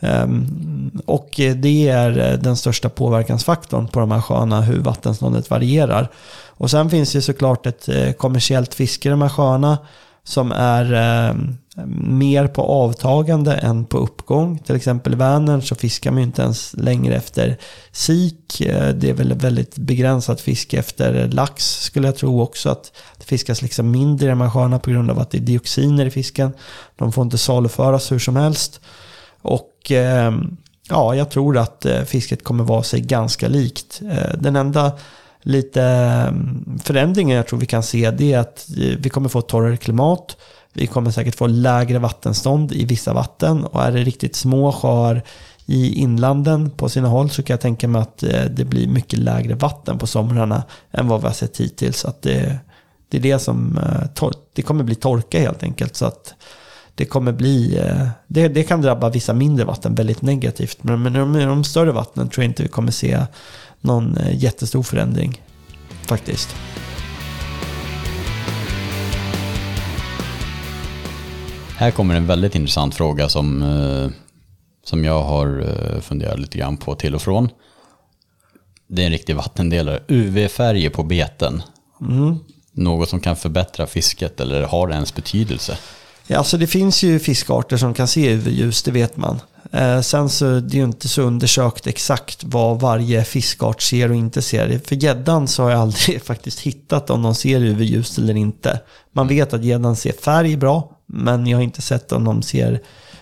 Ehm, 0.00 0.90
och 1.06 1.28
det 1.56 1.88
är 1.88 2.32
eh, 2.32 2.38
den 2.38 2.56
största 2.56 2.88
påverkansfaktorn 2.88 3.88
på 3.88 4.00
de 4.00 4.10
här 4.10 4.20
sjöarna, 4.20 4.60
hur 4.60 4.78
vattenståndet 4.78 5.50
varierar. 5.50 6.08
Och 6.46 6.70
sen 6.70 6.90
finns 6.90 7.12
det 7.12 7.22
såklart 7.22 7.66
ett 7.66 7.88
eh, 7.88 8.12
kommersiellt 8.12 8.74
fiske 8.74 9.08
i 9.08 9.10
de 9.10 9.22
här 9.22 9.28
sjöarna 9.28 9.78
som 10.24 10.52
är 10.52 10.92
ehm, 10.92 11.56
mer 11.84 12.46
på 12.46 12.62
avtagande 12.62 13.54
än 13.54 13.84
på 13.84 13.98
uppgång. 13.98 14.58
Till 14.58 14.76
exempel 14.76 15.12
i 15.12 15.16
Vänern 15.16 15.62
så 15.62 15.74
fiskar 15.74 16.10
man 16.10 16.20
ju 16.20 16.26
inte 16.26 16.42
ens 16.42 16.74
längre 16.74 17.14
efter 17.14 17.56
sik. 17.92 18.60
Eh, 18.60 18.88
det 18.88 19.10
är 19.10 19.14
väl 19.14 19.34
väldigt 19.34 19.78
begränsat 19.78 20.40
fiske 20.40 20.78
efter 20.78 21.28
lax 21.28 21.82
skulle 21.82 22.08
jag 22.08 22.16
tro 22.16 22.42
också. 22.42 22.70
Att 22.70 22.92
det 23.18 23.24
fiskas 23.24 23.62
liksom 23.62 23.90
mindre 23.90 24.26
i 24.26 24.30
de 24.30 24.40
här 24.40 24.50
sjöarna 24.50 24.78
på 24.78 24.90
grund 24.90 25.10
av 25.10 25.18
att 25.18 25.30
det 25.30 25.38
är 25.38 25.42
dioxiner 25.42 26.06
i 26.06 26.10
fisken. 26.10 26.52
De 26.96 27.12
får 27.12 27.24
inte 27.24 27.38
saluföras 27.38 28.12
hur 28.12 28.18
som 28.18 28.36
helst. 28.36 28.80
Och 29.42 29.92
eh, 29.92 30.32
ja, 30.88 31.14
jag 31.14 31.30
tror 31.30 31.58
att 31.58 31.86
eh, 31.86 32.02
fisket 32.02 32.44
kommer 32.44 32.64
vara 32.64 32.82
sig 32.82 33.00
ganska 33.00 33.48
likt. 33.48 34.00
Den 34.38 34.56
enda 34.56 34.92
lite 35.46 35.82
mm, 35.82 36.78
förändringen 36.84 37.36
jag 37.36 37.46
tror 37.46 37.58
vi 37.58 37.66
kan 37.66 37.82
se 37.82 38.10
det 38.10 38.32
är 38.32 38.38
att 38.38 38.66
vi 38.98 39.10
kommer 39.10 39.28
få 39.28 39.40
torrare 39.40 39.76
klimat. 39.76 40.36
Vi 40.76 40.86
kommer 40.86 41.10
säkert 41.10 41.34
få 41.34 41.46
lägre 41.46 41.98
vattenstånd 41.98 42.72
i 42.72 42.84
vissa 42.84 43.12
vatten 43.12 43.64
och 43.64 43.82
är 43.82 43.92
det 43.92 43.98
riktigt 43.98 44.36
små 44.36 44.72
sjöar 44.72 45.22
i 45.66 45.94
inlanden 45.94 46.70
på 46.70 46.88
sina 46.88 47.08
håll 47.08 47.30
så 47.30 47.42
kan 47.42 47.54
jag 47.54 47.60
tänka 47.60 47.88
mig 47.88 48.02
att 48.02 48.22
eh, 48.22 48.44
det 48.44 48.64
blir 48.64 48.88
mycket 48.88 49.18
lägre 49.18 49.54
vatten 49.54 49.98
på 49.98 50.06
somrarna 50.06 50.62
än 50.90 51.08
vad 51.08 51.20
vi 51.20 51.26
har 51.26 51.34
sett 51.34 51.60
hittills. 51.60 52.04
Att 52.04 52.22
det, 52.22 52.58
det 53.08 53.16
är 53.16 53.20
det 53.20 53.38
som 53.38 53.78
eh, 53.78 54.30
det 54.54 54.62
kommer 54.62 54.84
bli 54.84 54.94
torka 54.94 55.40
helt 55.40 55.62
enkelt. 55.62 55.96
Så 55.96 56.06
att 56.06 56.34
det 56.94 57.04
kommer 57.04 57.32
bli, 57.32 57.78
eh, 57.78 58.08
det, 58.26 58.48
det 58.48 58.62
kan 58.62 58.82
drabba 58.82 59.08
vissa 59.08 59.34
mindre 59.34 59.64
vatten 59.64 59.94
väldigt 59.94 60.22
negativt. 60.22 60.78
Men, 60.82 61.02
men 61.02 61.16
i 61.16 61.18
de, 61.18 61.32
de 61.32 61.64
större 61.64 61.92
vattnen 61.92 62.28
tror 62.28 62.44
jag 62.44 62.50
inte 62.50 62.62
vi 62.62 62.68
kommer 62.68 62.92
se 62.92 63.26
någon 63.80 64.18
jättestor 64.32 64.82
förändring 64.82 65.42
faktiskt. 66.06 66.56
Här 71.78 71.90
kommer 71.90 72.14
en 72.14 72.26
väldigt 72.26 72.54
intressant 72.54 72.94
fråga 72.94 73.28
som, 73.28 73.62
eh, 73.62 74.10
som 74.84 75.04
jag 75.04 75.22
har 75.22 75.60
eh, 75.60 76.00
funderat 76.00 76.38
lite 76.38 76.58
grann 76.58 76.76
på 76.76 76.94
till 76.94 77.14
och 77.14 77.22
från. 77.22 77.48
Det 78.88 79.02
är 79.02 79.06
en 79.06 79.12
riktig 79.12 79.36
vattendelare. 79.36 80.02
UV-färger 80.08 80.90
på 80.90 81.02
beten. 81.02 81.62
Något 82.72 83.08
som 83.08 83.20
kan 83.20 83.36
förbättra 83.36 83.86
fisket 83.86 84.40
eller 84.40 84.62
har 84.62 84.86
det 84.88 84.94
ens 84.94 85.14
betydelse? 85.14 85.78
Ja, 86.26 86.38
alltså 86.38 86.56
det 86.56 86.66
finns 86.66 87.02
ju 87.02 87.18
fiskarter 87.18 87.76
som 87.76 87.94
kan 87.94 88.08
se 88.08 88.32
UV-ljus, 88.34 88.82
det 88.82 88.90
vet 88.90 89.16
man. 89.16 89.40
Eh, 89.72 90.00
sen 90.00 90.28
så 90.28 90.60
det 90.60 90.74
är 90.74 90.78
ju 90.78 90.84
inte 90.84 91.08
så 91.08 91.22
undersökt 91.22 91.86
exakt 91.86 92.44
vad 92.44 92.80
varje 92.80 93.24
fiskart 93.24 93.82
ser 93.82 94.08
och 94.08 94.16
inte 94.16 94.42
ser. 94.42 94.80
För 94.84 94.96
gäddan 94.96 95.48
så 95.48 95.62
har 95.62 95.70
jag 95.70 95.80
aldrig 95.80 96.22
faktiskt 96.24 96.60
hittat 96.60 97.10
om 97.10 97.22
de 97.22 97.34
ser 97.34 97.60
UV-ljus 97.60 98.18
eller 98.18 98.36
inte. 98.36 98.80
Man 99.12 99.28
vet 99.28 99.52
att 99.52 99.64
gäddan 99.64 99.96
ser 99.96 100.12
färg 100.12 100.56
bra, 100.56 100.95
men 101.06 101.46
jag 101.46 101.58
har 101.58 101.62
inte 101.62 101.82
sett 101.82 102.12
om 102.12 102.24
de 102.24 102.42
ser 102.42 102.80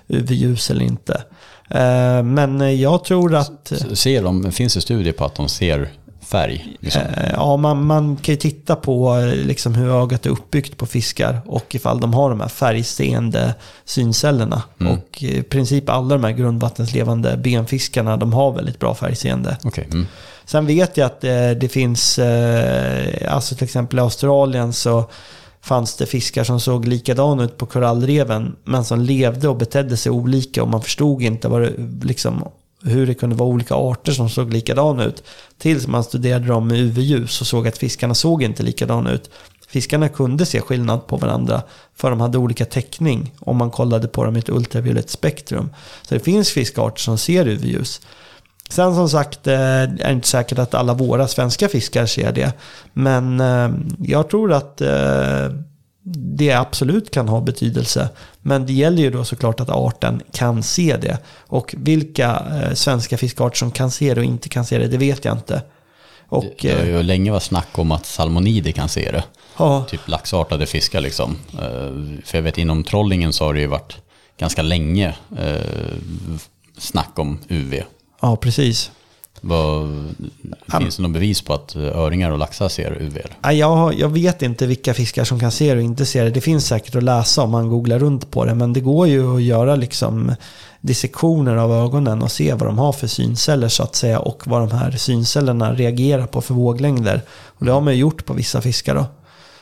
UV-ljus 0.09 0.71
eller 0.71 0.85
inte. 0.85 1.23
Eh, 1.71 2.23
men 2.23 2.81
jag 2.81 3.05
tror 3.05 3.35
att... 3.35 3.73
Ser 3.93 4.23
de, 4.23 4.53
finns 4.53 4.75
det 4.75 4.81
studier 4.81 5.13
på 5.13 5.25
att 5.25 5.35
de 5.35 5.49
ser 5.49 5.91
färg? 6.25 6.77
Liksom? 6.81 7.03
Eh, 7.03 7.33
Ja, 7.33 7.57
man, 7.57 7.87
man 7.87 8.17
kan 8.17 8.33
ju 8.33 8.37
titta 8.37 8.77
på 8.77 9.17
eh, 9.17 9.35
liksom 9.35 9.75
hur 9.75 9.91
ögat 10.03 10.27
är 10.27 10.31
uppbyggt 10.31 10.77
på 10.77 10.87
fiskar 10.87 11.41
och 11.47 11.75
ifall 11.75 12.01
de 12.01 12.15
har 12.15 12.31
de 12.31 12.41
här 12.41 12.49
färgseende 12.49 13.55
syncellerna. 13.85 14.63
Och 14.79 15.23
i 15.23 15.43
princip 15.43 15.89
alla 15.89 16.15
de 16.15 16.25
här 16.25 16.33
grundvattenslevande 16.33 17.37
benfiskarna, 17.37 18.17
de 18.17 18.33
har 18.33 18.53
väldigt 18.53 18.79
bra 18.79 18.95
färgseende. 18.95 19.57
Okej. 19.65 19.89
Mm. 19.93 20.07
Sen 20.45 20.67
vet 20.67 20.97
jag 20.97 21.07
att 21.07 21.25
eh, 21.25 21.51
det 21.51 21.69
finns, 21.73 22.19
eh, 22.19 23.35
alltså 23.35 23.55
till 23.55 23.65
exempel 23.65 23.99
i 23.99 24.03
Australien 24.03 24.73
så 24.73 25.11
fanns 25.65 25.97
det 25.97 26.07
fiskar 26.07 26.45
som 26.45 26.61
såg 26.61 26.89
likadana 26.89 27.45
ut 27.45 27.59
på 27.59 27.67
korallreven 27.67 28.57
men 28.65 28.85
som 28.85 29.01
levde 29.01 29.49
och 29.49 29.57
betedde 29.57 29.97
sig 29.97 30.13
olika 30.13 30.63
och 30.63 30.69
man 30.69 30.83
förstod 30.83 31.23
inte 31.23 31.49
vad 31.49 31.63
det, 31.63 31.73
liksom, 32.03 32.49
hur 32.83 33.07
det 33.07 33.15
kunde 33.15 33.37
vara 33.37 33.49
olika 33.49 33.75
arter 33.75 34.13
som 34.13 34.31
såg 34.31 34.53
likadana 34.53 35.05
ut. 35.05 35.23
Tills 35.59 35.87
man 35.87 36.05
studerade 36.05 36.47
dem 36.47 36.69
med 36.69 36.79
UV-ljus 36.79 37.41
och 37.41 37.47
såg 37.47 37.69
att 37.69 37.79
fiskarna 37.79 38.15
såg 38.15 38.43
inte 38.43 38.63
likadana 38.63 39.13
ut. 39.13 39.31
Fiskarna 39.69 40.09
kunde 40.09 40.47
se 40.47 40.61
skillnad 40.61 41.07
på 41.07 41.17
varandra 41.17 41.63
för 41.97 42.11
de 42.11 42.21
hade 42.21 42.39
olika 42.39 42.65
täckning 42.65 43.35
om 43.41 43.57
man 43.57 43.71
kollade 43.71 44.09
på 44.09 44.25
dem 44.25 44.37
i 44.37 44.39
ett 44.39 44.49
ultraviolett 44.49 45.11
spektrum. 45.11 45.71
Så 46.03 46.15
det 46.15 46.21
finns 46.21 46.51
fiskarter 46.51 47.01
som 47.01 47.19
ser 47.19 47.49
UV-ljus. 47.49 48.01
Sen 48.71 48.95
som 48.95 49.09
sagt 49.09 49.47
eh, 49.47 49.61
är 49.61 49.87
det 49.87 50.13
inte 50.13 50.29
säkert 50.29 50.59
att 50.59 50.75
alla 50.75 50.95
våra 50.95 51.29
svenska 51.29 51.69
fiskar 51.69 52.07
ser 52.07 52.33
det. 52.33 52.53
Men 52.93 53.41
eh, 53.41 53.71
jag 53.99 54.31
tror 54.31 54.53
att 54.53 54.81
eh, 54.81 55.49
det 56.37 56.53
absolut 56.53 57.11
kan 57.11 57.29
ha 57.29 57.41
betydelse. 57.41 58.09
Men 58.41 58.67
det 58.67 58.73
gäller 58.73 59.03
ju 59.03 59.11
då 59.11 59.25
såklart 59.25 59.61
att 59.61 59.71
arten 59.71 60.23
kan 60.33 60.63
se 60.63 60.97
det. 60.97 61.19
Och 61.47 61.75
vilka 61.79 62.43
svenska 62.75 63.17
fiskarter 63.17 63.57
som 63.57 63.71
kan 63.71 63.91
se 63.91 64.15
det 64.15 64.21
och 64.21 64.27
inte 64.27 64.49
kan 64.49 64.65
se 64.65 64.79
det, 64.79 64.87
det 64.87 64.99
vet 64.99 65.25
jag 65.25 65.35
inte. 65.35 65.63
Och, 66.29 66.45
det, 66.61 66.69
det 66.69 66.79
har 66.79 66.85
ju 66.85 67.03
länge 67.03 67.31
varit 67.31 67.43
snack 67.43 67.79
om 67.79 67.93
att 67.93 68.07
salmonider 68.07 68.73
kan 68.73 68.89
se 68.89 69.11
det. 69.11 69.25
Ja. 69.59 69.85
Typ 69.89 70.09
laxartade 70.09 70.67
fiskar 70.67 71.01
liksom. 71.01 71.37
För 72.25 72.39
jag 72.39 72.43
vet 72.43 72.59
inom 72.59 72.85
trollingen 72.85 73.33
så 73.33 73.45
har 73.45 73.55
det 73.55 73.61
ju 73.61 73.67
varit 73.67 73.97
ganska 74.39 74.63
länge 74.63 75.15
snack 76.79 77.19
om 77.19 77.39
UV. 77.49 77.83
Ja, 78.25 78.37
precis. 78.37 78.91
Vad, 79.41 79.89
finns 80.79 80.97
det 80.97 81.03
något 81.03 81.13
bevis 81.13 81.43
på 81.43 81.55
att 81.55 81.77
öringar 81.77 82.31
och 82.31 82.39
laxar 82.39 82.69
ser 82.69 83.03
UV? 83.03 83.19
Jag, 83.53 83.95
jag 83.95 84.09
vet 84.09 84.43
inte 84.43 84.67
vilka 84.67 84.95
fiskar 84.95 85.25
som 85.25 85.41
kan 85.41 85.51
se 85.51 85.75
det 85.75 85.77
och 85.77 85.85
inte 85.85 86.07
se 86.07 86.23
det. 86.23 86.31
Det 86.31 86.41
finns 86.41 86.67
säkert 86.67 86.97
att 86.97 87.03
läsa 87.03 87.43
om 87.43 87.51
man 87.51 87.69
googlar 87.69 87.99
runt 87.99 88.31
på 88.31 88.45
det. 88.45 88.55
Men 88.55 88.73
det 88.73 88.81
går 88.81 89.09
ju 89.09 89.37
att 89.37 89.43
göra 89.43 89.77
liksom 89.77 90.35
dissektioner 90.81 91.57
av 91.57 91.73
ögonen 91.73 92.23
och 92.23 92.33
se 92.33 92.55
vad 92.55 92.69
de 92.69 92.79
har 92.79 92.93
för 92.93 93.07
synceller 93.07 93.69
så 93.69 93.83
att 93.83 93.95
säga. 93.95 94.19
Och 94.19 94.47
vad 94.47 94.69
de 94.69 94.77
här 94.77 94.91
syncellerna 94.91 95.75
reagerar 95.75 96.27
på 96.27 96.41
för 96.41 96.55
våglängder. 96.55 97.23
Och 97.29 97.65
det 97.65 97.73
har 97.73 97.81
man 97.81 97.93
ju 97.93 98.01
gjort 98.01 98.25
på 98.25 98.33
vissa 98.33 98.61
fiskar 98.61 98.95
då. 98.95 99.07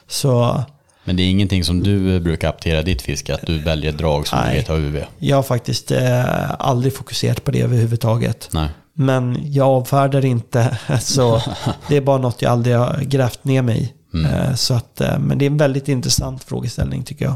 Så 0.06 0.62
men 1.04 1.16
det 1.16 1.22
är 1.22 1.30
ingenting 1.30 1.64
som 1.64 1.82
du 1.82 2.20
brukar 2.20 2.48
aptera 2.48 2.82
ditt 2.82 3.02
fiske, 3.02 3.34
att 3.34 3.46
du 3.46 3.58
väljer 3.58 3.92
drag 3.92 4.28
som 4.28 4.38
Nej, 4.38 4.50
du 4.50 4.56
vet 4.56 4.68
har 4.68 4.76
UV? 4.76 5.04
Jag 5.18 5.36
har 5.36 5.42
faktiskt 5.42 5.90
eh, 5.90 6.60
aldrig 6.60 6.94
fokuserat 6.94 7.44
på 7.44 7.50
det 7.50 7.60
överhuvudtaget. 7.60 8.48
Nej. 8.52 8.68
Men 8.94 9.52
jag 9.52 9.68
avfärdar 9.68 10.24
inte, 10.24 10.78
så 11.00 11.42
det 11.88 11.96
är 11.96 12.00
bara 12.00 12.18
något 12.18 12.42
jag 12.42 12.52
aldrig 12.52 12.76
har 12.76 13.00
grävt 13.02 13.44
ner 13.44 13.62
mig 13.62 13.82
i. 13.82 13.92
Mm. 14.18 14.32
Eh, 14.32 14.54
så 14.54 14.74
att, 14.74 15.00
eh, 15.00 15.18
men 15.18 15.38
det 15.38 15.44
är 15.44 15.50
en 15.50 15.56
väldigt 15.56 15.88
intressant 15.88 16.44
frågeställning 16.44 17.02
tycker 17.02 17.24
jag. 17.24 17.34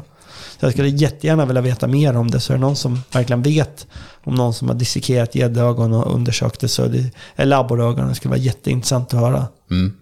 Så 0.60 0.66
jag 0.66 0.72
skulle 0.72 0.88
jättegärna 0.88 1.46
vilja 1.46 1.62
veta 1.62 1.86
mer 1.86 2.16
om 2.16 2.30
det. 2.30 2.40
Så 2.40 2.52
är 2.52 2.56
det 2.56 2.60
någon 2.60 2.76
som 2.76 3.02
verkligen 3.12 3.42
vet 3.42 3.86
om 4.24 4.34
någon 4.34 4.54
som 4.54 4.68
har 4.68 4.74
dissekerat 4.74 5.34
gäddögon 5.34 5.92
och 5.92 6.14
undersökt 6.14 6.60
det, 6.60 6.68
så 6.68 6.82
är 6.82 6.88
det, 6.88 7.10
eller 7.36 7.56
abborrögon, 7.56 8.08
det 8.08 8.14
skulle 8.14 8.30
vara 8.30 8.40
jätteintressant 8.40 9.14
att 9.14 9.20
höra. 9.20 9.46
Mm. 9.70 9.92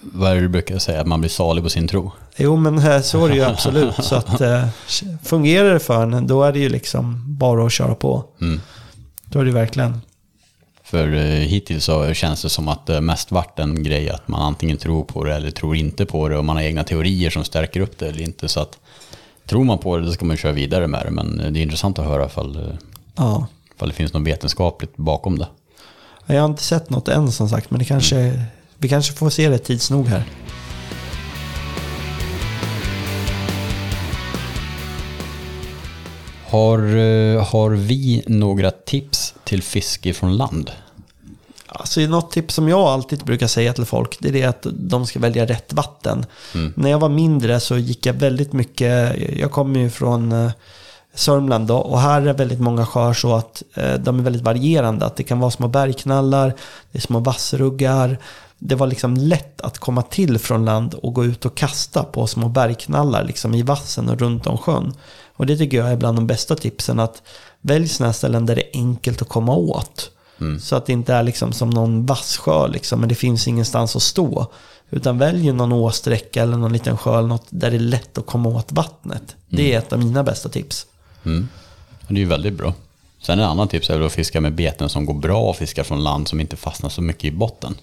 Vad 0.00 0.30
är 0.30 0.34
det 0.34 0.40
du 0.40 0.48
brukar 0.48 0.78
säga, 0.78 1.00
att 1.00 1.06
man 1.06 1.20
blir 1.20 1.30
salig 1.30 1.64
på 1.64 1.70
sin 1.70 1.88
tro? 1.88 2.12
Jo, 2.36 2.56
men 2.56 2.78
eh, 2.78 3.00
så 3.00 3.24
är 3.24 3.28
det 3.28 3.34
ju 3.34 3.42
absolut. 3.44 3.94
så 4.04 4.14
att 4.14 4.40
eh, 4.40 4.68
fungerar 5.22 5.72
det 5.72 5.80
för 5.80 6.02
en, 6.02 6.26
då 6.26 6.42
är 6.42 6.52
det 6.52 6.58
ju 6.58 6.68
liksom 6.68 7.24
bara 7.38 7.66
att 7.66 7.72
köra 7.72 7.94
på. 7.94 8.24
Mm. 8.40 8.60
Då 9.24 9.40
är 9.40 9.44
det 9.44 9.52
verkligen. 9.52 10.00
För 10.82 11.14
eh, 11.14 11.22
hittills 11.22 11.84
så 11.84 12.14
känns 12.14 12.42
det 12.42 12.48
som 12.48 12.68
att 12.68 12.86
det 12.86 13.00
mest 13.00 13.32
varit 13.32 13.58
en 13.58 13.82
grej 13.82 14.10
att 14.10 14.28
man 14.28 14.42
antingen 14.42 14.76
tror 14.76 15.04
på 15.04 15.24
det 15.24 15.34
eller 15.34 15.50
tror 15.50 15.76
inte 15.76 16.06
på 16.06 16.28
det 16.28 16.36
och 16.36 16.44
man 16.44 16.56
har 16.56 16.62
egna 16.62 16.84
teorier 16.84 17.30
som 17.30 17.44
stärker 17.44 17.80
upp 17.80 17.98
det 17.98 18.08
eller 18.08 18.22
inte. 18.22 18.48
Så 18.48 18.60
att 18.60 18.78
tror 19.46 19.64
man 19.64 19.78
på 19.78 19.96
det 19.96 20.06
då 20.06 20.12
ska 20.12 20.24
man 20.24 20.36
köra 20.36 20.52
vidare 20.52 20.86
med 20.86 21.06
det. 21.06 21.10
Men 21.10 21.36
det 21.36 21.60
är 21.60 21.62
intressant 21.62 21.98
att 21.98 22.04
höra 22.04 22.26
ifall, 22.26 22.78
ja. 23.16 23.46
ifall 23.74 23.88
det 23.88 23.94
finns 23.94 24.12
något 24.12 24.26
vetenskapligt 24.26 24.96
bakom 24.96 25.38
det. 25.38 25.46
Jag 26.26 26.40
har 26.40 26.48
inte 26.48 26.62
sett 26.62 26.90
något 26.90 27.08
än 27.08 27.32
som 27.32 27.48
sagt, 27.48 27.70
men 27.70 27.78
det 27.78 27.84
kanske 27.84 28.16
mm. 28.16 28.40
Vi 28.80 28.88
kanske 28.88 29.12
får 29.12 29.30
se 29.30 29.48
det 29.48 29.58
tids 29.58 29.90
nog 29.90 30.06
här. 30.06 30.24
Har, 36.46 36.78
eh, 36.78 37.44
har 37.44 37.70
vi 37.70 38.22
några 38.26 38.70
tips 38.70 39.34
till 39.44 39.62
fiske 39.62 40.14
från 40.14 40.36
land? 40.36 40.70
Alltså 41.66 42.00
något 42.00 42.30
tips 42.30 42.54
som 42.54 42.68
jag 42.68 42.80
alltid 42.80 43.24
brukar 43.24 43.46
säga 43.46 43.72
till 43.72 43.84
folk, 43.84 44.16
det 44.20 44.28
är 44.28 44.32
det 44.32 44.44
att 44.44 44.66
de 44.72 45.06
ska 45.06 45.18
välja 45.18 45.46
rätt 45.46 45.72
vatten. 45.72 46.26
Mm. 46.54 46.72
När 46.76 46.90
jag 46.90 46.98
var 46.98 47.08
mindre 47.08 47.60
så 47.60 47.78
gick 47.78 48.06
jag 48.06 48.14
väldigt 48.14 48.52
mycket, 48.52 49.16
jag 49.38 49.52
kommer 49.52 49.80
ju 49.80 49.90
från 49.90 50.32
eh, 50.32 50.50
Sörmland 51.14 51.66
då, 51.66 51.76
och 51.76 52.00
här 52.00 52.26
är 52.26 52.32
väldigt 52.32 52.60
många 52.60 52.86
sjöar 52.86 53.12
så 53.14 53.34
att 53.34 53.62
eh, 53.74 53.94
de 53.94 54.18
är 54.18 54.22
väldigt 54.22 54.42
varierande. 54.42 55.06
Att 55.06 55.16
det 55.16 55.22
kan 55.22 55.40
vara 55.40 55.50
små 55.50 55.68
bergknallar, 55.68 56.54
det 56.92 56.98
är 56.98 57.02
små 57.02 57.18
vassruggar, 57.18 58.18
det 58.58 58.74
var 58.74 58.86
liksom 58.86 59.16
lätt 59.16 59.60
att 59.60 59.78
komma 59.78 60.02
till 60.02 60.38
från 60.38 60.64
land 60.64 60.94
och 60.94 61.14
gå 61.14 61.24
ut 61.24 61.44
och 61.44 61.56
kasta 61.56 62.04
på 62.04 62.26
små 62.26 62.48
bergknallar 62.48 63.24
liksom 63.24 63.54
i 63.54 63.62
vassen 63.62 64.08
och 64.08 64.18
runt 64.18 64.46
om 64.46 64.58
sjön. 64.58 64.94
Och 65.34 65.46
det 65.46 65.56
tycker 65.56 65.76
jag 65.76 65.92
är 65.92 65.96
bland 65.96 66.18
de 66.18 66.26
bästa 66.26 66.54
tipsen. 66.54 67.00
att 67.00 67.22
Välj 67.60 67.88
sådana 67.88 68.12
ställen 68.12 68.46
där 68.46 68.56
det 68.56 68.62
är 68.62 68.70
enkelt 68.80 69.22
att 69.22 69.28
komma 69.28 69.54
åt. 69.54 70.10
Mm. 70.40 70.60
Så 70.60 70.76
att 70.76 70.86
det 70.86 70.92
inte 70.92 71.14
är 71.14 71.22
liksom 71.22 71.52
som 71.52 71.70
någon 71.70 72.06
vasssjö 72.06 72.68
liksom, 72.68 73.00
men 73.00 73.08
det 73.08 73.14
finns 73.14 73.48
ingenstans 73.48 73.96
att 73.96 74.02
stå. 74.02 74.52
Utan 74.90 75.18
välj 75.18 75.52
någon 75.52 75.72
åsträcka 75.72 76.42
eller 76.42 76.56
någon 76.56 76.72
liten 76.72 76.98
sjö 76.98 77.18
eller 77.18 77.28
något 77.28 77.46
där 77.50 77.70
det 77.70 77.76
är 77.76 77.80
lätt 77.80 78.18
att 78.18 78.26
komma 78.26 78.48
åt 78.48 78.72
vattnet. 78.72 79.36
Det 79.48 79.62
är 79.62 79.76
mm. 79.76 79.78
ett 79.78 79.92
av 79.92 79.98
mina 79.98 80.22
bästa 80.22 80.48
tips. 80.48 80.86
Mm. 81.24 81.48
Det 82.08 82.14
är 82.14 82.18
ju 82.18 82.24
väldigt 82.24 82.54
bra. 82.54 82.74
Sen 83.22 83.38
en 83.38 83.44
annan 83.44 83.68
tips 83.68 83.90
är 83.90 84.00
att 84.00 84.12
fiska 84.12 84.40
med 84.40 84.54
beten 84.54 84.88
som 84.88 85.06
går 85.06 85.14
bra 85.14 85.50
att 85.50 85.56
fiska 85.56 85.84
från 85.84 86.04
land 86.04 86.28
som 86.28 86.40
inte 86.40 86.56
fastnar 86.56 86.90
så 86.90 87.02
mycket 87.02 87.24
i 87.24 87.30
botten 87.30 87.74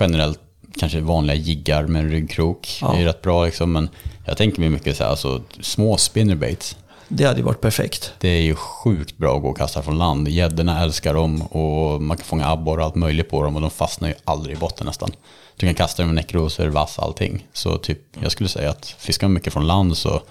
generellt 0.00 0.40
kanske 0.78 1.00
vanliga 1.00 1.36
jiggar 1.36 1.86
med 1.86 2.02
en 2.02 2.10
ryggkrok 2.10 2.78
ja. 2.80 2.96
är 2.96 3.04
rätt 3.04 3.22
bra. 3.22 3.44
Liksom, 3.44 3.72
men 3.72 3.88
jag 4.26 4.36
tänker 4.36 4.60
mig 4.60 4.70
mycket 4.70 4.96
så 4.96 5.02
här, 5.02 5.10
alltså, 5.10 5.42
små 5.60 5.96
spinnerbaits. 5.96 6.76
Det 7.08 7.24
hade 7.24 7.38
ju 7.38 7.44
varit 7.44 7.60
perfekt. 7.60 8.12
Det 8.18 8.28
är 8.28 8.40
ju 8.40 8.54
sjukt 8.54 9.16
bra 9.16 9.36
att 9.36 9.42
gå 9.42 9.48
och 9.48 9.56
kasta 9.56 9.82
från 9.82 9.98
land. 9.98 10.28
Gäddorna 10.28 10.82
älskar 10.82 11.14
dem 11.14 11.42
och 11.42 12.02
man 12.02 12.16
kan 12.16 12.24
fånga 12.24 12.46
abborre 12.46 12.80
och 12.80 12.86
allt 12.86 12.94
möjligt 12.94 13.30
på 13.30 13.42
dem 13.42 13.56
och 13.56 13.60
de 13.60 13.70
fastnar 13.70 14.08
ju 14.08 14.14
aldrig 14.24 14.56
i 14.56 14.60
botten 14.60 14.86
nästan. 14.86 15.10
Du 15.56 15.66
kan 15.66 15.74
kasta 15.74 16.02
dem 16.02 16.08
med 16.08 16.14
näckrosor, 16.14 16.68
vass, 16.68 16.98
allting. 16.98 17.46
Så 17.52 17.78
typ, 17.78 17.98
jag 18.20 18.32
skulle 18.32 18.48
säga 18.48 18.70
att 18.70 18.86
fiskar 18.86 19.26
man 19.26 19.32
mycket 19.32 19.52
från 19.52 19.66
land 19.66 19.96
så 19.96 20.22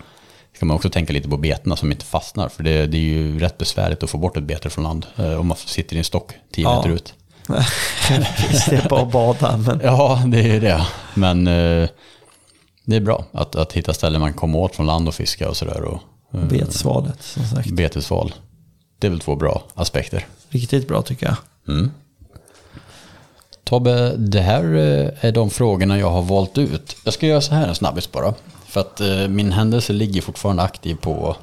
ska 0.55 0.65
man 0.65 0.75
också 0.75 0.89
tänka 0.89 1.13
lite 1.13 1.29
på 1.29 1.37
betena 1.37 1.75
som 1.75 1.91
inte 1.91 2.05
fastnar. 2.05 2.49
För 2.49 2.63
det, 2.63 2.87
det 2.87 2.97
är 2.97 3.01
ju 3.01 3.39
rätt 3.39 3.57
besvärligt 3.57 4.03
att 4.03 4.09
få 4.09 4.17
bort 4.17 4.37
ett 4.37 4.43
bete 4.43 4.69
från 4.69 4.83
land 4.83 5.05
eh, 5.17 5.39
om 5.39 5.47
man 5.47 5.57
sitter 5.57 5.95
i 5.95 5.97
en 5.97 6.03
stock 6.03 6.33
tio 6.51 6.63
ja. 6.63 6.75
meter 6.75 6.89
ut. 6.89 7.13
Bara 8.89 9.01
att 9.01 9.11
bada. 9.11 9.57
Men... 9.57 9.81
Ja, 9.83 10.23
det 10.27 10.39
är 10.39 10.61
det. 10.61 10.87
Men 11.13 11.47
eh, 11.47 11.89
det 12.85 12.95
är 12.95 13.01
bra 13.01 13.25
att, 13.31 13.55
att 13.55 13.73
hitta 13.73 13.93
ställen 13.93 14.21
man 14.21 14.33
komma 14.33 14.57
åt 14.57 14.75
från 14.75 14.85
land 14.85 15.07
och 15.07 15.15
fiska 15.15 15.49
och 15.49 15.57
sådär. 15.57 15.99
Eh, 16.33 16.43
Betesvalet, 16.43 17.23
som 17.23 17.45
sagt. 17.45 17.71
Betesval. 17.71 18.33
Det 18.99 19.07
är 19.07 19.11
väl 19.11 19.19
två 19.19 19.35
bra 19.35 19.63
aspekter. 19.73 20.25
Riktigt 20.49 20.87
bra 20.87 21.01
tycker 21.01 21.25
jag. 21.25 21.35
Mm. 21.67 21.91
Tobbe, 23.63 24.15
det 24.17 24.41
här 24.41 24.63
eh, 24.63 25.25
är 25.25 25.31
de 25.31 25.49
frågorna 25.49 25.99
jag 25.99 26.09
har 26.09 26.21
valt 26.21 26.57
ut. 26.57 26.95
Jag 27.03 27.13
ska 27.13 27.27
göra 27.27 27.41
så 27.41 27.55
här 27.55 27.67
en 27.67 27.75
snabbis 27.75 28.11
bara. 28.11 28.33
För 28.65 28.81
att 28.81 29.01
eh, 29.01 29.27
min 29.27 29.51
händelse 29.51 29.93
ligger 29.93 30.21
fortfarande 30.21 30.63
aktiv 30.63 30.95
på 30.95 31.35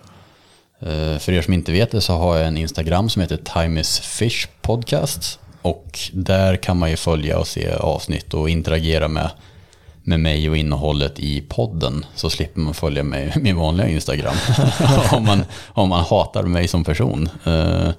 eh, 0.81 1.19
för 1.19 1.31
er 1.31 1.43
som 1.43 1.55
inte 1.55 1.73
vet 1.73 1.91
det 1.91 2.01
så 2.01 2.13
har 2.13 2.37
jag 2.37 2.47
en 2.47 2.57
Instagram 2.57 3.11
som 3.11 3.23
heter 3.23 3.37
Time 3.37 3.81
is 3.81 3.99
Fish 3.99 4.49
Podcast. 4.63 5.39
Och 5.63 5.99
där 6.13 6.57
kan 6.57 6.79
man 6.79 6.91
ju 6.91 6.97
följa 6.97 7.39
och 7.39 7.47
se 7.47 7.71
avsnitt 7.71 8.35
och 8.35 8.51
interagera 8.51 9.09
med, 9.09 9.31
med 10.03 10.21
mig 10.21 10.51
och 10.51 10.57
innehållet 10.57 11.19
i 11.19 11.41
podden. 11.41 12.07
Så 12.15 12.31
slipper 12.31 12.61
man 12.61 12.75
följa 12.75 13.03
mig, 13.03 13.33
min 13.41 13.57
vanliga 13.57 13.89
Instagram. 13.89 14.35
om, 15.13 15.25
man, 15.25 15.45
om 15.67 15.89
man 15.89 16.05
hatar 16.05 16.43
mig 16.43 16.69
som 16.69 16.85
person. 16.85 17.29
Uh, 17.47 17.91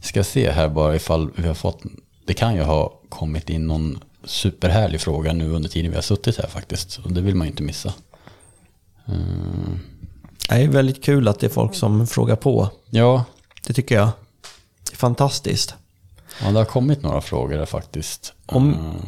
ska 0.00 0.24
se 0.24 0.50
här 0.50 0.68
bara 0.68 0.96
ifall 0.96 1.30
vi 1.36 1.46
har 1.46 1.54
fått, 1.54 1.82
det 2.26 2.34
kan 2.34 2.54
ju 2.54 2.62
ha 2.62 3.00
kommit 3.08 3.50
in 3.50 3.66
någon 3.66 3.98
superhärlig 4.24 5.00
fråga 5.00 5.32
nu 5.32 5.50
under 5.50 5.68
tiden 5.68 5.90
vi 5.90 5.96
har 5.96 6.02
suttit 6.02 6.36
här 6.36 6.48
faktiskt. 6.48 6.98
Och 6.98 7.12
det 7.12 7.20
vill 7.20 7.34
man 7.34 7.46
ju 7.46 7.50
inte 7.50 7.62
missa. 7.62 7.92
Uh, 9.08 9.76
det 10.48 10.54
är 10.54 10.68
väldigt 10.68 11.04
kul 11.04 11.28
att 11.28 11.40
det 11.40 11.46
är 11.46 11.50
folk 11.50 11.74
som 11.74 12.06
frågar 12.06 12.36
på. 12.36 12.68
Ja. 12.90 13.24
Det 13.66 13.72
tycker 13.72 13.94
jag. 13.94 14.08
Det 14.84 14.92
är 14.92 14.96
fantastiskt. 14.96 15.74
Ja, 16.44 16.50
det 16.50 16.58
har 16.58 16.64
kommit 16.64 17.02
några 17.02 17.20
frågor 17.20 17.56
där 17.56 17.66
faktiskt. 17.66 18.32
Och 18.46 18.62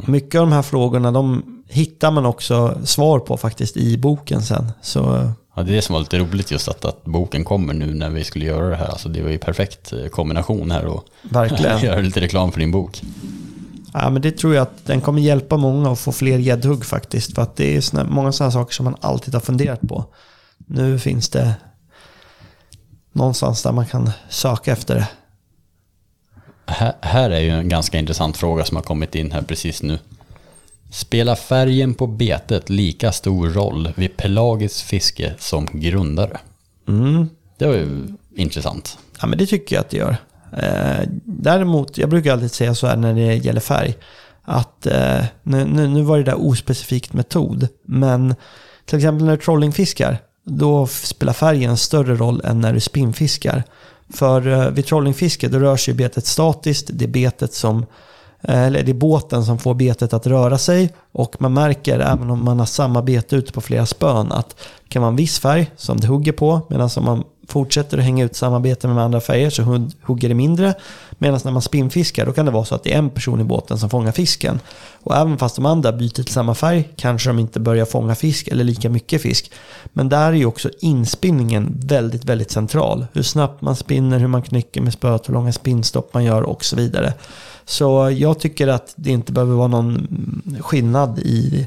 mycket 0.07 0.41
av 0.41 0.47
de 0.47 0.53
här 0.53 0.63
frågorna 0.63 1.13
de 1.13 1.43
hittar 1.69 2.11
man 2.11 2.27
också 2.27 2.79
svar 2.85 3.19
på 3.19 3.37
faktiskt 3.37 3.77
i 3.77 3.97
boken 3.97 4.43
sen. 4.43 4.73
Så... 4.83 5.33
Ja, 5.57 5.63
det 5.63 5.73
är 5.73 5.77
det 5.77 5.83
som 5.83 5.93
var 5.93 6.01
lite 6.01 6.19
roligt 6.19 6.51
just 6.51 6.69
att, 6.69 6.85
att 6.85 7.05
boken 7.05 7.45
kommer 7.45 7.75
nu 7.75 7.95
när 7.95 8.11
vi 8.11 8.25
skulle 8.25 8.45
göra 8.45 8.69
det 8.69 8.77
här. 8.77 8.87
Alltså 8.89 9.09
det 9.09 9.23
var 9.23 9.31
ju 9.31 9.39
perfekt 9.39 9.93
eh, 9.93 10.07
kombination 10.07 10.71
här 10.71 10.85
och 10.85 11.05
Verkligen. 11.23 11.79
göra 11.85 12.01
lite 12.01 12.21
reklam 12.21 12.53
för 12.53 12.61
din 12.61 12.71
bok. 12.71 13.03
Ja, 13.93 14.11
men 14.11 14.23
det 14.23 14.31
tror 14.31 14.55
jag 14.55 14.63
att 14.63 14.87
den 14.87 15.01
kommer 15.01 15.23
hjälpa 15.23 15.57
många 15.57 15.91
att 15.91 15.99
få 15.99 16.13
fler 16.13 16.39
gäddhugg 16.39 16.85
faktiskt. 16.85 17.35
För 17.35 17.43
att 17.43 17.57
det 17.57 17.77
är 17.77 17.81
såna, 17.81 18.05
många 18.05 18.33
sådana 18.33 18.53
saker 18.53 18.75
som 18.75 18.85
man 18.85 18.97
alltid 19.01 19.35
har 19.35 19.41
funderat 19.41 19.81
på. 19.81 20.05
Nu 20.67 20.99
finns 20.99 21.29
det 21.29 21.55
någonstans 23.13 23.63
där 23.63 23.73
man 23.73 23.87
kan 23.87 24.11
söka 24.29 24.73
efter 24.73 24.95
det 24.95 25.09
här, 27.01 27.31
är 27.31 27.41
ju 27.41 27.51
en 27.51 27.69
ganska 27.69 27.99
intressant 27.99 28.37
fråga 28.37 28.65
som 28.65 28.77
har 28.77 28.83
kommit 28.83 29.15
in 29.15 29.33
här 29.33 29.43
precis 29.43 29.83
nu. 29.83 29.99
Spelar 30.91 31.35
färgen 31.35 31.95
på 31.95 32.07
betet 32.07 32.71
lika 32.71 33.13
stor 33.13 33.49
roll 33.49 33.93
vid 33.97 34.17
pelagiskt 34.17 34.81
fiske 34.81 35.35
som 35.39 35.69
grundare? 35.73 36.39
Mm. 36.89 37.29
Det 37.59 37.67
var 37.67 37.75
ju 37.75 38.07
intressant. 38.35 38.99
Ja, 39.21 39.27
men 39.27 39.39
det 39.39 39.47
tycker 39.47 39.77
jag 39.77 39.81
att 39.81 39.91
det 39.91 39.97
gör. 39.97 40.17
Eh, 40.53 41.09
däremot, 41.25 41.99
jag 41.99 42.09
brukar 42.09 42.33
alltid 42.33 42.53
säga 42.53 42.75
så 42.75 42.87
här 42.87 42.97
när 42.97 43.15
det 43.15 43.35
gäller 43.35 43.61
färg. 43.61 43.95
Att 44.43 44.87
eh, 44.87 45.25
nu, 45.43 45.65
nu, 45.65 46.03
var 46.03 46.19
det 46.19 46.25
där 46.25 46.47
ospecifikt 46.47 47.13
metod. 47.13 47.69
Men 47.85 48.35
till 48.85 48.99
exempel 48.99 49.25
när 49.25 49.37
du 49.37 49.43
trollingfiskar. 49.43 50.19
Då 50.45 50.87
spelar 50.87 51.33
färgen 51.33 51.71
en 51.71 51.77
större 51.77 52.15
roll 52.15 52.41
än 52.45 52.61
när 52.61 52.73
du 52.73 52.81
spinnfiskar. 52.81 53.63
För 54.11 54.47
eh, 54.47 54.71
vid 54.71 54.87
trollingfiske 54.87 55.49
då 55.49 55.59
rör 55.59 55.77
sig 55.77 55.95
betet 55.95 56.27
statiskt. 56.27 56.91
Det 56.93 57.05
är 57.05 57.09
betet 57.09 57.53
som 57.53 57.87
eh, 58.41 58.63
eller 58.63 58.83
det 58.83 58.93
är 58.93 58.95
båten 58.95 59.45
som 59.45 59.59
får 59.59 59.75
betet 59.75 60.13
att 60.13 60.27
röra 60.27 60.59
sig 60.59 60.95
och 61.13 61.37
man 61.41 61.53
märker 61.53 61.99
även 61.99 62.31
om 62.31 62.45
man 62.45 62.59
har 62.59 62.67
samma 62.67 63.03
bete 63.03 63.37
ute 63.37 63.53
på 63.53 63.61
flera 63.61 63.87
spön 63.87 64.33
att 64.33 64.49
det 64.83 64.89
kan 64.89 65.03
vara 65.03 65.11
en 65.11 65.17
viss 65.17 65.39
färg 65.39 65.71
som 65.77 66.01
det 66.01 66.07
hugger 66.07 66.33
på 66.33 66.61
medan 66.69 66.91
om 66.97 67.05
man 67.05 67.25
fortsätter 67.49 67.99
att 67.99 68.05
hänga 68.05 68.25
ut 68.25 68.37
samarbete 68.37 68.89
med 68.89 69.05
andra 69.05 69.21
färger 69.21 69.51
så 69.51 69.63
hugger 70.03 70.29
det 70.29 70.35
mindre. 70.35 70.75
Medan 71.19 71.41
när 71.45 71.53
man 71.53 71.63
spinnfiskar 71.63 72.27
då 72.27 72.33
kan 72.33 72.47
det 72.47 72.53
vara 72.53 72.65
så 72.65 72.75
att 72.75 72.85
det 72.85 72.93
är 72.93 72.99
en 72.99 73.11
person 73.11 73.41
i 73.41 73.45
båten 73.45 73.79
som 73.79 73.91
fångar 73.91 74.13
fisken. 74.13 74.61
Och 75.03 75.17
även 75.17 75.39
fast 75.39 75.57
de 75.57 75.67
andra 75.67 75.93
byter 75.93 76.11
till 76.11 76.27
samma 76.27 76.55
färg 76.55 76.89
kanske 76.97 77.29
de 77.29 77.39
inte 77.39 77.61
börjar 77.61 77.85
fånga 77.85 78.15
fisk 78.15 78.49
eller 78.49 78.65
lika 78.65 78.91
mycket 78.91 79.23
fisk. 79.23 79.53
Men 79.93 80.09
där 80.09 80.29
är 80.29 80.33
ju 80.33 80.47
också 80.47 80.71
inspinningen 80.81 81.81
väldigt, 81.85 82.25
väldigt 82.25 82.51
central. 82.51 83.07
Hur 83.13 83.23
snabbt 83.23 83.63
man 83.63 83.77
spinner, 83.77 84.19
hur 84.19 84.29
man 84.29 84.43
knycker 84.43 84.81
med 84.81 84.93
spöet, 84.93 85.29
hur 85.29 85.35
långa 85.35 85.53
spinnstopp 85.53 86.15
man 86.15 86.25
gör 86.25 86.43
och 86.43 86.65
så 86.65 86.77
vidare. 86.77 87.15
Så 87.65 88.11
jag 88.11 88.41
tycker 88.41 88.69
att 88.69 88.95
det 88.97 89.11
inte 89.11 89.33
behöver 89.33 89.55
vara 89.55 89.69
någon 89.69 90.09
skillnad 90.61 91.19
i 91.19 91.67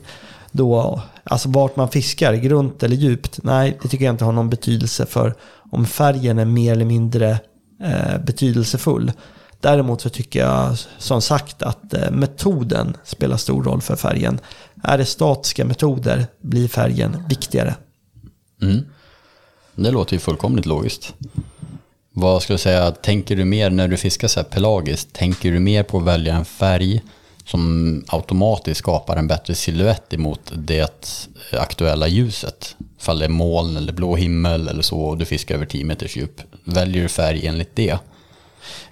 då, 0.52 1.02
alltså 1.24 1.50
vart 1.50 1.76
man 1.76 1.90
fiskar, 1.90 2.34
grunt 2.34 2.84
eller 2.84 2.96
djupt. 2.96 3.40
Nej, 3.44 3.78
det 3.82 3.88
tycker 3.88 4.06
jag 4.06 4.14
inte 4.14 4.26
har 4.26 4.32
någon 4.32 4.50
betydelse 4.50 5.06
för 5.06 5.34
om 5.72 5.86
färgen 5.86 6.40
är 6.40 6.46
mer 6.46 6.72
eller 6.72 6.86
mindre 6.86 7.40
eh, 7.84 8.18
betydelsefull. 8.26 9.12
Däremot 9.60 10.02
så 10.02 10.10
tycker 10.10 10.40
jag 10.40 10.78
som 10.98 11.22
sagt 11.22 11.62
att 11.62 11.94
eh, 11.94 12.12
metoden 12.12 12.98
spelar 13.04 13.38
stor 13.38 13.64
roll 13.64 13.82
för 13.82 13.96
färgen. 13.96 14.40
Är 14.84 14.98
det 14.98 15.06
statiska 15.06 15.66
metoder 15.66 16.26
blir 16.42 16.68
färgen 16.68 17.24
viktigare. 17.30 17.76
Mm. 18.62 18.86
Det 19.76 19.92
låter 19.92 20.14
ju 20.14 20.20
fullkomligt 20.20 20.66
logiskt. 20.66 21.14
Vad 22.14 22.44
ska 22.44 22.54
du 22.54 22.60
säga, 22.60 22.92
tänker 22.92 23.36
du 23.36 23.46
mer 23.46 23.70
när 23.70 23.88
du 23.88 23.98
fiskar 23.98 24.28
så 24.28 24.40
här 24.40 24.48
pelagiskt, 24.48 25.14
tänker 25.14 25.52
du 25.52 25.60
mer 25.60 25.84
på 25.84 25.98
att 25.98 26.04
välja 26.04 26.36
en 26.36 26.46
färg 26.46 27.02
som 27.46 28.04
automatiskt 28.08 28.80
skapar 28.80 29.18
en 29.18 29.28
bättre 29.28 29.56
siluett 29.56 30.14
emot 30.14 30.52
det 30.56 31.24
aktuella 31.52 32.08
ljuset? 32.08 32.76
Fall 33.00 33.20
det 33.20 33.26
är 33.26 33.30
moln 33.30 33.78
eller 33.78 33.94
blå 33.94 34.16
himmel 34.16 34.68
eller 34.68 34.82
så 34.82 35.02
och 35.02 35.18
du 35.18 35.26
fiskar 35.26 35.56
över 35.56 35.66
10 35.66 35.86
meters 35.86 36.18
djup. 36.18 36.42
Väljer 36.64 37.04
du 37.04 37.10
färg 37.10 37.48
enligt 37.48 37.76
det? 37.76 37.98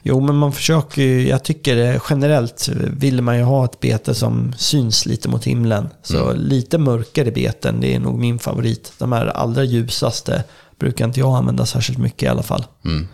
Jo, 0.03 0.19
men 0.19 0.35
man 0.35 0.53
försöker 0.53 1.01
ju, 1.01 1.27
jag 1.27 1.43
tycker 1.43 2.01
generellt 2.09 2.69
vill 2.97 3.21
man 3.21 3.37
ju 3.37 3.43
ha 3.43 3.65
ett 3.65 3.79
bete 3.79 4.15
som 4.15 4.53
syns 4.57 5.05
lite 5.05 5.29
mot 5.29 5.45
himlen. 5.45 5.89
Så 6.03 6.29
mm. 6.29 6.41
lite 6.41 6.77
mörkare 6.77 7.31
beten, 7.31 7.81
det 7.81 7.95
är 7.95 7.99
nog 7.99 8.19
min 8.19 8.39
favorit. 8.39 8.93
De 8.97 9.11
här 9.11 9.25
allra 9.25 9.63
ljusaste 9.63 10.43
brukar 10.79 11.05
inte 11.05 11.19
jag 11.19 11.35
använda 11.37 11.65
särskilt 11.65 11.99
mycket 11.99 12.23
i 12.23 12.27
alla 12.27 12.43
fall. 12.43 12.65
Mm. 12.85 13.07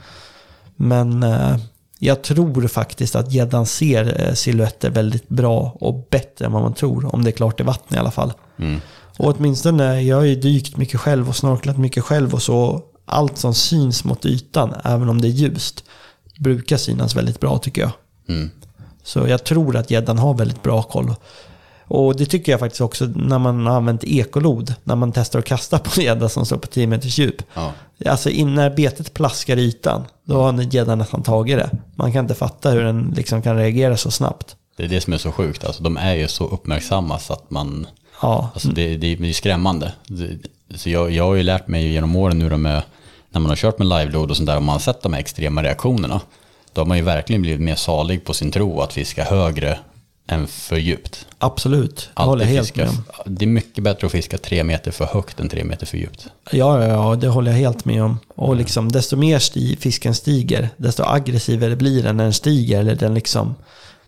Men 0.75 1.23
eh, 1.23 1.57
jag 2.00 2.22
tror 2.22 2.68
faktiskt 2.68 3.16
att 3.16 3.32
gäddan 3.32 3.66
ser 3.66 4.28
eh, 4.28 4.34
silhuetter 4.34 4.89
väldigt 4.89 5.30
bra 5.30 5.78
och 5.80 6.08
bättre 6.10 6.46
än 6.46 6.52
vad 6.52 6.62
man 6.62 6.74
tror. 6.74 7.16
Om 7.16 7.24
det 7.24 7.30
är 7.30 7.32
klart 7.32 7.60
i 7.60 7.64
vatten 7.64 7.98
i 7.98 8.00
alla 8.00 8.12
fall. 8.12 8.34
Mm. 8.58 8.82
Och 9.18 9.36
åtminstone, 9.36 10.02
jag 10.02 10.18
har 10.18 10.24
ju 10.24 10.36
dykt 10.36 10.78
mycket 10.78 11.00
själv 11.00 11.30
och 11.30 11.36
snorklat 11.36 11.78
mycket 11.78 12.04
själv 12.04 12.34
och 12.34 12.41
så. 12.41 12.82
Allt 13.06 13.38
som 13.38 13.54
syns 13.54 14.04
mot 14.04 14.26
ytan, 14.26 14.74
även 14.84 15.10
om 15.10 15.22
det 15.22 15.28
är 15.28 15.30
ljust, 15.30 15.84
brukar 16.39 16.78
synas 16.78 17.16
väldigt 17.16 17.39
bra 17.39 17.58
tycker 17.58 17.82
jag. 17.82 17.91
Mm. 18.30 18.50
Så 19.04 19.28
jag 19.28 19.43
tror 19.43 19.76
att 19.76 19.91
gäddan 19.91 20.18
har 20.18 20.34
väldigt 20.34 20.64
bra 20.64 20.84
koll. 20.84 21.16
Och 21.88 22.15
det 22.15 22.25
tycker 22.25 22.51
jag 22.51 22.59
faktiskt 22.59 22.81
också 22.81 23.05
när 23.05 23.39
man 23.39 23.65
har 23.65 23.75
använt 23.75 24.03
ekolod, 24.03 24.75
när 24.83 24.95
man 24.95 25.11
testar 25.11 25.39
att 25.39 25.45
kasta 25.45 25.79
på 25.79 25.91
en 25.97 26.05
gädda 26.05 26.29
som 26.29 26.45
står 26.45 26.57
på 26.57 26.67
10 26.67 26.88
meters 26.88 27.19
djup. 27.19 27.41
Ja. 27.53 27.73
Alltså 28.05 28.29
när 28.29 28.69
betet 28.69 29.13
plaskar 29.13 29.57
ytan, 29.57 30.03
då 30.23 30.41
har 30.41 30.73
gäddan 30.73 30.97
nästan 30.97 31.23
tagit 31.23 31.57
det. 31.57 31.69
Man 31.95 32.11
kan 32.11 32.25
inte 32.25 32.36
fatta 32.36 32.69
hur 32.69 32.83
den 32.83 33.13
liksom 33.15 33.41
kan 33.41 33.57
reagera 33.57 33.97
så 33.97 34.11
snabbt. 34.11 34.55
Det 34.77 34.83
är 34.83 34.88
det 34.88 35.01
som 35.01 35.13
är 35.13 35.17
så 35.17 35.31
sjukt, 35.31 35.65
alltså, 35.65 35.83
de 35.83 35.97
är 35.97 36.13
ju 36.13 36.27
så 36.27 36.47
uppmärksamma 36.47 37.19
så 37.19 37.33
att 37.33 37.51
man... 37.51 37.88
Ja. 38.21 38.49
Alltså, 38.53 38.69
det, 38.69 38.97
det, 38.97 39.07
är 39.07 39.33
skrämmande. 39.33 39.91
så 40.75 40.89
jag, 40.89 41.11
jag 41.11 41.23
har 41.23 41.36
ju 41.36 41.43
lärt 41.43 41.67
mig 41.67 41.88
genom 41.88 42.15
åren 42.15 42.39
nu 42.39 42.57
med, 42.57 42.83
när 43.29 43.41
man 43.41 43.49
har 43.49 43.55
kört 43.55 43.79
med 43.79 43.88
live-load 43.88 44.29
och 44.29 44.38
sånt 44.38 44.47
där, 44.47 44.57
och 44.57 44.63
man 44.63 44.73
har 44.73 44.79
sett 44.79 45.01
de 45.01 45.13
här 45.13 45.19
extrema 45.19 45.63
reaktionerna, 45.63 46.21
då 46.73 46.81
har 46.81 46.86
man 46.86 46.97
ju 46.97 47.03
verkligen 47.03 47.41
blivit 47.41 47.61
mer 47.61 47.75
salig 47.75 48.25
på 48.25 48.33
sin 48.33 48.51
tro 48.51 48.81
att 48.81 48.93
fiska 48.93 49.23
högre 49.23 49.79
än 50.28 50.47
för 50.47 50.78
djupt. 50.78 51.28
Absolut, 51.38 52.09
jag 52.15 52.23
håller 52.23 52.45
helt 52.45 52.67
fiska, 52.67 52.86
med. 52.86 52.93
Det 53.26 53.45
är 53.45 53.49
mycket 53.49 53.84
bättre 53.84 54.05
att 54.05 54.11
fiska 54.11 54.38
tre 54.38 54.63
meter 54.63 54.91
för 54.91 55.05
högt 55.05 55.39
än 55.39 55.49
tre 55.49 55.63
meter 55.63 55.86
för 55.86 55.97
djupt. 55.97 56.28
Ja, 56.51 56.84
ja, 56.84 56.88
ja 56.88 57.15
det 57.15 57.28
håller 57.28 57.51
jag 57.51 57.57
helt 57.57 57.86
med 57.86 58.03
om. 58.03 58.19
Och 58.36 58.55
liksom, 58.55 58.91
desto 58.91 59.15
mer 59.15 59.39
sti, 59.39 59.76
fisken 59.76 60.15
stiger, 60.15 60.69
desto 60.78 61.03
aggressivare 61.03 61.76
blir 61.76 62.03
den 62.03 62.17
när 62.17 62.23
den 62.23 62.34
stiger. 62.34 62.80
Eller 62.80 62.95
den 62.95 63.13
liksom, 63.13 63.55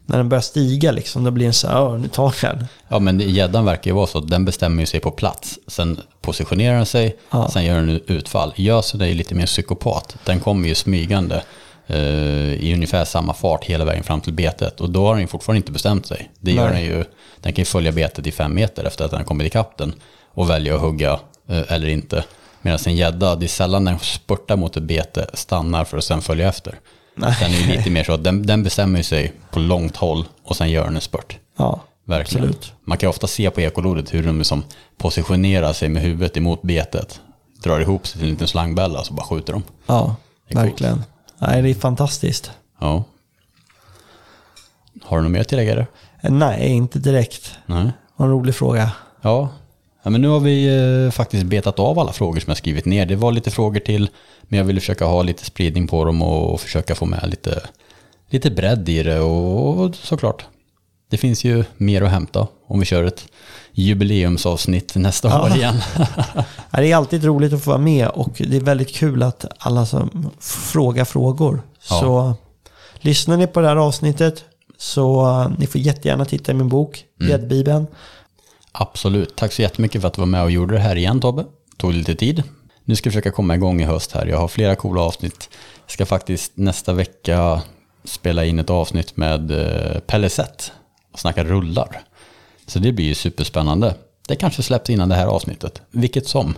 när 0.06 0.18
den 0.18 0.30
börjar 0.30 0.42
stiga, 0.42 0.92
liksom, 0.92 1.24
då 1.24 1.32
blir 1.32 1.46
den 1.46 1.54
så 1.54 1.68
här, 1.68 1.98
nu 1.98 2.08
tar 2.08 2.36
jag 2.42 2.58
den. 2.58 2.68
Ja, 2.88 3.00
men 3.00 3.20
gäddan 3.20 3.66
verkar 3.66 3.92
ju 3.92 3.96
vara 3.96 4.08
så, 4.08 4.20
den 4.20 4.46
bestämmer 4.46 4.86
sig 4.86 5.00
på 5.00 5.12
plats. 5.12 5.60
Sen 5.68 6.00
positionerar 6.22 6.76
den 6.76 6.86
sig, 6.86 7.18
ja. 7.32 7.50
sen 7.50 7.66
gör 7.66 7.76
den 7.76 8.02
utfall. 8.08 8.54
Gösen 8.56 9.02
är 9.02 9.06
ju 9.06 9.14
lite 9.14 9.36
mer 9.36 9.46
psykopat. 9.46 10.16
Den 10.26 10.40
kommer 10.40 10.68
ju 10.68 10.76
smygande 10.76 11.44
i 12.60 12.74
ungefär 12.74 13.06
samma 13.06 13.34
fart 13.34 13.64
hela 13.66 13.86
vägen 13.86 14.04
fram 14.04 14.22
till 14.22 14.34
betet. 14.34 14.82
Och 14.82 14.90
då 14.90 15.08
har 15.08 15.16
den 15.18 15.28
fortfarande 15.28 15.58
inte 15.58 15.72
bestämt 15.72 16.06
sig. 16.06 16.32
Det 16.40 16.52
gör 16.52 16.72
den 16.72 16.82
ju, 16.84 17.04
den 17.42 17.54
kan 17.54 17.62
ju 17.62 17.66
följa 17.66 17.92
betet 17.92 18.28
i 18.28 18.32
fem 18.32 18.54
meter 18.54 18.84
efter 18.86 19.06
att 19.06 19.12
den 19.12 19.20
har 19.20 19.26
kommit 19.26 19.48
ikapp 19.48 19.78
den 19.78 19.94
och 20.34 20.50
välja 20.50 20.76
att 20.76 20.82
hugga 20.82 21.20
eh, 21.50 21.62
eller 21.74 21.88
inte. 21.88 22.24
Medan 22.62 22.80
en 22.86 22.96
gädda, 22.96 23.36
det 23.36 23.46
är 23.46 23.48
sällan 23.48 23.86
den 23.86 24.00
spurtar 24.00 24.56
mot 24.56 24.78
ett 24.78 24.84
bete, 24.84 25.30
stannar 25.34 25.86
för 25.86 25.98
att 25.98 26.04
sen 26.04 26.22
följa 26.22 26.48
efter. 26.50 26.80
Nej. 27.16 27.38
Den 27.42 27.52
är 27.52 27.58
ju 27.58 27.78
lite 27.78 27.90
mer 27.90 28.04
så 28.04 28.14
att 28.14 28.24
den, 28.24 28.46
den 28.46 28.64
bestämmer 28.64 29.02
sig 29.02 29.34
på 29.52 29.60
långt 29.60 29.96
håll 29.96 30.26
och 30.44 30.56
sen 30.56 30.72
gör 30.72 30.86
den 30.86 30.96
en 30.96 31.02
spurt. 31.02 31.38
Ja, 31.58 31.82
Verkligen. 32.06 32.44
absolut. 32.48 32.74
Man 32.86 32.98
kan 32.98 33.10
ofta 33.10 33.28
se 33.28 33.50
på 33.50 33.62
ekolodet 33.62 34.14
hur 34.14 34.24
de 34.24 34.38
liksom 34.38 34.64
positionerar 34.98 35.74
sig 35.74 35.90
med 35.90 36.02
huvudet 36.02 36.38
emot 36.38 36.62
betet. 36.62 37.22
Drar 37.64 37.80
ihop 37.80 38.08
sig 38.08 38.20
till 38.20 38.28
en 38.28 38.34
liten 38.34 38.48
slangbälla 38.48 39.04
så 39.04 39.14
bara 39.14 39.26
skjuter 39.26 39.54
de. 39.54 39.64
Ja, 39.86 40.16
verkligen. 40.52 40.94
Coolt. 40.94 41.08
Nej, 41.40 41.62
det 41.62 41.70
är 41.70 41.74
fantastiskt. 41.74 42.52
Ja. 42.80 43.04
Har 45.04 45.18
du 45.18 45.24
något 45.24 45.32
mer 45.32 45.42
att 45.42 45.48
tillägga? 45.48 45.80
Eh, 46.22 46.32
nej, 46.32 46.68
inte 46.68 47.00
direkt. 47.00 47.58
Nej. 47.66 47.92
Vad 48.16 48.28
en 48.28 48.34
rolig 48.34 48.56
fråga. 48.56 48.92
Ja. 49.22 49.50
ja, 50.04 50.10
men 50.10 50.22
nu 50.22 50.28
har 50.28 50.40
vi 50.40 50.68
eh, 51.06 51.12
faktiskt 51.12 51.46
betat 51.46 51.80
av 51.80 52.00
alla 52.00 52.14
frågor 52.14 52.40
som 52.40 52.52
jag 52.52 52.58
skrivit 52.58 52.86
ner. 52.86 53.06
Det 53.06 53.16
var 53.16 53.32
lite 53.32 53.52
frågor 53.52 53.80
till, 53.80 54.10
men 54.42 54.58
jag 54.58 54.66
ville 54.66 54.80
försöka 54.80 55.06
ha 55.06 55.24
lite 55.24 55.46
spridning 55.46 55.88
på 55.88 56.06
dem 56.06 56.22
och 56.22 56.62
försöka 56.62 56.96
få 56.96 57.06
med 57.06 57.30
lite, 57.30 57.62
lite 58.30 58.52
bredd 58.52 58.90
i 58.90 59.04
det. 59.04 59.20
Och, 59.20 59.80
och 59.80 59.96
såklart, 59.96 60.46
det 61.10 61.18
finns 61.18 61.44
ju 61.44 61.64
mer 61.78 62.02
att 62.02 62.12
hämta 62.12 62.48
om 62.68 62.80
vi 62.80 62.86
kör 62.86 63.04
ett 63.04 63.28
jubileumsavsnitt 63.78 64.96
nästa 64.96 65.28
ja. 65.28 65.44
år 65.44 65.56
igen. 65.56 65.76
det 66.72 66.92
är 66.92 66.96
alltid 66.96 67.24
roligt 67.24 67.54
att 67.54 67.64
få 67.64 67.70
vara 67.70 67.82
med 67.82 68.08
och 68.08 68.32
det 68.38 68.58
är 68.58 68.62
väldigt 68.62 68.96
kul 68.96 69.24
att 69.24 69.46
alla 69.58 69.86
som 69.86 70.32
frågar 70.40 71.06
frågor. 71.06 71.62
Ja. 71.90 72.00
Så 72.00 72.34
lyssnar 73.00 73.38
ni 73.38 73.48
på 73.48 73.60
det 73.60 73.68
här 73.68 73.76
avsnittet 73.76 74.46
så 74.78 75.26
uh, 75.26 75.52
ni 75.58 75.68
får 75.68 75.82
jättegärna 75.82 76.26
titta 76.26 76.52
i 76.52 76.56
min 76.56 76.70
bok, 76.70 77.04
mm. 77.20 77.32
Gäddbibeln. 77.32 77.78
Mm. 77.78 77.92
Absolut. 78.72 79.36
Tack 79.36 79.54
så 79.54 79.62
jättemycket 79.62 80.02
för 80.02 80.08
att 80.08 80.14
du 80.14 80.22
var 80.22 80.28
med 80.28 80.44
och 80.44 80.52
gjorde 80.52 80.74
det 80.74 80.82
här 80.82 80.96
igen 80.96 81.20
Tobbe. 81.20 81.46
Tog 81.78 81.94
lite 81.94 82.16
tid. 82.16 82.44
Nu 82.86 82.96
ska 82.96 83.08
jag 83.08 83.14
försöka 83.14 83.32
komma 83.32 83.56
igång 83.56 83.82
i 83.82 83.86
höst 83.86 84.12
här. 84.12 84.26
Jag 84.26 84.38
har 84.38 84.48
flera 84.48 84.76
coola 84.76 85.02
avsnitt. 85.02 85.50
Jag 85.86 85.92
ska 85.92 86.06
faktiskt 86.06 86.52
nästa 86.56 86.94
vecka 86.94 87.62
spela 88.04 88.46
in 88.46 88.60
ett 88.60 88.70
avsnitt 88.70 89.18
med 89.18 89.52
uh, 89.52 90.00
Pelle 90.00 90.30
Sett 90.30 90.72
och 91.14 91.20
snacka 91.20 91.44
rullar. 91.44 92.04
Så 92.68 92.80
det 92.80 92.92
blir 92.92 93.06
ju 93.06 93.16
superspännande. 93.16 93.96
Det 94.28 94.36
kanske 94.36 94.64
släpps 94.64 94.90
innan 94.90 95.10
det 95.10 95.16
här 95.16 95.26
avsnittet. 95.26 95.82
Vilket 95.92 96.28
som. 96.28 96.58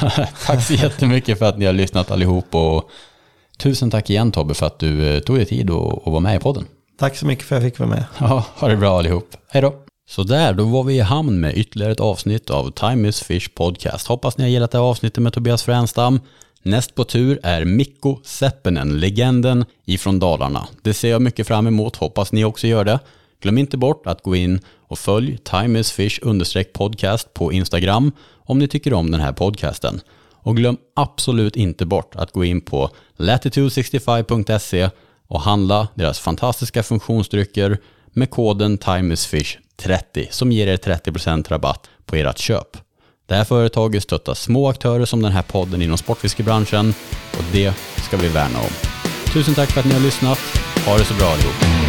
tack 0.46 0.62
så 0.66 0.74
jättemycket 0.74 1.38
för 1.38 1.46
att 1.46 1.58
ni 1.58 1.64
har 1.64 1.72
lyssnat 1.72 2.10
allihop 2.10 2.54
och 2.54 2.90
tusen 3.58 3.90
tack 3.90 4.10
igen 4.10 4.32
Tobbe 4.32 4.54
för 4.54 4.66
att 4.66 4.78
du 4.78 5.14
eh, 5.14 5.20
tog 5.20 5.36
dig 5.36 5.46
tid 5.46 5.70
och, 5.70 6.12
var 6.12 6.20
med 6.20 6.36
i 6.36 6.38
podden. 6.38 6.66
Tack 6.98 7.16
så 7.16 7.26
mycket 7.26 7.44
för 7.44 7.56
att 7.56 7.62
jag 7.62 7.72
fick 7.72 7.78
vara 7.78 7.90
med. 7.90 8.04
Ja, 8.18 8.44
ha 8.54 8.68
det 8.68 8.76
bra 8.76 8.98
allihop. 8.98 9.36
Hej 9.48 9.62
då. 9.62 9.74
Så 10.08 10.22
där, 10.22 10.52
då 10.52 10.64
var 10.64 10.84
vi 10.84 10.94
i 10.94 11.00
hamn 11.00 11.40
med 11.40 11.56
ytterligare 11.56 11.92
ett 11.92 12.00
avsnitt 12.00 12.50
av 12.50 12.70
Time 12.70 13.08
is 13.08 13.22
Fish 13.22 13.48
Podcast. 13.54 14.06
Hoppas 14.06 14.38
ni 14.38 14.44
har 14.44 14.48
gillat 14.48 14.70
det 14.70 14.78
här 14.78 14.84
avsnittet 14.84 15.22
med 15.22 15.32
Tobias 15.32 15.62
Fränstam. 15.62 16.20
Näst 16.62 16.94
på 16.94 17.04
tur 17.04 17.40
är 17.42 17.64
Mikko 17.64 18.18
Seppinen, 18.24 19.00
legenden 19.00 19.64
ifrån 19.84 20.18
Dalarna. 20.18 20.66
Det 20.82 20.94
ser 20.94 21.10
jag 21.10 21.22
mycket 21.22 21.46
fram 21.46 21.66
emot, 21.66 21.96
hoppas 21.96 22.32
ni 22.32 22.44
också 22.44 22.66
gör 22.66 22.84
det. 22.84 22.98
Glöm 23.40 23.58
inte 23.58 23.76
bort 23.76 24.06
att 24.06 24.22
gå 24.22 24.36
in 24.36 24.60
och 24.88 24.98
följ 24.98 25.38
timeisfish 25.38 26.20
podcast 26.72 27.34
på 27.34 27.52
Instagram 27.52 28.12
om 28.36 28.58
ni 28.58 28.68
tycker 28.68 28.92
om 28.92 29.10
den 29.10 29.20
här 29.20 29.32
podcasten. 29.32 30.00
Och 30.32 30.56
glöm 30.56 30.76
absolut 30.94 31.56
inte 31.56 31.86
bort 31.86 32.16
att 32.16 32.32
gå 32.32 32.44
in 32.44 32.60
på 32.60 32.90
latitude65.se 33.16 34.90
och 35.28 35.40
handla 35.40 35.88
deras 35.94 36.18
fantastiska 36.18 36.82
funktionsdrycker 36.82 37.78
med 38.12 38.30
koden 38.30 38.78
TIMEISFISH30 38.78 40.26
som 40.30 40.52
ger 40.52 40.66
er 40.66 40.76
30% 40.76 41.48
rabatt 41.48 41.90
på 42.06 42.16
ert 42.16 42.38
köp. 42.38 42.76
Det 43.26 43.34
här 43.34 43.44
företaget 43.44 44.02
stöttar 44.02 44.34
små 44.34 44.68
aktörer 44.68 45.04
som 45.04 45.22
den 45.22 45.32
här 45.32 45.42
podden 45.42 45.82
inom 45.82 45.98
sportfiskebranschen 45.98 46.94
och 47.38 47.44
det 47.52 47.74
ska 48.06 48.16
vi 48.16 48.28
värna 48.28 48.58
om. 48.58 48.70
Tusen 49.32 49.54
tack 49.54 49.70
för 49.70 49.80
att 49.80 49.86
ni 49.86 49.92
har 49.92 50.00
lyssnat. 50.00 50.38
Ha 50.86 50.98
det 50.98 51.04
så 51.04 51.14
bra 51.14 51.26
allihop. 51.26 51.85